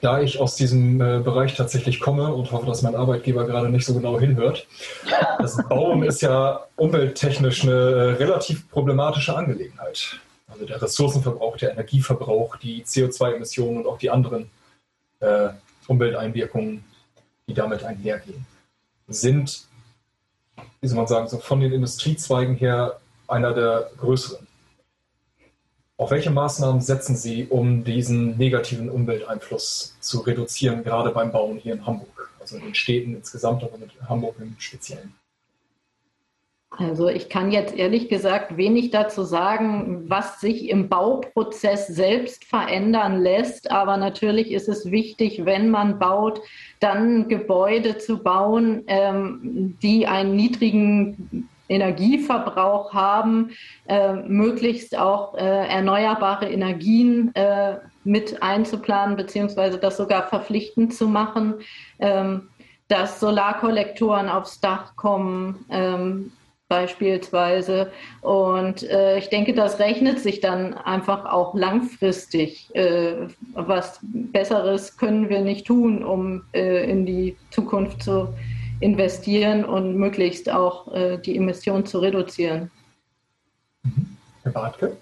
Da 0.00 0.20
ich 0.20 0.38
aus 0.38 0.56
diesem 0.56 1.00
äh, 1.00 1.20
Bereich 1.20 1.54
tatsächlich 1.54 2.00
komme 2.00 2.34
und 2.34 2.52
hoffe, 2.52 2.66
dass 2.66 2.82
mein 2.82 2.94
Arbeitgeber 2.94 3.46
gerade 3.46 3.70
nicht 3.70 3.86
so 3.86 3.94
genau 3.94 4.18
hinhört, 4.18 4.66
das 5.38 5.56
Bauen 5.68 6.02
ist 6.02 6.20
ja 6.20 6.66
umwelttechnisch 6.76 7.62
eine 7.62 7.72
äh, 7.72 8.12
relativ 8.14 8.68
problematische 8.70 9.34
Angelegenheit. 9.34 10.20
Also 10.46 10.66
der 10.66 10.82
Ressourcenverbrauch, 10.82 11.56
der 11.56 11.72
Energieverbrauch, 11.72 12.56
die 12.56 12.84
CO2-Emissionen 12.84 13.78
und 13.78 13.86
auch 13.86 13.98
die 13.98 14.10
anderen 14.10 14.50
äh, 15.20 15.48
Umwelteinwirkungen, 15.86 16.84
die 17.48 17.54
damit 17.54 17.82
einhergehen, 17.82 18.44
sind 19.08 19.66
wie 20.80 20.88
soll 20.88 20.96
man 20.96 21.06
sagen, 21.06 21.28
so 21.28 21.38
von 21.38 21.60
den 21.60 21.72
Industriezweigen 21.72 22.54
her 22.56 23.00
einer 23.26 23.54
der 23.54 23.90
größeren. 23.98 24.46
Auf 25.96 26.10
welche 26.10 26.30
Maßnahmen 26.30 26.80
setzen 26.80 27.16
Sie, 27.16 27.46
um 27.46 27.84
diesen 27.84 28.36
negativen 28.36 28.90
Umwelteinfluss 28.90 29.96
zu 30.00 30.20
reduzieren, 30.20 30.82
gerade 30.82 31.10
beim 31.10 31.30
Bauen 31.30 31.58
hier 31.58 31.74
in 31.74 31.86
Hamburg? 31.86 32.30
Also 32.40 32.56
in 32.56 32.64
den 32.64 32.74
Städten 32.74 33.14
insgesamt, 33.14 33.62
aber 33.62 33.78
mit 33.78 33.90
Hamburg 34.08 34.34
im 34.40 34.56
Speziellen? 34.58 35.14
Also 36.76 37.08
ich 37.08 37.28
kann 37.28 37.52
jetzt 37.52 37.76
ehrlich 37.76 38.08
gesagt 38.08 38.56
wenig 38.56 38.90
dazu 38.90 39.22
sagen, 39.22 40.04
was 40.08 40.40
sich 40.40 40.68
im 40.68 40.88
Bauprozess 40.88 41.86
selbst 41.86 42.44
verändern 42.44 43.20
lässt. 43.20 43.70
Aber 43.70 43.96
natürlich 43.96 44.50
ist 44.50 44.68
es 44.68 44.90
wichtig, 44.90 45.44
wenn 45.44 45.70
man 45.70 45.98
baut, 45.98 46.40
dann 46.80 47.28
Gebäude 47.28 47.98
zu 47.98 48.22
bauen, 48.22 48.82
ähm, 48.86 49.76
die 49.82 50.06
einen 50.06 50.34
niedrigen 50.36 51.48
Energieverbrauch 51.68 52.92
haben, 52.92 53.50
äh, 53.88 54.12
möglichst 54.12 54.98
auch 54.98 55.34
äh, 55.34 55.68
erneuerbare 55.68 56.50
Energien 56.50 57.34
äh, 57.34 57.78
mit 58.04 58.42
einzuplanen, 58.42 59.16
beziehungsweise 59.16 59.78
das 59.78 59.96
sogar 59.96 60.28
verpflichtend 60.28 60.92
zu 60.92 61.08
machen. 61.08 61.54
Ähm, 61.98 62.48
dass 62.88 63.18
Solarkollektoren 63.18 64.28
aufs 64.28 64.60
Dach 64.60 64.94
kommen. 64.94 65.64
Ähm, 65.70 66.32
beispielsweise. 66.74 67.92
Und 68.20 68.82
äh, 68.82 69.18
ich 69.18 69.28
denke, 69.28 69.54
das 69.54 69.78
rechnet 69.78 70.18
sich 70.18 70.40
dann 70.40 70.74
einfach 70.74 71.24
auch 71.24 71.54
langfristig. 71.54 72.74
Äh, 72.74 73.28
was 73.54 74.00
Besseres 74.02 74.96
können 74.96 75.28
wir 75.28 75.40
nicht 75.40 75.66
tun, 75.66 76.02
um 76.02 76.42
äh, 76.52 76.90
in 76.90 77.06
die 77.06 77.36
Zukunft 77.50 78.02
zu 78.02 78.34
investieren 78.80 79.64
und 79.64 79.96
möglichst 79.96 80.50
auch 80.50 80.92
äh, 80.92 81.16
die 81.18 81.36
Emissionen 81.36 81.86
zu 81.86 82.00
reduzieren. 82.00 82.70
Herr 84.42 84.52
Bartke? 84.52 84.96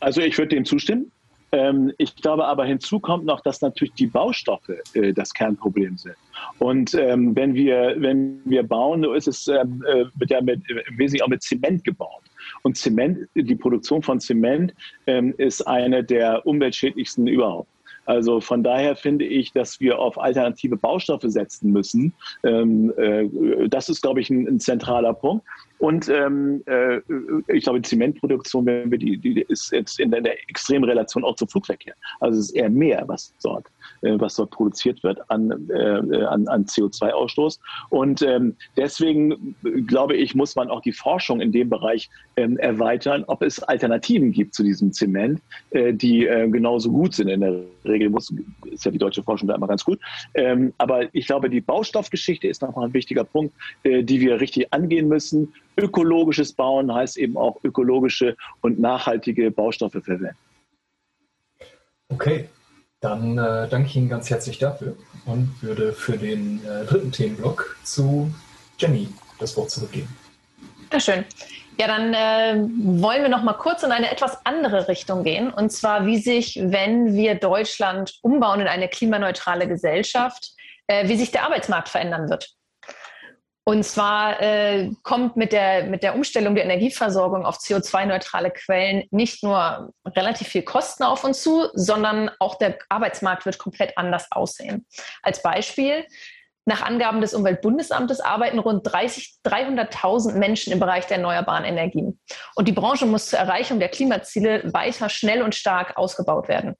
Also 0.00 0.22
ich 0.22 0.38
würde 0.38 0.56
dem 0.56 0.64
zustimmen. 0.64 1.12
Ähm, 1.52 1.92
ich 1.98 2.16
glaube 2.16 2.46
aber 2.46 2.64
hinzu 2.64 2.98
kommt 2.98 3.26
noch, 3.26 3.40
dass 3.40 3.60
natürlich 3.60 3.92
die 3.94 4.06
Baustoffe 4.06 4.70
äh, 4.94 5.12
das 5.12 5.34
Kernproblem 5.34 5.98
sind. 5.98 6.16
Und 6.58 6.94
ähm, 6.94 7.36
wenn, 7.36 7.54
wir, 7.54 7.94
wenn 7.98 8.40
wir 8.46 8.62
bauen, 8.62 9.02
so 9.02 9.12
ist 9.12 9.28
es 9.28 9.48
ähm, 9.48 9.84
äh, 9.86 10.04
wird 10.14 10.30
ja 10.30 10.40
mit, 10.40 10.62
im 10.68 10.98
Wesentlichen 10.98 11.24
auch 11.24 11.28
mit 11.28 11.42
Zement 11.42 11.84
gebaut. 11.84 12.22
Und 12.62 12.76
Zement, 12.78 13.28
die 13.34 13.54
Produktion 13.54 14.02
von 14.02 14.18
Zement 14.18 14.74
ähm, 15.06 15.34
ist 15.36 15.66
eine 15.66 16.02
der 16.02 16.46
umweltschädlichsten 16.46 17.26
überhaupt. 17.26 17.68
Also 18.04 18.40
von 18.40 18.64
daher 18.64 18.96
finde 18.96 19.24
ich, 19.24 19.52
dass 19.52 19.78
wir 19.78 19.98
auf 19.98 20.18
alternative 20.18 20.76
Baustoffe 20.76 21.24
setzen 21.26 21.70
müssen. 21.70 22.12
Ähm, 22.42 22.92
äh, 22.96 23.68
das 23.68 23.88
ist, 23.88 24.02
glaube 24.02 24.20
ich, 24.20 24.30
ein, 24.30 24.46
ein 24.48 24.60
zentraler 24.60 25.14
Punkt. 25.14 25.44
Und 25.82 26.08
ähm, 26.08 26.62
äh, 26.66 27.00
ich 27.48 27.64
glaube, 27.64 27.82
Zementproduktion, 27.82 28.64
wenn 28.66 28.92
wir 28.92 28.98
die, 28.98 29.18
die 29.18 29.40
ist 29.48 29.72
jetzt 29.72 29.98
in 29.98 30.12
der 30.12 30.22
extremen 30.48 30.84
Relation 30.84 31.24
auch 31.24 31.34
zum 31.34 31.48
Flugverkehr. 31.48 31.94
Also 32.20 32.38
es 32.38 32.50
ist 32.50 32.54
eher 32.54 32.70
mehr, 32.70 33.02
was 33.08 33.34
äh, 33.42 33.68
was 34.02 34.36
dort 34.36 34.50
produziert 34.50 35.02
wird 35.02 35.18
an, 35.30 35.68
äh, 35.70 36.24
an, 36.24 36.48
an 36.48 36.64
CO2-Ausstoß. 36.64 37.58
Und 37.90 38.22
ähm, 38.22 38.56
deswegen 38.76 39.54
glaube 39.86 40.16
ich, 40.16 40.34
muss 40.34 40.56
man 40.56 40.70
auch 40.70 40.82
die 40.82 40.92
Forschung 40.92 41.40
in 41.40 41.52
dem 41.52 41.68
Bereich 41.68 42.10
ähm, 42.36 42.58
erweitern, 42.58 43.24
ob 43.26 43.42
es 43.42 43.62
Alternativen 43.62 44.32
gibt 44.32 44.54
zu 44.54 44.62
diesem 44.62 44.92
Zement, 44.92 45.40
äh, 45.70 45.92
die 45.92 46.26
äh, 46.26 46.48
genauso 46.48 46.90
gut 46.90 47.14
sind. 47.14 47.28
In 47.28 47.40
der 47.40 47.60
Regel 47.84 48.10
muss, 48.10 48.32
ist 48.70 48.84
ja 48.84 48.90
die 48.90 48.98
deutsche 48.98 49.22
Forschung 49.22 49.48
da 49.48 49.54
immer 49.54 49.68
ganz 49.68 49.84
gut. 49.84 49.98
Ähm, 50.34 50.72
aber 50.78 51.14
ich 51.14 51.26
glaube, 51.26 51.50
die 51.50 51.60
Baustoffgeschichte 51.60 52.48
ist 52.48 52.62
noch 52.62 52.76
ein 52.76 52.94
wichtiger 52.94 53.24
Punkt, 53.24 53.54
äh, 53.82 54.02
die 54.02 54.20
wir 54.20 54.40
richtig 54.40 54.72
angehen 54.72 55.08
müssen 55.08 55.52
ökologisches 55.76 56.52
Bauen 56.52 56.92
heißt 56.92 57.16
eben 57.16 57.36
auch 57.36 57.62
ökologische 57.64 58.36
und 58.60 58.78
nachhaltige 58.78 59.50
Baustoffe 59.50 60.02
verwenden. 60.02 60.36
Okay, 62.08 62.48
dann 63.02 63.36
äh, 63.36 63.68
danke 63.68 63.88
ich 63.88 63.96
Ihnen 63.96 64.08
ganz 64.08 64.30
herzlich 64.30 64.58
dafür 64.58 64.96
und 65.26 65.54
würde 65.60 65.92
für 65.92 66.16
den 66.16 66.64
äh, 66.64 66.86
dritten 66.86 67.12
Themenblock 67.12 67.76
zu 67.82 68.32
Jenny 68.78 69.08
das 69.38 69.56
Wort 69.56 69.70
zurückgeben. 69.70 70.16
Sehr 70.90 71.00
schön. 71.00 71.24
Ja, 71.78 71.88
dann 71.88 72.14
äh, 72.14 72.68
wollen 73.02 73.22
wir 73.22 73.28
noch 73.28 73.42
mal 73.42 73.54
kurz 73.54 73.82
in 73.82 73.90
eine 73.92 74.10
etwas 74.10 74.44
andere 74.46 74.88
Richtung 74.88 75.24
gehen. 75.24 75.52
Und 75.52 75.70
zwar, 75.70 76.06
wie 76.06 76.18
sich, 76.18 76.60
wenn 76.62 77.14
wir 77.14 77.34
Deutschland 77.34 78.18
umbauen 78.22 78.60
in 78.60 78.68
eine 78.68 78.88
klimaneutrale 78.88 79.66
Gesellschaft, 79.66 80.52
äh, 80.86 81.08
wie 81.08 81.16
sich 81.16 81.32
der 81.32 81.44
Arbeitsmarkt 81.44 81.88
verändern 81.88 82.30
wird. 82.30 82.54
Und 83.64 83.84
zwar 83.84 84.42
äh, 84.42 84.90
kommt 85.04 85.36
mit 85.36 85.52
der, 85.52 85.84
mit 85.84 86.02
der 86.02 86.16
Umstellung 86.16 86.56
der 86.56 86.64
Energieversorgung 86.64 87.46
auf 87.46 87.58
CO2-neutrale 87.58 88.50
Quellen 88.50 89.04
nicht 89.12 89.44
nur 89.44 89.92
relativ 90.04 90.48
viel 90.48 90.62
Kosten 90.62 91.04
auf 91.04 91.22
uns 91.22 91.42
zu, 91.42 91.68
sondern 91.74 92.30
auch 92.40 92.56
der 92.56 92.76
Arbeitsmarkt 92.88 93.46
wird 93.46 93.58
komplett 93.58 93.96
anders 93.96 94.26
aussehen. 94.32 94.84
Als 95.22 95.42
Beispiel, 95.42 96.04
nach 96.64 96.82
Angaben 96.82 97.20
des 97.20 97.34
Umweltbundesamtes 97.34 98.20
arbeiten 98.20 98.58
rund 98.58 98.86
300.000 98.86 100.34
Menschen 100.34 100.72
im 100.72 100.78
Bereich 100.78 101.06
der 101.06 101.16
erneuerbaren 101.16 101.64
Energien. 101.64 102.20
Und 102.54 102.68
die 102.68 102.72
Branche 102.72 103.04
muss 103.06 103.26
zur 103.26 103.40
Erreichung 103.40 103.80
der 103.80 103.88
Klimaziele 103.88 104.72
weiter 104.72 105.08
schnell 105.08 105.42
und 105.42 105.54
stark 105.54 105.96
ausgebaut 105.96 106.48
werden. 106.48 106.76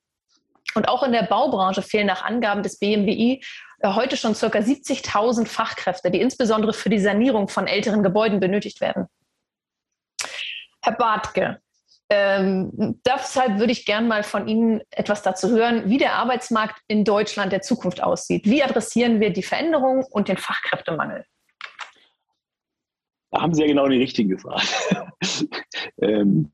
Und 0.74 0.89
auch 0.89 1.03
in 1.03 1.12
der 1.12 1.24
Baubranche 1.24 1.83
fehlen 1.83 2.07
nach 2.07 2.24
Angaben 2.24 2.62
des 2.62 2.78
BMWI 2.78 3.43
heute 3.83 4.16
schon 4.16 4.35
ca. 4.35 4.47
70.000 4.47 5.47
Fachkräfte, 5.47 6.11
die 6.11 6.20
insbesondere 6.20 6.72
für 6.72 6.91
die 6.91 7.01
Sanierung 7.01 7.49
von 7.49 7.66
älteren 7.66 8.03
Gebäuden 8.03 8.41
benötigt 8.41 8.80
werden. 8.80 9.07
Herr 10.83 10.95
Bartke, 10.95 11.61
ähm, 12.11 13.01
deshalb 13.07 13.59
würde 13.59 13.72
ich 13.72 13.87
gerne 13.87 14.07
mal 14.07 14.22
von 14.22 14.47
Ihnen 14.47 14.83
etwas 14.91 15.22
dazu 15.22 15.51
hören, 15.51 15.89
wie 15.89 15.99
der 15.99 16.14
Arbeitsmarkt 16.14 16.80
in 16.87 17.05
Deutschland 17.05 17.53
der 17.53 17.62
Zukunft 17.62 18.03
aussieht. 18.03 18.45
Wie 18.45 18.62
adressieren 18.62 19.20
wir 19.20 19.33
die 19.33 19.43
Veränderung 19.43 20.05
und 20.11 20.28
den 20.28 20.37
Fachkräftemangel? 20.37 21.24
Da 23.30 23.41
haben 23.41 23.55
Sie 23.55 23.62
ja 23.62 23.66
genau 23.66 23.89
die 23.89 23.97
richtigen 23.97 24.28
gefragt. 24.28 24.68
ähm, 26.03 26.53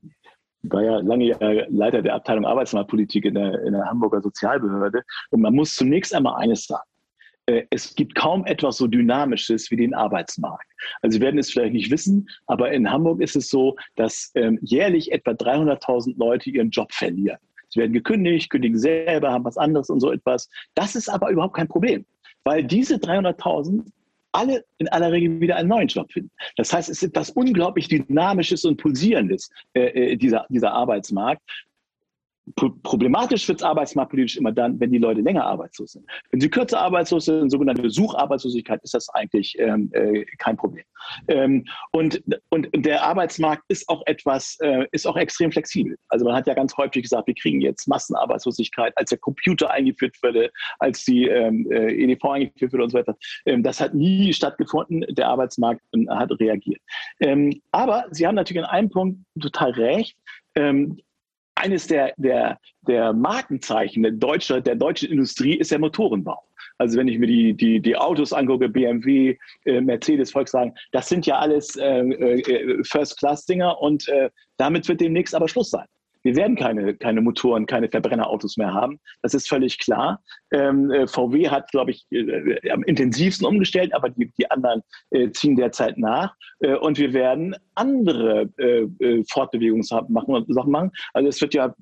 war 0.61 0.81
ja 0.81 0.99
lange 0.99 1.35
Leiter 1.69 2.01
der 2.01 2.15
Abteilung 2.15 2.45
Arbeitsmarktpolitik 2.45 3.25
in 3.25 3.33
der, 3.33 3.61
in 3.63 3.73
der 3.73 3.85
Hamburger 3.85 4.21
Sozialbehörde. 4.21 5.03
Und 5.31 5.41
man 5.41 5.53
muss 5.53 5.75
zunächst 5.75 6.13
einmal 6.13 6.41
eines 6.41 6.65
sagen. 6.65 6.88
Äh, 7.49 7.65
es 7.71 7.95
gibt 7.95 8.13
kaum 8.13 8.45
etwas 8.45 8.77
so 8.77 8.87
Dynamisches 8.87 9.71
wie 9.71 9.75
den 9.75 9.95
Arbeitsmarkt. 9.95 10.67
Also 11.01 11.15
Sie 11.15 11.21
werden 11.21 11.39
es 11.39 11.49
vielleicht 11.51 11.73
nicht 11.73 11.89
wissen, 11.89 12.29
aber 12.45 12.71
in 12.71 12.89
Hamburg 12.89 13.21
ist 13.21 13.35
es 13.35 13.49
so, 13.49 13.75
dass 13.95 14.31
ähm, 14.35 14.59
jährlich 14.61 15.11
etwa 15.11 15.31
300.000 15.31 16.17
Leute 16.17 16.51
ihren 16.51 16.69
Job 16.69 16.93
verlieren. 16.93 17.39
Sie 17.69 17.79
werden 17.79 17.93
gekündigt, 17.93 18.49
kündigen 18.49 18.77
selber, 18.77 19.31
haben 19.31 19.45
was 19.45 19.57
anderes 19.57 19.89
und 19.89 19.99
so 19.99 20.11
etwas. 20.11 20.49
Das 20.75 20.95
ist 20.95 21.09
aber 21.09 21.29
überhaupt 21.29 21.55
kein 21.55 21.67
Problem, 21.67 22.05
weil 22.43 22.63
diese 22.63 22.95
300.000 22.95 23.83
alle 24.31 24.63
in 24.77 24.87
aller 24.89 25.11
Regel 25.11 25.41
wieder 25.41 25.55
einen 25.55 25.69
neuen 25.69 25.87
Job 25.87 26.11
finden. 26.11 26.29
Das 26.55 26.71
heißt, 26.71 26.87
es 26.87 27.01
ist 27.01 27.09
etwas 27.09 27.31
unglaublich 27.31 27.87
Dynamisches 27.87 28.63
und 28.63 28.77
Pulsierendes, 28.77 29.49
äh, 29.73 30.11
äh 30.11 30.15
dieser, 30.17 30.45
dieser 30.49 30.71
Arbeitsmarkt. 30.71 31.41
Problematisch 32.55 33.47
wird 33.47 33.59
es 33.59 33.63
arbeitsmarktpolitisch 33.63 34.37
immer 34.37 34.51
dann, 34.51 34.79
wenn 34.79 34.91
die 34.91 34.97
Leute 34.97 35.21
länger 35.21 35.45
arbeitslos 35.45 35.93
sind. 35.93 36.05
Wenn 36.31 36.41
sie 36.41 36.49
kürzer 36.49 36.79
arbeitslos 36.79 37.25
sind, 37.25 37.49
sogenannte 37.49 37.89
Sucharbeitslosigkeit, 37.89 38.81
ist 38.83 38.93
das 38.93 39.09
eigentlich 39.09 39.57
ähm, 39.59 39.89
äh, 39.93 40.25
kein 40.37 40.57
Problem. 40.57 40.83
Ähm, 41.27 41.65
und, 41.91 42.21
und 42.49 42.67
der 42.73 43.03
Arbeitsmarkt 43.03 43.63
ist 43.67 43.87
auch 43.89 44.01
etwas, 44.05 44.57
äh, 44.61 44.85
ist 44.91 45.07
auch 45.07 45.17
extrem 45.17 45.51
flexibel. 45.51 45.97
Also 46.09 46.25
man 46.25 46.35
hat 46.35 46.47
ja 46.47 46.53
ganz 46.53 46.75
häufig 46.77 47.03
gesagt, 47.03 47.27
wir 47.27 47.35
kriegen 47.35 47.61
jetzt 47.61 47.87
Massenarbeitslosigkeit, 47.87 48.93
als 48.95 49.09
der 49.09 49.19
Computer 49.19 49.71
eingeführt 49.71 50.15
wurde, 50.21 50.51
als 50.79 51.03
die 51.05 51.27
ähm, 51.27 51.69
äh, 51.71 51.93
EDV 51.93 52.23
eingeführt 52.25 52.73
wurde 52.73 52.83
und 52.83 52.89
so 52.89 52.97
weiter. 52.97 53.17
Ähm, 53.45 53.63
das 53.63 53.79
hat 53.79 53.93
nie 53.93 54.33
stattgefunden. 54.33 55.05
Der 55.09 55.27
Arbeitsmarkt 55.27 55.81
ähm, 55.93 56.09
hat 56.09 56.31
reagiert. 56.39 56.81
Ähm, 57.19 57.61
aber 57.71 58.05
Sie 58.11 58.25
haben 58.25 58.35
natürlich 58.35 58.63
an 58.63 58.69
einem 58.69 58.89
Punkt 58.89 59.19
total 59.39 59.71
recht. 59.71 60.17
Eines 61.59 61.87
der, 61.87 62.13
der, 62.17 62.59
der 62.87 63.13
Markenzeichen 63.13 64.03
der, 64.03 64.13
Deutsche, 64.13 64.61
der 64.61 64.75
deutschen 64.75 65.09
Industrie 65.11 65.55
ist 65.55 65.71
der 65.71 65.79
Motorenbau. 65.79 66.41
Also 66.79 66.97
wenn 66.97 67.09
ich 67.09 67.19
mir 67.19 67.27
die, 67.27 67.53
die, 67.53 67.81
die 67.81 67.97
Autos 67.97 68.33
angucke, 68.33 68.69
BMW, 68.69 69.37
äh, 69.65 69.81
Mercedes, 69.81 70.31
Volkswagen, 70.31 70.73
das 70.93 71.09
sind 71.09 71.25
ja 71.25 71.37
alles 71.37 71.75
äh, 71.75 71.99
äh, 71.99 72.83
First-Class-Dinger 72.83 73.79
und 73.81 74.07
äh, 74.07 74.29
damit 74.57 74.87
wird 74.87 75.01
demnächst 75.01 75.35
aber 75.35 75.49
Schluss 75.49 75.69
sein. 75.69 75.85
Wir 76.23 76.35
werden 76.35 76.57
keine, 76.57 76.95
keine 76.95 77.21
Motoren, 77.21 77.65
keine 77.65 77.89
Verbrennerautos 77.89 78.57
mehr 78.57 78.73
haben. 78.73 78.99
Das 79.21 79.33
ist 79.33 79.47
völlig 79.47 79.77
klar. 79.79 80.21
Ähm, 80.51 80.91
äh, 80.91 81.07
VW 81.07 81.49
hat, 81.49 81.71
glaube 81.71 81.91
ich, 81.91 82.05
äh, 82.11 82.69
am 82.71 82.83
intensivsten 82.83 83.47
umgestellt, 83.47 83.93
aber 83.93 84.09
die, 84.09 84.31
die 84.37 84.49
anderen 84.51 84.81
ziehen 85.31 85.55
derzeit 85.55 85.97
nach. 85.97 86.35
Und 86.81 86.97
wir 86.97 87.13
werden 87.13 87.55
andere 87.79 88.49
äh, 88.57 88.81
äh, 88.99 89.23
Fortbewegungssachen 89.29 90.11
machen. 90.11 90.91
Also 91.13 91.29
es 91.29 91.41
wird 91.41 91.53
ja 91.53 91.73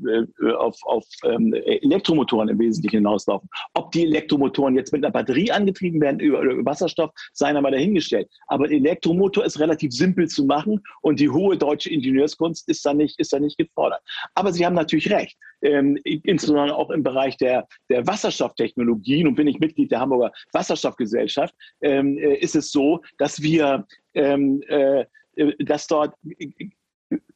auf, 0.58 0.78
auf 0.84 1.06
ähm, 1.24 1.54
Elektromotoren 1.54 2.50
im 2.50 2.60
Wesentlichen 2.60 2.98
hinauslaufen. 2.98 3.50
Ob 3.74 3.92
die 3.92 4.04
Elektromotoren 4.04 4.76
jetzt 4.76 4.94
mit 4.94 5.04
einer 5.04 5.12
Batterie 5.12 5.52
angetrieben 5.52 6.00
werden 6.00 6.20
über, 6.20 6.42
über 6.42 6.66
Wasserstoff, 6.66 7.12
seien 7.34 7.58
einmal 7.58 7.72
dahingestellt. 7.72 8.30
Aber 8.48 8.70
Elektromotor 8.70 9.44
ist 9.46 9.60
relativ 9.60 9.92
simpel 9.92 10.28
zu 10.28 10.46
machen 10.46 10.82
und 11.02 11.20
die 11.20 11.30
hohe 11.30 11.58
deutsche 11.58 11.90
Ingenieurskunst 11.90 12.70
ist 12.70 12.86
da 12.86 12.94
nicht, 12.94 13.20
ist 13.20 13.34
da 13.34 13.40
nicht 13.40 13.58
gefordert. 13.58 14.02
Aber 14.36 14.54
Sie 14.54 14.66
haben 14.66 14.76
natürlich 14.76 15.10
recht. 15.12 15.38
Ähm, 15.64 15.98
insbesondere 16.04 16.76
auch 16.76 16.92
im 16.92 17.02
Bereich 17.02 17.36
der, 17.38 17.68
der 17.90 18.06
Wasserstofftechnologien 18.06 19.28
und 19.28 19.36
bin 19.36 19.48
ich 19.48 19.60
Mitglied 19.60 19.92
der 19.92 20.00
Hamburger 20.00 20.32
Wasserstoffgesellschaft, 20.52 21.56
ähm, 21.82 22.18
äh, 22.18 22.36
ist 22.36 22.56
es 22.56 22.72
so, 22.72 23.02
dass 23.18 23.42
wir, 23.42 23.88
ähm, 24.14 24.62
äh, 24.68 25.06
dass 25.60 25.88
dort 25.88 26.14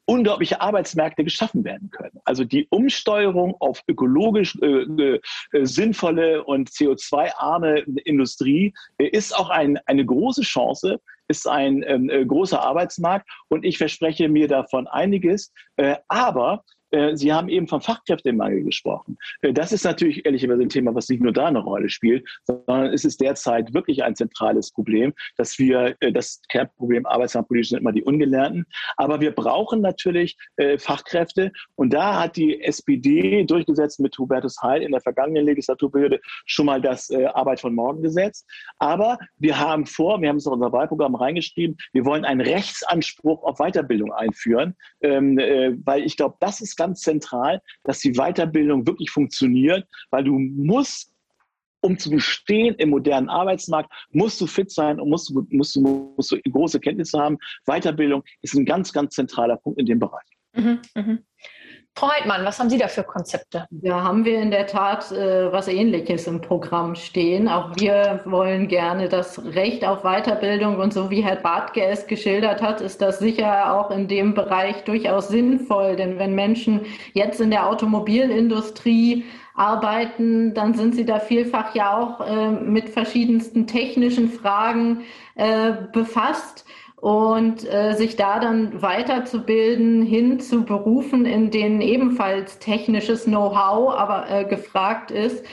unglaubliche 0.04 0.60
Arbeitsmärkte 0.60 1.24
geschaffen 1.24 1.64
werden 1.64 1.90
können. 1.90 2.20
Also 2.24 2.44
die 2.44 2.66
Umsteuerung 2.70 3.54
auf 3.60 3.82
ökologisch 3.88 4.58
äh, 4.60 4.66
äh, 4.66 5.20
sinnvolle 5.64 6.44
und 6.44 6.70
CO2-arme 6.70 7.80
Industrie 8.04 8.74
äh, 8.98 9.06
ist 9.06 9.34
auch 9.34 9.48
ein, 9.48 9.78
eine 9.86 10.04
große 10.04 10.42
Chance, 10.42 11.00
ist 11.28 11.48
ein 11.48 11.82
ähm, 11.86 12.10
äh, 12.10 12.26
großer 12.26 12.60
Arbeitsmarkt 12.62 13.28
und 13.48 13.64
ich 13.64 13.78
verspreche 13.78 14.28
mir 14.28 14.48
davon 14.48 14.86
einiges. 14.86 15.52
Äh, 15.76 15.96
aber 16.08 16.64
Äh, 16.64 16.81
Sie 17.14 17.32
haben 17.32 17.48
eben 17.48 17.68
vom 17.68 17.80
Fachkräftemangel 17.80 18.64
gesprochen. 18.64 19.16
Äh, 19.40 19.52
das 19.52 19.72
ist 19.72 19.84
natürlich 19.84 20.24
ehrlicherweise 20.26 20.62
ein 20.62 20.68
Thema, 20.68 20.94
was 20.94 21.08
nicht 21.08 21.22
nur 21.22 21.32
da 21.32 21.46
eine 21.46 21.60
Rolle 21.60 21.88
spielt, 21.88 22.28
sondern 22.44 22.92
es 22.92 23.04
ist 23.04 23.20
derzeit 23.20 23.72
wirklich 23.72 24.04
ein 24.04 24.14
zentrales 24.14 24.70
Problem, 24.70 25.14
dass 25.36 25.58
wir 25.58 25.96
äh, 26.00 26.12
das 26.12 26.42
Kernproblem 26.50 27.06
Arbeitsmarktpolitik 27.06 27.70
sind 27.70 27.78
immer 27.80 27.92
die 27.92 28.02
Ungelernten. 28.02 28.66
Aber 28.96 29.20
wir 29.20 29.32
brauchen 29.32 29.80
natürlich 29.80 30.36
Fachkräfte. 30.78 31.52
Und 31.74 31.92
da 31.92 32.20
hat 32.20 32.36
die 32.36 32.60
SPD 32.62 33.44
durchgesetzt 33.44 34.00
mit 34.00 34.16
Hubertus 34.18 34.60
Heil 34.62 34.82
in 34.82 34.92
der 34.92 35.00
vergangenen 35.00 35.44
Legislaturperiode 35.46 36.20
schon 36.46 36.66
mal 36.66 36.80
das 36.80 37.10
Arbeit 37.10 37.60
von 37.60 37.74
morgen 37.74 38.02
Gesetz. 38.02 38.44
Aber 38.78 39.18
wir 39.38 39.58
haben 39.58 39.86
vor, 39.86 40.20
wir 40.20 40.28
haben 40.28 40.36
es 40.36 40.46
in 40.46 40.52
unser 40.52 40.72
Wahlprogramm 40.72 41.14
reingeschrieben, 41.14 41.76
wir 41.92 42.04
wollen 42.04 42.24
einen 42.24 42.40
Rechtsanspruch 42.40 43.42
auf 43.44 43.58
Weiterbildung 43.58 44.12
einführen, 44.12 44.76
ähm, 45.00 45.38
weil 45.84 46.04
ich 46.04 46.16
glaube, 46.16 46.36
das 46.40 46.60
ist 46.60 46.76
ganz 46.82 47.00
zentral, 47.00 47.60
dass 47.84 48.00
die 48.00 48.12
Weiterbildung 48.12 48.86
wirklich 48.86 49.10
funktioniert, 49.10 49.86
weil 50.10 50.24
du 50.24 50.38
musst 50.38 51.12
um 51.84 51.98
zu 51.98 52.10
bestehen 52.10 52.76
im 52.76 52.90
modernen 52.90 53.28
Arbeitsmarkt, 53.28 53.92
musst 54.12 54.40
du 54.40 54.46
fit 54.46 54.70
sein 54.70 55.00
und 55.00 55.10
musst, 55.10 55.34
musst, 55.50 55.76
musst 55.76 56.30
du 56.30 56.40
große 56.48 56.78
Kenntnisse 56.78 57.18
haben. 57.18 57.38
Weiterbildung 57.66 58.22
ist 58.40 58.54
ein 58.54 58.64
ganz, 58.64 58.92
ganz 58.92 59.16
zentraler 59.16 59.56
Punkt 59.56 59.80
in 59.80 59.86
dem 59.86 59.98
Bereich. 59.98 60.28
Mhm, 60.54 60.78
mh. 60.94 61.18
Frau 61.94 62.08
Heidmann, 62.10 62.44
was 62.46 62.58
haben 62.58 62.70
Sie 62.70 62.78
da 62.78 62.88
für 62.88 63.04
Konzepte? 63.04 63.66
Da 63.70 64.02
haben 64.02 64.24
wir 64.24 64.40
in 64.40 64.50
der 64.50 64.66
Tat 64.66 65.12
äh, 65.12 65.52
was 65.52 65.68
Ähnliches 65.68 66.26
im 66.26 66.40
Programm 66.40 66.94
stehen. 66.94 67.48
Auch 67.48 67.76
wir 67.76 68.22
wollen 68.24 68.66
gerne 68.66 69.10
das 69.10 69.44
Recht 69.44 69.84
auf 69.84 70.02
Weiterbildung 70.02 70.78
und 70.78 70.94
so 70.94 71.10
wie 71.10 71.22
Herr 71.22 71.36
Bartke 71.36 71.84
es 71.84 72.06
geschildert 72.06 72.62
hat, 72.62 72.80
ist 72.80 73.02
das 73.02 73.18
sicher 73.18 73.74
auch 73.74 73.90
in 73.90 74.08
dem 74.08 74.32
Bereich 74.32 74.84
durchaus 74.84 75.28
sinnvoll. 75.28 75.96
Denn 75.96 76.18
wenn 76.18 76.34
Menschen 76.34 76.80
jetzt 77.12 77.42
in 77.42 77.50
der 77.50 77.68
Automobilindustrie 77.68 79.24
arbeiten, 79.54 80.54
dann 80.54 80.72
sind 80.72 80.94
sie 80.94 81.04
da 81.04 81.20
vielfach 81.20 81.74
ja 81.74 81.98
auch 81.98 82.26
äh, 82.26 82.50
mit 82.50 82.88
verschiedensten 82.88 83.66
technischen 83.66 84.30
Fragen 84.30 85.02
äh, 85.34 85.72
befasst 85.92 86.64
und 87.02 87.68
äh, 87.68 87.94
sich 87.94 88.14
da 88.14 88.38
dann 88.38 88.80
weiterzubilden 88.80 90.02
hin 90.02 90.38
zu 90.38 90.64
Berufen, 90.64 91.26
in 91.26 91.50
denen 91.50 91.80
ebenfalls 91.80 92.60
technisches 92.60 93.24
Know-how 93.24 93.92
aber 93.92 94.30
äh, 94.30 94.44
gefragt 94.44 95.10
ist, 95.10 95.44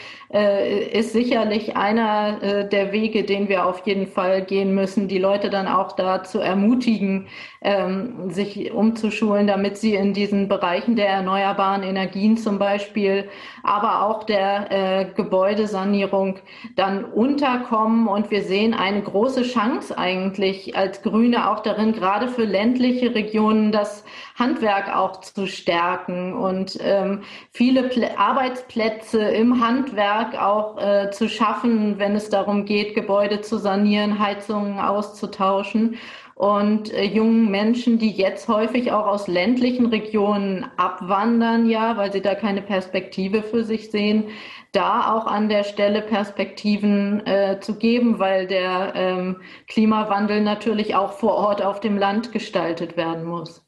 ist 0.96 1.14
sicherlich 1.14 1.76
einer 1.76 2.44
äh, 2.44 2.70
der 2.70 2.92
Wege, 2.92 3.24
den 3.24 3.50
wir 3.50 3.66
auf 3.66 3.82
jeden 3.88 4.06
Fall 4.06 4.44
gehen 4.44 4.76
müssen, 4.76 5.08
die 5.08 5.18
Leute 5.18 5.50
dann 5.50 5.68
auch 5.68 5.94
dazu 5.94 6.38
ermutigen, 6.40 7.26
ähm, 7.62 8.30
sich 8.30 8.72
umzuschulen, 8.72 9.48
damit 9.48 9.78
sie 9.78 9.96
in 9.96 10.14
diesen 10.14 10.48
Bereichen 10.48 10.96
der 10.96 11.08
erneuerbaren 11.08 11.82
Energien 11.82 12.38
zum 12.38 12.60
Beispiel, 12.60 13.28
aber 13.64 14.04
auch 14.04 14.24
der 14.24 14.72
äh, 14.72 15.06
Gebäudesanierung 15.16 16.38
dann 16.76 17.06
unterkommen. 17.06 18.08
Und 18.08 18.30
wir 18.30 18.44
sehen 18.44 18.76
eine 18.76 19.02
große 19.02 19.42
Chance 19.42 19.98
eigentlich 19.98 20.78
als 20.78 21.02
Grüne 21.02 21.50
auch 21.50 21.62
darin, 21.62 21.92
gerade 21.92 22.28
für 22.28 22.46
ländliche 22.46 23.16
Regionen 23.16 23.72
das 23.72 24.06
Handwerk 24.38 24.96
auch 24.96 25.20
zu 25.22 25.48
stärken 25.48 26.34
und 26.34 26.78
ähm, 26.82 27.24
viele 27.52 27.84
Pl 27.84 28.10
Arbeitsplätze 28.16 29.20
im 29.20 29.66
Handwerk 29.66 30.19
auch 30.38 30.78
äh, 30.78 31.12
zu 31.12 31.30
schaffen, 31.30 32.00
wenn 32.00 32.16
es 32.16 32.30
darum 32.30 32.66
geht, 32.66 32.96
Gebäude 32.96 33.42
zu 33.42 33.58
sanieren, 33.58 34.20
Heizungen 34.20 34.80
auszutauschen 34.80 35.98
und 36.36 36.94
äh, 36.94 37.04
jungen 37.04 37.52
Menschen, 37.52 38.00
die 38.00 38.12
jetzt 38.12 38.48
häufig 38.48 38.92
auch 38.92 39.06
aus 39.08 39.28
ländlichen 39.28 39.88
Regionen 39.88 40.66
abwandern, 40.78 41.70
ja, 41.70 41.98
weil 41.98 42.14
sie 42.14 42.22
da 42.22 42.34
keine 42.34 42.62
Perspektive 42.62 43.42
für 43.42 43.64
sich 43.64 43.92
sehen, 43.92 44.26
da 44.72 45.14
auch 45.14 45.26
an 45.26 45.50
der 45.50 45.64
Stelle 45.64 46.02
Perspektiven 46.02 47.26
äh, 47.26 47.60
zu 47.60 47.78
geben, 47.78 48.20
weil 48.20 48.48
der 48.48 48.94
ähm, 48.96 49.42
Klimawandel 49.68 50.42
natürlich 50.42 50.96
auch 50.96 51.14
vor 51.14 51.36
Ort 51.36 51.62
auf 51.62 51.80
dem 51.80 51.98
Land 51.98 52.32
gestaltet 52.32 52.96
werden 52.96 53.26
muss. 53.26 53.66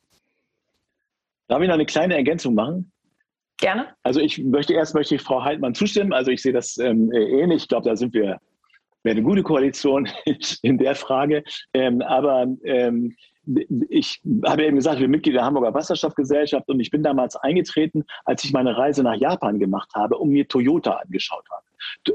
Darf 1.48 1.62
ich 1.62 1.68
noch 1.68 1.76
eine 1.76 1.86
kleine 1.86 2.16
Ergänzung 2.16 2.54
machen? 2.56 2.91
Gerne. 3.62 3.90
Also 4.02 4.20
ich 4.20 4.40
möchte 4.40 4.74
erst 4.74 4.96
möchte 4.96 5.16
ich 5.16 5.22
Frau 5.22 5.44
Heidmann 5.44 5.76
zustimmen. 5.76 6.14
Also 6.14 6.32
ich 6.32 6.42
sehe 6.42 6.52
das 6.52 6.78
ähm, 6.80 7.12
ähnlich. 7.14 7.64
Ich 7.64 7.68
glaube, 7.70 7.88
da 7.88 7.96
sind 7.96 8.14
wir 8.14 8.40
eine 9.04 9.22
gute 9.22 9.44
Koalition 9.44 10.10
in 10.64 10.78
der 10.80 10.96
Frage. 10.96 11.44
Ähm, 11.74 12.02
aber 12.02 12.48
ähm, 12.66 13.16
ich 13.90 14.22
habe 14.46 14.66
eben 14.66 14.76
gesagt, 14.76 14.98
ich 14.98 15.02
bin 15.02 15.12
Mitglied 15.12 15.36
der 15.36 15.46
Hamburger 15.46 15.74
Wasserstoffgesellschaft 15.74 16.70
und 16.70 16.80
ich 16.80 16.92
bin 16.92 17.04
damals 17.04 17.36
eingetreten, 17.36 18.06
als 18.26 18.44
ich 18.44 18.54
meine 18.54 18.78
Reise 18.78 19.04
nach 19.04 19.16
Japan 19.16 19.60
gemacht 19.60 19.92
habe 19.96 20.18
und 20.18 20.30
mir 20.30 20.48
Toyota 20.48 20.92
angeschaut 20.94 21.46
habe. 21.50 21.64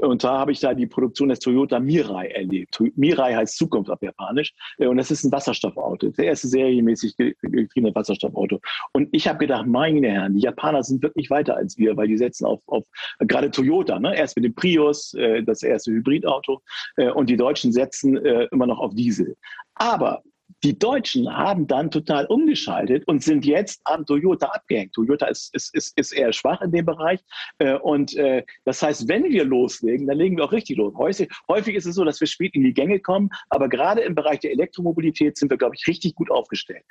Und 0.01 0.23
da 0.23 0.39
habe 0.39 0.51
ich 0.51 0.59
da 0.59 0.73
die 0.73 0.87
Produktion 0.87 1.29
des 1.29 1.39
Toyota 1.39 1.79
Mirai 1.79 2.27
erlebt. 2.27 2.81
Mirai 2.95 3.33
heißt 3.33 3.57
Zukunft 3.57 3.89
auf 3.89 4.01
Japanisch 4.01 4.53
äh, 4.77 4.87
und 4.87 4.97
das 4.97 5.11
ist 5.11 5.23
ein 5.23 5.31
Wasserstoffauto, 5.31 6.09
der 6.09 6.25
erste 6.25 6.47
serienmäßig 6.47 7.15
getriebene 7.17 7.93
Wasserstoffauto. 7.93 8.59
Und 8.93 9.09
ich 9.11 9.27
habe 9.27 9.39
gedacht, 9.39 9.67
meine 9.67 10.09
Herren, 10.09 10.35
die 10.35 10.41
Japaner 10.41 10.83
sind 10.83 11.03
wirklich 11.03 11.29
weiter 11.29 11.57
als 11.57 11.77
wir, 11.77 11.97
weil 11.97 12.07
die 12.07 12.17
setzen 12.17 12.45
auf, 12.45 12.61
auf 12.67 12.85
gerade 13.19 13.51
Toyota, 13.51 13.99
ne? 13.99 14.15
erst 14.15 14.35
mit 14.37 14.45
dem 14.45 14.55
Prius, 14.55 15.13
äh, 15.15 15.43
das 15.43 15.63
erste 15.63 15.91
Hybridauto 15.91 16.61
äh, 16.95 17.09
und 17.09 17.29
die 17.29 17.37
Deutschen 17.37 17.71
setzen 17.71 18.17
immer 18.17 18.67
noch 18.67 18.79
auf 18.79 18.93
Diesel. 18.95 19.35
Aber 19.75 20.21
die 20.63 20.77
Deutschen 20.77 21.31
haben 21.31 21.67
dann 21.67 21.91
total 21.91 22.25
umgeschaltet 22.25 23.07
und 23.07 23.23
sind 23.23 23.45
jetzt 23.45 23.81
an 23.85 24.05
Toyota 24.05 24.47
abgehängt. 24.47 24.93
Toyota 24.93 25.27
ist, 25.27 25.53
ist, 25.53 25.73
ist, 25.75 25.97
ist 25.97 26.11
eher 26.11 26.33
schwach 26.33 26.61
in 26.61 26.71
dem 26.71 26.85
Bereich. 26.85 27.19
Äh, 27.59 27.75
und 27.75 28.15
äh, 28.15 28.43
das 28.65 28.81
heißt, 28.81 29.07
wenn 29.07 29.25
wir 29.25 29.45
loslegen, 29.45 30.07
dann 30.07 30.17
legen 30.17 30.37
wir 30.37 30.45
auch 30.45 30.51
richtig 30.51 30.77
los. 30.77 30.95
Häufig, 30.95 31.29
häufig 31.47 31.75
ist 31.75 31.85
es 31.85 31.95
so, 31.95 32.03
dass 32.03 32.19
wir 32.19 32.27
spät 32.27 32.55
in 32.55 32.63
die 32.63 32.73
Gänge 32.73 32.99
kommen, 32.99 33.29
aber 33.49 33.69
gerade 33.69 34.01
im 34.01 34.15
Bereich 34.15 34.39
der 34.39 34.51
Elektromobilität 34.51 35.37
sind 35.37 35.51
wir, 35.51 35.57
glaube 35.57 35.75
ich, 35.75 35.85
richtig 35.87 36.15
gut 36.15 36.31
aufgestellt. 36.31 36.83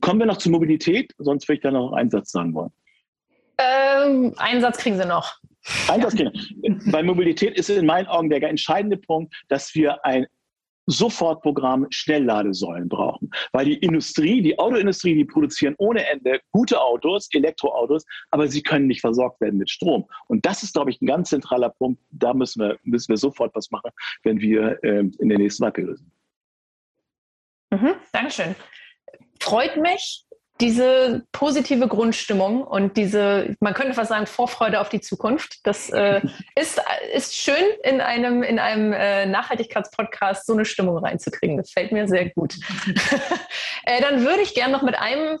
Kommen 0.00 0.18
wir 0.18 0.26
noch 0.26 0.38
zur 0.38 0.50
Mobilität, 0.50 1.12
sonst 1.18 1.48
würde 1.48 1.56
ich 1.56 1.62
da 1.62 1.70
noch 1.70 1.92
einen 1.92 2.10
Satz 2.10 2.32
sagen 2.32 2.54
wollen. 2.54 2.72
Ähm, 3.58 4.34
einen 4.36 4.60
Satz 4.60 4.78
kriegen 4.78 4.96
Sie 4.96 5.06
noch. 5.06 5.38
Einen 5.88 6.02
Satz 6.02 6.16
kriegen 6.16 6.32
Sie. 6.34 6.90
Bei 6.90 7.02
Mobilität 7.04 7.56
ist 7.56 7.70
in 7.70 7.86
meinen 7.86 8.08
Augen 8.08 8.28
der 8.28 8.42
entscheidende 8.42 8.96
Punkt, 8.96 9.32
dass 9.48 9.74
wir 9.76 10.04
ein 10.04 10.26
Sofortprogramm 10.86 11.86
Schnellladesäulen 11.90 12.88
brauchen. 12.88 13.30
Weil 13.52 13.66
die 13.66 13.78
Industrie, 13.78 14.42
die 14.42 14.58
Autoindustrie, 14.58 15.14
die 15.14 15.24
produzieren 15.24 15.74
ohne 15.78 16.06
Ende 16.06 16.40
gute 16.52 16.80
Autos, 16.80 17.28
Elektroautos, 17.32 18.04
aber 18.30 18.48
sie 18.48 18.62
können 18.62 18.86
nicht 18.86 19.00
versorgt 19.00 19.40
werden 19.40 19.58
mit 19.58 19.70
Strom. 19.70 20.06
Und 20.28 20.44
das 20.46 20.62
ist, 20.62 20.74
glaube 20.74 20.90
ich, 20.90 21.00
ein 21.00 21.06
ganz 21.06 21.30
zentraler 21.30 21.70
Punkt. 21.70 22.00
Da 22.10 22.34
müssen 22.34 22.60
wir, 22.60 22.78
müssen 22.82 23.08
wir 23.08 23.16
sofort 23.16 23.54
was 23.54 23.70
machen, 23.70 23.90
wenn 24.22 24.40
wir 24.40 24.78
äh, 24.82 25.04
in 25.18 25.28
der 25.28 25.38
nächsten 25.38 25.64
Wahlperiode 25.64 25.96
sind. 25.96 26.10
Mhm, 27.70 27.94
Dankeschön. 28.12 28.54
Freut 29.40 29.76
mich, 29.76 30.23
diese 30.60 31.24
positive 31.32 31.88
Grundstimmung 31.88 32.62
und 32.62 32.96
diese, 32.96 33.56
man 33.58 33.74
könnte 33.74 33.94
fast 33.94 34.10
sagen, 34.10 34.26
Vorfreude 34.26 34.80
auf 34.80 34.88
die 34.88 35.00
Zukunft, 35.00 35.58
das 35.64 35.90
äh, 35.90 36.20
ist, 36.54 36.80
ist 37.12 37.34
schön, 37.34 37.64
in 37.82 38.00
einem, 38.00 38.44
in 38.44 38.60
einem 38.60 38.92
äh, 38.92 39.26
Nachhaltigkeitspodcast 39.26 40.46
so 40.46 40.52
eine 40.52 40.64
Stimmung 40.64 40.98
reinzukriegen. 40.98 41.56
Das 41.56 41.72
fällt 41.72 41.90
mir 41.90 42.06
sehr 42.06 42.30
gut. 42.30 42.54
äh, 43.84 44.00
dann 44.00 44.24
würde 44.24 44.42
ich 44.42 44.54
gerne 44.54 44.72
noch 44.72 44.82
mit 44.82 44.96
einem 44.96 45.40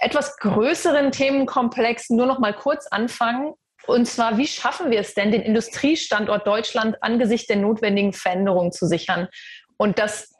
etwas 0.00 0.38
größeren 0.38 1.12
Themenkomplex 1.12 2.08
nur 2.08 2.26
noch 2.26 2.38
mal 2.38 2.54
kurz 2.54 2.86
anfangen. 2.86 3.52
Und 3.86 4.06
zwar, 4.06 4.38
wie 4.38 4.46
schaffen 4.46 4.90
wir 4.90 5.00
es 5.00 5.12
denn, 5.12 5.32
den 5.32 5.42
Industriestandort 5.42 6.46
Deutschland 6.46 7.02
angesichts 7.02 7.48
der 7.48 7.56
notwendigen 7.56 8.14
Veränderungen 8.14 8.72
zu 8.72 8.86
sichern? 8.86 9.28
Und 9.76 9.98
das 9.98 10.33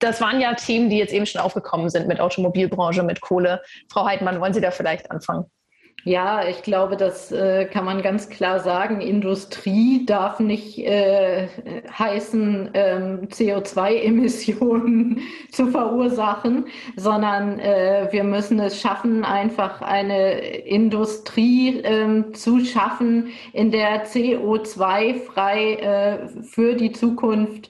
das 0.00 0.20
waren 0.20 0.40
ja 0.40 0.54
Themen, 0.54 0.90
die 0.90 0.98
jetzt 0.98 1.12
eben 1.12 1.26
schon 1.26 1.40
aufgekommen 1.40 1.88
sind 1.88 2.08
mit 2.08 2.20
Automobilbranche, 2.20 3.02
mit 3.02 3.20
Kohle. 3.20 3.62
Frau 3.88 4.04
Heidmann, 4.04 4.40
wollen 4.40 4.54
Sie 4.54 4.60
da 4.60 4.70
vielleicht 4.70 5.10
anfangen? 5.10 5.44
Ja, 6.04 6.48
ich 6.48 6.62
glaube, 6.62 6.96
das 6.96 7.30
äh, 7.30 7.66
kann 7.66 7.84
man 7.84 8.00
ganz 8.00 8.30
klar 8.30 8.60
sagen. 8.60 9.02
Industrie 9.02 10.06
darf 10.06 10.40
nicht 10.40 10.78
äh, 10.78 11.48
heißen, 11.98 12.70
ähm, 12.72 13.28
CO2-Emissionen 13.28 15.20
zu 15.52 15.66
verursachen, 15.66 16.68
sondern 16.96 17.58
äh, 17.58 18.08
wir 18.12 18.24
müssen 18.24 18.58
es 18.60 18.80
schaffen, 18.80 19.26
einfach 19.26 19.82
eine 19.82 20.38
Industrie 20.40 21.80
ähm, 21.84 22.32
zu 22.32 22.64
schaffen, 22.64 23.28
in 23.52 23.70
der 23.70 24.06
CO2-frei 24.06 25.74
äh, 25.74 26.28
für 26.42 26.76
die 26.76 26.92
Zukunft 26.92 27.68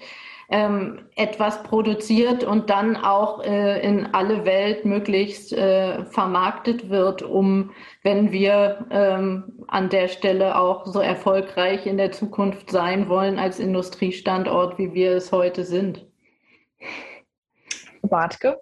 ähm, 0.50 1.06
etwas 1.14 1.62
produziert 1.62 2.42
und 2.42 2.70
dann 2.70 2.96
auch 2.96 3.42
äh, 3.44 3.80
in 3.86 4.06
alle 4.14 4.44
Welt 4.44 4.84
möglichst 4.84 5.52
äh, 5.52 6.04
vermarktet 6.06 6.90
wird, 6.90 7.22
um, 7.22 7.70
wenn 8.02 8.32
wir 8.32 8.86
ähm, 8.90 9.64
an 9.68 9.88
der 9.88 10.08
Stelle 10.08 10.58
auch 10.58 10.86
so 10.86 11.00
erfolgreich 11.00 11.86
in 11.86 11.96
der 11.96 12.10
Zukunft 12.10 12.70
sein 12.70 13.08
wollen 13.08 13.38
als 13.38 13.60
Industriestandort, 13.60 14.76
wie 14.78 14.92
wir 14.92 15.12
es 15.12 15.30
heute 15.30 15.64
sind. 15.64 16.06
Bartke? 18.02 18.60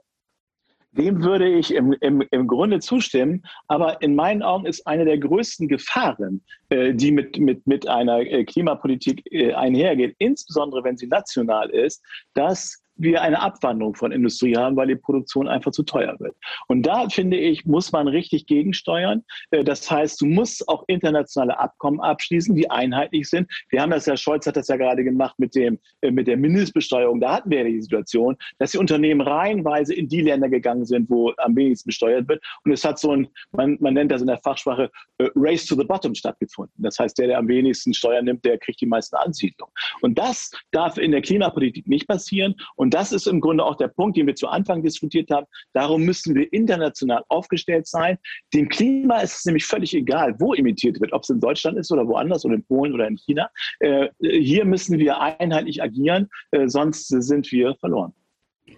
Dem 0.98 1.22
würde 1.22 1.48
ich 1.48 1.72
im, 1.72 1.92
im, 2.00 2.22
im 2.30 2.46
Grunde 2.48 2.80
zustimmen. 2.80 3.44
Aber 3.68 4.02
in 4.02 4.14
meinen 4.14 4.42
Augen 4.42 4.66
ist 4.66 4.86
eine 4.86 5.04
der 5.04 5.18
größten 5.18 5.68
Gefahren, 5.68 6.42
äh, 6.70 6.92
die 6.92 7.12
mit, 7.12 7.38
mit, 7.38 7.66
mit 7.66 7.88
einer 7.88 8.18
äh, 8.20 8.44
Klimapolitik 8.44 9.22
äh, 9.30 9.54
einhergeht, 9.54 10.16
insbesondere 10.18 10.82
wenn 10.82 10.96
sie 10.96 11.06
national 11.06 11.70
ist, 11.70 12.04
dass 12.34 12.82
wir 12.98 13.22
eine 13.22 13.40
Abwandlung 13.40 13.94
von 13.94 14.12
Industrie 14.12 14.56
haben, 14.56 14.76
weil 14.76 14.88
die 14.88 14.96
Produktion 14.96 15.48
einfach 15.48 15.70
zu 15.70 15.82
teuer 15.82 16.16
wird. 16.18 16.36
Und 16.66 16.82
da 16.82 17.08
finde 17.08 17.36
ich, 17.36 17.64
muss 17.64 17.92
man 17.92 18.08
richtig 18.08 18.46
gegensteuern. 18.46 19.24
Äh, 19.50 19.64
das 19.64 19.90
heißt, 19.90 20.20
du 20.20 20.26
musst 20.26 20.68
auch 20.68 20.84
internationale 20.88 21.58
Abkommen 21.58 22.00
abschließen, 22.00 22.54
die 22.54 22.70
einheitlich 22.70 23.28
sind. 23.28 23.50
Wir 23.70 23.80
haben 23.82 23.90
das 23.90 24.06
ja, 24.06 24.16
Scholz 24.16 24.46
hat 24.46 24.56
das 24.56 24.68
ja 24.68 24.76
gerade 24.76 25.04
gemacht 25.04 25.38
mit 25.38 25.54
dem, 25.54 25.78
äh, 26.00 26.10
mit 26.10 26.26
der 26.26 26.36
Mindestbesteuerung. 26.36 27.20
Da 27.20 27.36
hatten 27.36 27.50
wir 27.50 27.58
ja 27.58 27.64
die 27.64 27.80
Situation, 27.80 28.36
dass 28.58 28.72
die 28.72 28.78
Unternehmen 28.78 29.20
reihenweise 29.20 29.94
in 29.94 30.08
die 30.08 30.20
Länder 30.20 30.48
gegangen 30.48 30.84
sind, 30.84 31.08
wo 31.08 31.32
am 31.38 31.56
wenigsten 31.56 31.88
besteuert 31.88 32.28
wird. 32.28 32.42
Und 32.64 32.72
es 32.72 32.84
hat 32.84 32.98
so 32.98 33.12
ein, 33.12 33.28
man, 33.52 33.78
man 33.80 33.94
nennt 33.94 34.10
das 34.10 34.20
in 34.20 34.26
der 34.26 34.38
Fachsprache 34.38 34.90
äh, 35.18 35.28
Race 35.34 35.66
to 35.66 35.76
the 35.76 35.84
Bottom 35.84 36.14
stattgefunden. 36.14 36.74
Das 36.82 36.98
heißt, 36.98 37.18
der, 37.18 37.28
der 37.28 37.38
am 37.38 37.48
wenigsten 37.48 37.94
Steuern 37.94 38.24
nimmt, 38.24 38.44
der 38.44 38.58
kriegt 38.58 38.80
die 38.80 38.86
meisten 38.86 39.16
Ansiedlungen. 39.16 39.72
Und 40.00 40.18
das 40.18 40.50
darf 40.70 40.98
in 40.98 41.12
der 41.12 41.22
Klimapolitik 41.22 41.86
nicht 41.86 42.06
passieren. 42.08 42.54
Und 42.76 42.87
und 42.88 42.94
das 42.94 43.12
ist 43.12 43.26
im 43.26 43.42
Grunde 43.42 43.66
auch 43.66 43.76
der 43.76 43.88
Punkt, 43.88 44.16
den 44.16 44.26
wir 44.26 44.34
zu 44.34 44.48
Anfang 44.48 44.82
diskutiert 44.82 45.30
haben. 45.30 45.44
Darum 45.74 46.04
müssen 46.04 46.34
wir 46.34 46.50
international 46.54 47.22
aufgestellt 47.28 47.86
sein. 47.86 48.16
Dem 48.54 48.66
Klima 48.70 49.18
ist 49.18 49.40
es 49.40 49.44
nämlich 49.44 49.66
völlig 49.66 49.92
egal, 49.92 50.34
wo 50.38 50.54
imitiert 50.54 50.98
wird, 50.98 51.12
ob 51.12 51.22
es 51.22 51.28
in 51.28 51.38
Deutschland 51.38 51.76
ist 51.76 51.92
oder 51.92 52.08
woanders 52.08 52.46
oder 52.46 52.54
in 52.54 52.64
Polen 52.64 52.94
oder 52.94 53.06
in 53.06 53.18
China. 53.18 53.50
Äh, 53.80 54.08
hier 54.20 54.64
müssen 54.64 54.98
wir 54.98 55.20
einheitlich 55.20 55.82
agieren, 55.82 56.30
äh, 56.52 56.66
sonst 56.66 57.08
sind 57.08 57.52
wir 57.52 57.74
verloren. 57.74 58.14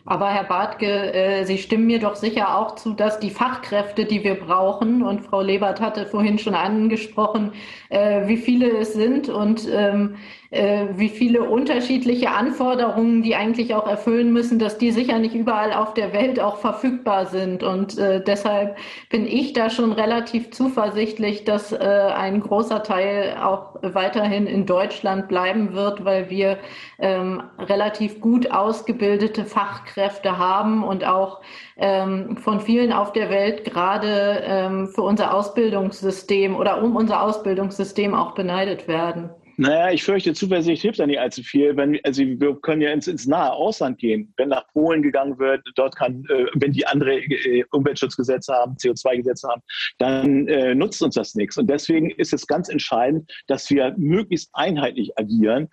Aber 0.06 0.30
Herr 0.30 0.44
Bartke, 0.44 1.12
äh, 1.14 1.44
Sie 1.44 1.58
stimmen 1.58 1.86
mir 1.86 2.00
doch 2.00 2.16
sicher 2.16 2.58
auch 2.58 2.74
zu, 2.74 2.94
dass 2.94 3.20
die 3.20 3.30
Fachkräfte, 3.30 4.06
die 4.06 4.24
wir 4.24 4.34
brauchen, 4.34 5.02
und 5.02 5.20
Frau 5.20 5.40
Lebert 5.40 5.80
hatte 5.80 6.06
vorhin 6.06 6.38
schon 6.38 6.56
angesprochen, 6.56 7.52
äh, 7.90 8.26
wie 8.26 8.38
viele 8.38 8.76
es 8.78 8.92
sind 8.92 9.28
und 9.28 9.68
ähm, 9.72 10.16
äh, 10.51 10.86
wie 10.96 11.09
viele 11.09 11.42
unterschiedliche 11.42 12.30
Anforderungen 12.32 13.22
die 13.22 13.36
eigentlich 13.36 13.74
auch 13.74 13.86
erfüllen 13.86 14.32
müssen, 14.32 14.59
dass 14.59 14.78
die 14.78 14.90
sicher 14.90 15.18
nicht 15.18 15.34
überall 15.34 15.72
auf 15.72 15.94
der 15.94 16.12
Welt 16.12 16.40
auch 16.40 16.57
verfügbar 16.57 17.26
sind. 17.26 17.62
Und 17.62 17.98
äh, 17.98 18.22
deshalb 18.22 18.76
bin 19.11 19.26
ich 19.26 19.53
da 19.53 19.70
schon 19.70 19.92
relativ 19.92 20.51
zuversichtlich, 20.51 21.44
dass 21.44 21.72
äh, 21.72 21.76
ein 21.78 22.40
großer 22.40 22.82
Teil 22.82 23.36
auch 23.40 23.76
weiterhin 23.82 24.46
in 24.46 24.66
Deutschland 24.66 25.28
bleiben 25.28 25.74
wird, 25.74 26.05
weil 26.05 26.30
wir 26.30 26.59
ähm, 26.98 27.42
relativ 27.59 28.20
gut 28.20 28.51
ausgebildete 28.51 29.44
Fachkräfte 29.44 30.38
haben 30.38 30.82
und 30.82 31.05
auch 31.05 31.40
ähm, 31.76 32.36
von 32.36 32.61
vielen 32.61 32.92
auf 32.92 33.12
der 33.12 33.30
Welt 33.30 33.64
gerade 33.64 34.42
ähm, 34.44 34.88
für 34.88 35.03
unser 35.03 35.32
Ausbildungssystem 35.32 36.57
oder 36.57 36.82
um 36.82 36.96
unser 36.96 37.22
Ausbildungssystem 37.22 38.14
auch 38.14 38.34
beneidet 38.34 38.88
werden. 38.88 39.30
Naja, 39.61 39.92
ich 39.92 40.02
fürchte, 40.04 40.32
Zuversicht 40.32 40.80
hilft 40.80 41.00
da 41.00 41.06
nicht 41.06 41.20
allzu 41.20 41.42
viel. 41.42 41.76
Wenn, 41.76 42.00
also 42.02 42.22
wir 42.22 42.58
können 42.62 42.80
ja 42.80 42.92
ins, 42.92 43.06
ins 43.08 43.26
nahe 43.26 43.52
Ausland 43.52 43.98
gehen. 43.98 44.32
Wenn 44.38 44.48
nach 44.48 44.66
Polen 44.68 45.02
gegangen 45.02 45.38
wird, 45.38 45.61
dort 45.74 45.96
kann, 45.96 46.24
äh, 46.30 46.46
wenn 46.54 46.72
die 46.72 46.86
andere 46.86 47.16
äh, 47.18 47.62
Umweltschutzgesetze 47.70 48.54
haben, 48.54 48.76
CO2-Gesetze 48.76 49.46
haben, 49.48 49.61
dann 49.98 50.48
äh, 50.48 50.74
nutzt 50.74 51.02
uns 51.02 51.14
das 51.14 51.34
nichts. 51.34 51.58
Und 51.58 51.68
deswegen 51.68 52.08
ist 52.08 52.32
es 52.32 52.46
ganz 52.46 52.70
entscheidend, 52.70 53.30
dass 53.48 53.68
wir 53.68 53.94
möglichst 53.98 54.48
einheitlich 54.54 55.11
agieren 55.18 55.68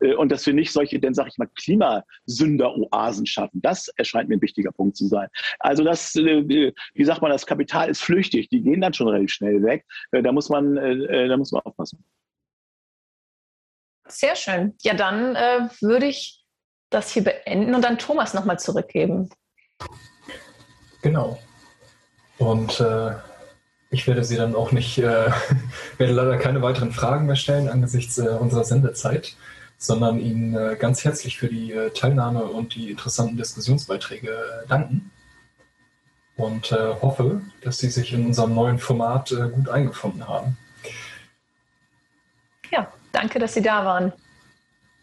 äh, 0.00 0.14
und 0.14 0.32
dass 0.32 0.46
wir 0.46 0.54
nicht 0.54 0.72
solche, 0.72 0.98
denn 0.98 1.12
sage 1.12 1.28
ich 1.28 1.36
mal, 1.36 1.50
Klimasünder-Oasen 1.56 3.26
schaffen. 3.26 3.60
Das 3.60 3.88
erscheint 3.98 4.30
mir 4.30 4.36
ein 4.36 4.42
wichtiger 4.42 4.72
Punkt 4.72 4.96
zu 4.96 5.08
sein. 5.08 5.28
Also 5.58 5.84
das, 5.84 6.16
äh, 6.16 6.72
wie 6.94 7.04
sagt 7.04 7.20
man, 7.20 7.30
das 7.30 7.44
Kapital 7.44 7.90
ist 7.90 8.02
flüchtig. 8.02 8.48
Die 8.48 8.62
gehen 8.62 8.80
dann 8.80 8.94
schon 8.94 9.08
relativ 9.08 9.32
schnell 9.32 9.62
weg. 9.62 9.84
Äh, 10.12 10.22
da 10.22 10.32
muss 10.32 10.48
man, 10.48 10.76
da 10.76 11.36
muss 11.36 11.52
man 11.52 11.60
aufpassen. 11.60 12.02
Sehr 14.08 14.36
schön. 14.36 14.74
Ja, 14.82 14.94
dann 14.94 15.34
äh, 15.34 15.68
würde 15.80 16.06
ich 16.06 16.44
das 16.90 17.10
hier 17.10 17.24
beenden 17.24 17.74
und 17.74 17.82
dann 17.82 17.98
Thomas 17.98 18.34
nochmal 18.34 18.58
zurückgeben. 18.58 19.30
Genau. 21.02 21.38
Und 22.38 22.80
äh, 22.80 23.12
ich 23.90 24.06
werde 24.06 24.24
Sie 24.24 24.36
dann 24.36 24.54
auch 24.54 24.72
nicht, 24.72 24.98
äh, 24.98 25.30
werde 25.98 26.12
leider 26.12 26.36
keine 26.38 26.62
weiteren 26.62 26.92
Fragen 26.92 27.26
mehr 27.26 27.36
stellen 27.36 27.68
angesichts 27.68 28.18
äh, 28.18 28.28
unserer 28.28 28.64
Sendezeit, 28.64 29.36
sondern 29.78 30.18
Ihnen 30.18 30.54
äh, 30.54 30.76
ganz 30.78 31.04
herzlich 31.04 31.38
für 31.38 31.48
die 31.48 31.72
äh, 31.72 31.90
Teilnahme 31.90 32.44
und 32.44 32.74
die 32.74 32.90
interessanten 32.90 33.36
Diskussionsbeiträge 33.36 34.64
danken. 34.68 35.10
Und 36.36 36.70
hoffe, 36.70 37.40
dass 37.62 37.78
Sie 37.78 37.88
sich 37.88 38.12
in 38.12 38.26
unserem 38.26 38.54
neuen 38.54 38.78
Format 38.78 39.34
gut 39.54 39.70
eingefunden 39.70 40.28
haben. 40.28 40.58
Ja, 42.70 42.92
Danke, 43.16 43.38
dass 43.38 43.54
Sie 43.54 43.62
da 43.62 43.82
waren. 43.82 44.12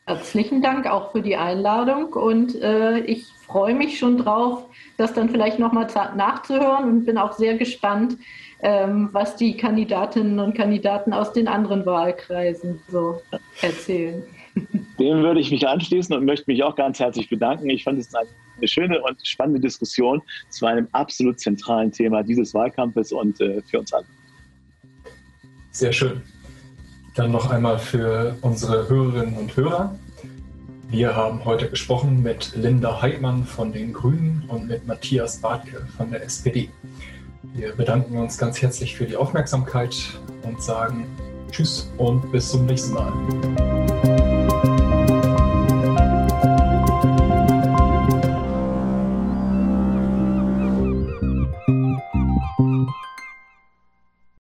Herzlichen 0.06 0.62
Dank 0.62 0.86
auch 0.86 1.14
für 1.14 1.22
die 1.24 1.36
Einladung 1.36 2.14
und 2.14 2.54
äh, 2.62 3.00
ich 3.00 3.26
freue 3.48 3.74
mich 3.74 3.98
schon 3.98 4.20
drauf, 4.20 4.66
das 4.98 5.14
dann 5.14 5.30
vielleicht 5.30 5.58
nochmal 5.58 5.88
nachzuhören 6.16 6.90
und 6.90 7.06
bin 7.06 7.18
auch 7.18 7.32
sehr 7.34 7.58
gespannt, 7.58 8.18
ähm, 8.62 9.10
was 9.14 9.36
die 9.36 9.58
Kandidatinnen 9.58 10.40
und 10.40 10.56
Kandidaten 10.56 11.12
aus 11.12 11.34
den 11.34 11.48
anderen 11.48 11.88
Wahlkreisen 11.88 12.80
so 12.88 13.20
erzählen. 13.64 14.22
Dem 15.00 15.24
würde 15.24 15.40
ich 15.40 15.50
mich 15.50 15.68
anschließen 15.68 16.16
und 16.16 16.26
möchte 16.26 16.46
mich 16.52 16.62
auch 16.62 16.76
ganz 16.76 17.00
herzlich 17.00 17.30
bedanken. 17.30 17.68
Ich 17.72 17.84
fand 17.84 17.98
es 17.98 18.14
eine 18.14 18.68
schöne 18.68 19.02
und 19.02 19.26
spannende 19.26 19.60
Diskussion 19.60 20.22
zu 20.50 20.68
einem 20.68 20.88
absolut 20.92 21.40
zentralen 21.40 21.92
Thema 21.92 22.22
dieses 22.22 22.54
Wahlkampfes 22.54 23.12
und 23.12 23.42
äh, 23.42 23.64
für 23.64 23.80
uns 23.80 23.92
alle. 23.92 24.06
Sehr 25.72 25.92
schön. 25.92 26.22
Dann 27.16 27.32
noch 27.32 27.52
einmal 27.52 27.78
für 27.78 28.36
unsere 28.42 28.90
Hörerinnen 28.90 29.38
und 29.38 29.56
Hörer. 29.56 29.94
Wir 30.90 31.16
haben 31.16 31.46
heute 31.46 31.70
gesprochen 31.70 32.24
mit 32.24 32.56
Linda 32.56 33.02
Heidmann 33.02 33.46
von 33.46 33.72
den 33.72 33.94
Grünen 33.94 34.44
und 34.48 34.68
mit 34.68 34.88
Matthias 34.88 35.38
Bartke 35.38 35.86
von 35.96 36.10
der 36.10 36.24
SPD. 36.24 36.70
Wir 37.54 37.76
bedanken 37.76 38.18
uns 38.18 38.38
ganz 38.40 38.62
herzlich 38.62 38.96
für 38.96 39.06
die 39.06 39.16
Aufmerksamkeit 39.16 39.96
und 40.42 40.62
sagen 40.62 41.06
Tschüss 41.52 41.92
und 41.98 42.32
bis 42.32 42.50
zum 42.50 42.66
nächsten 42.66 42.96
Mal. 42.96 44.13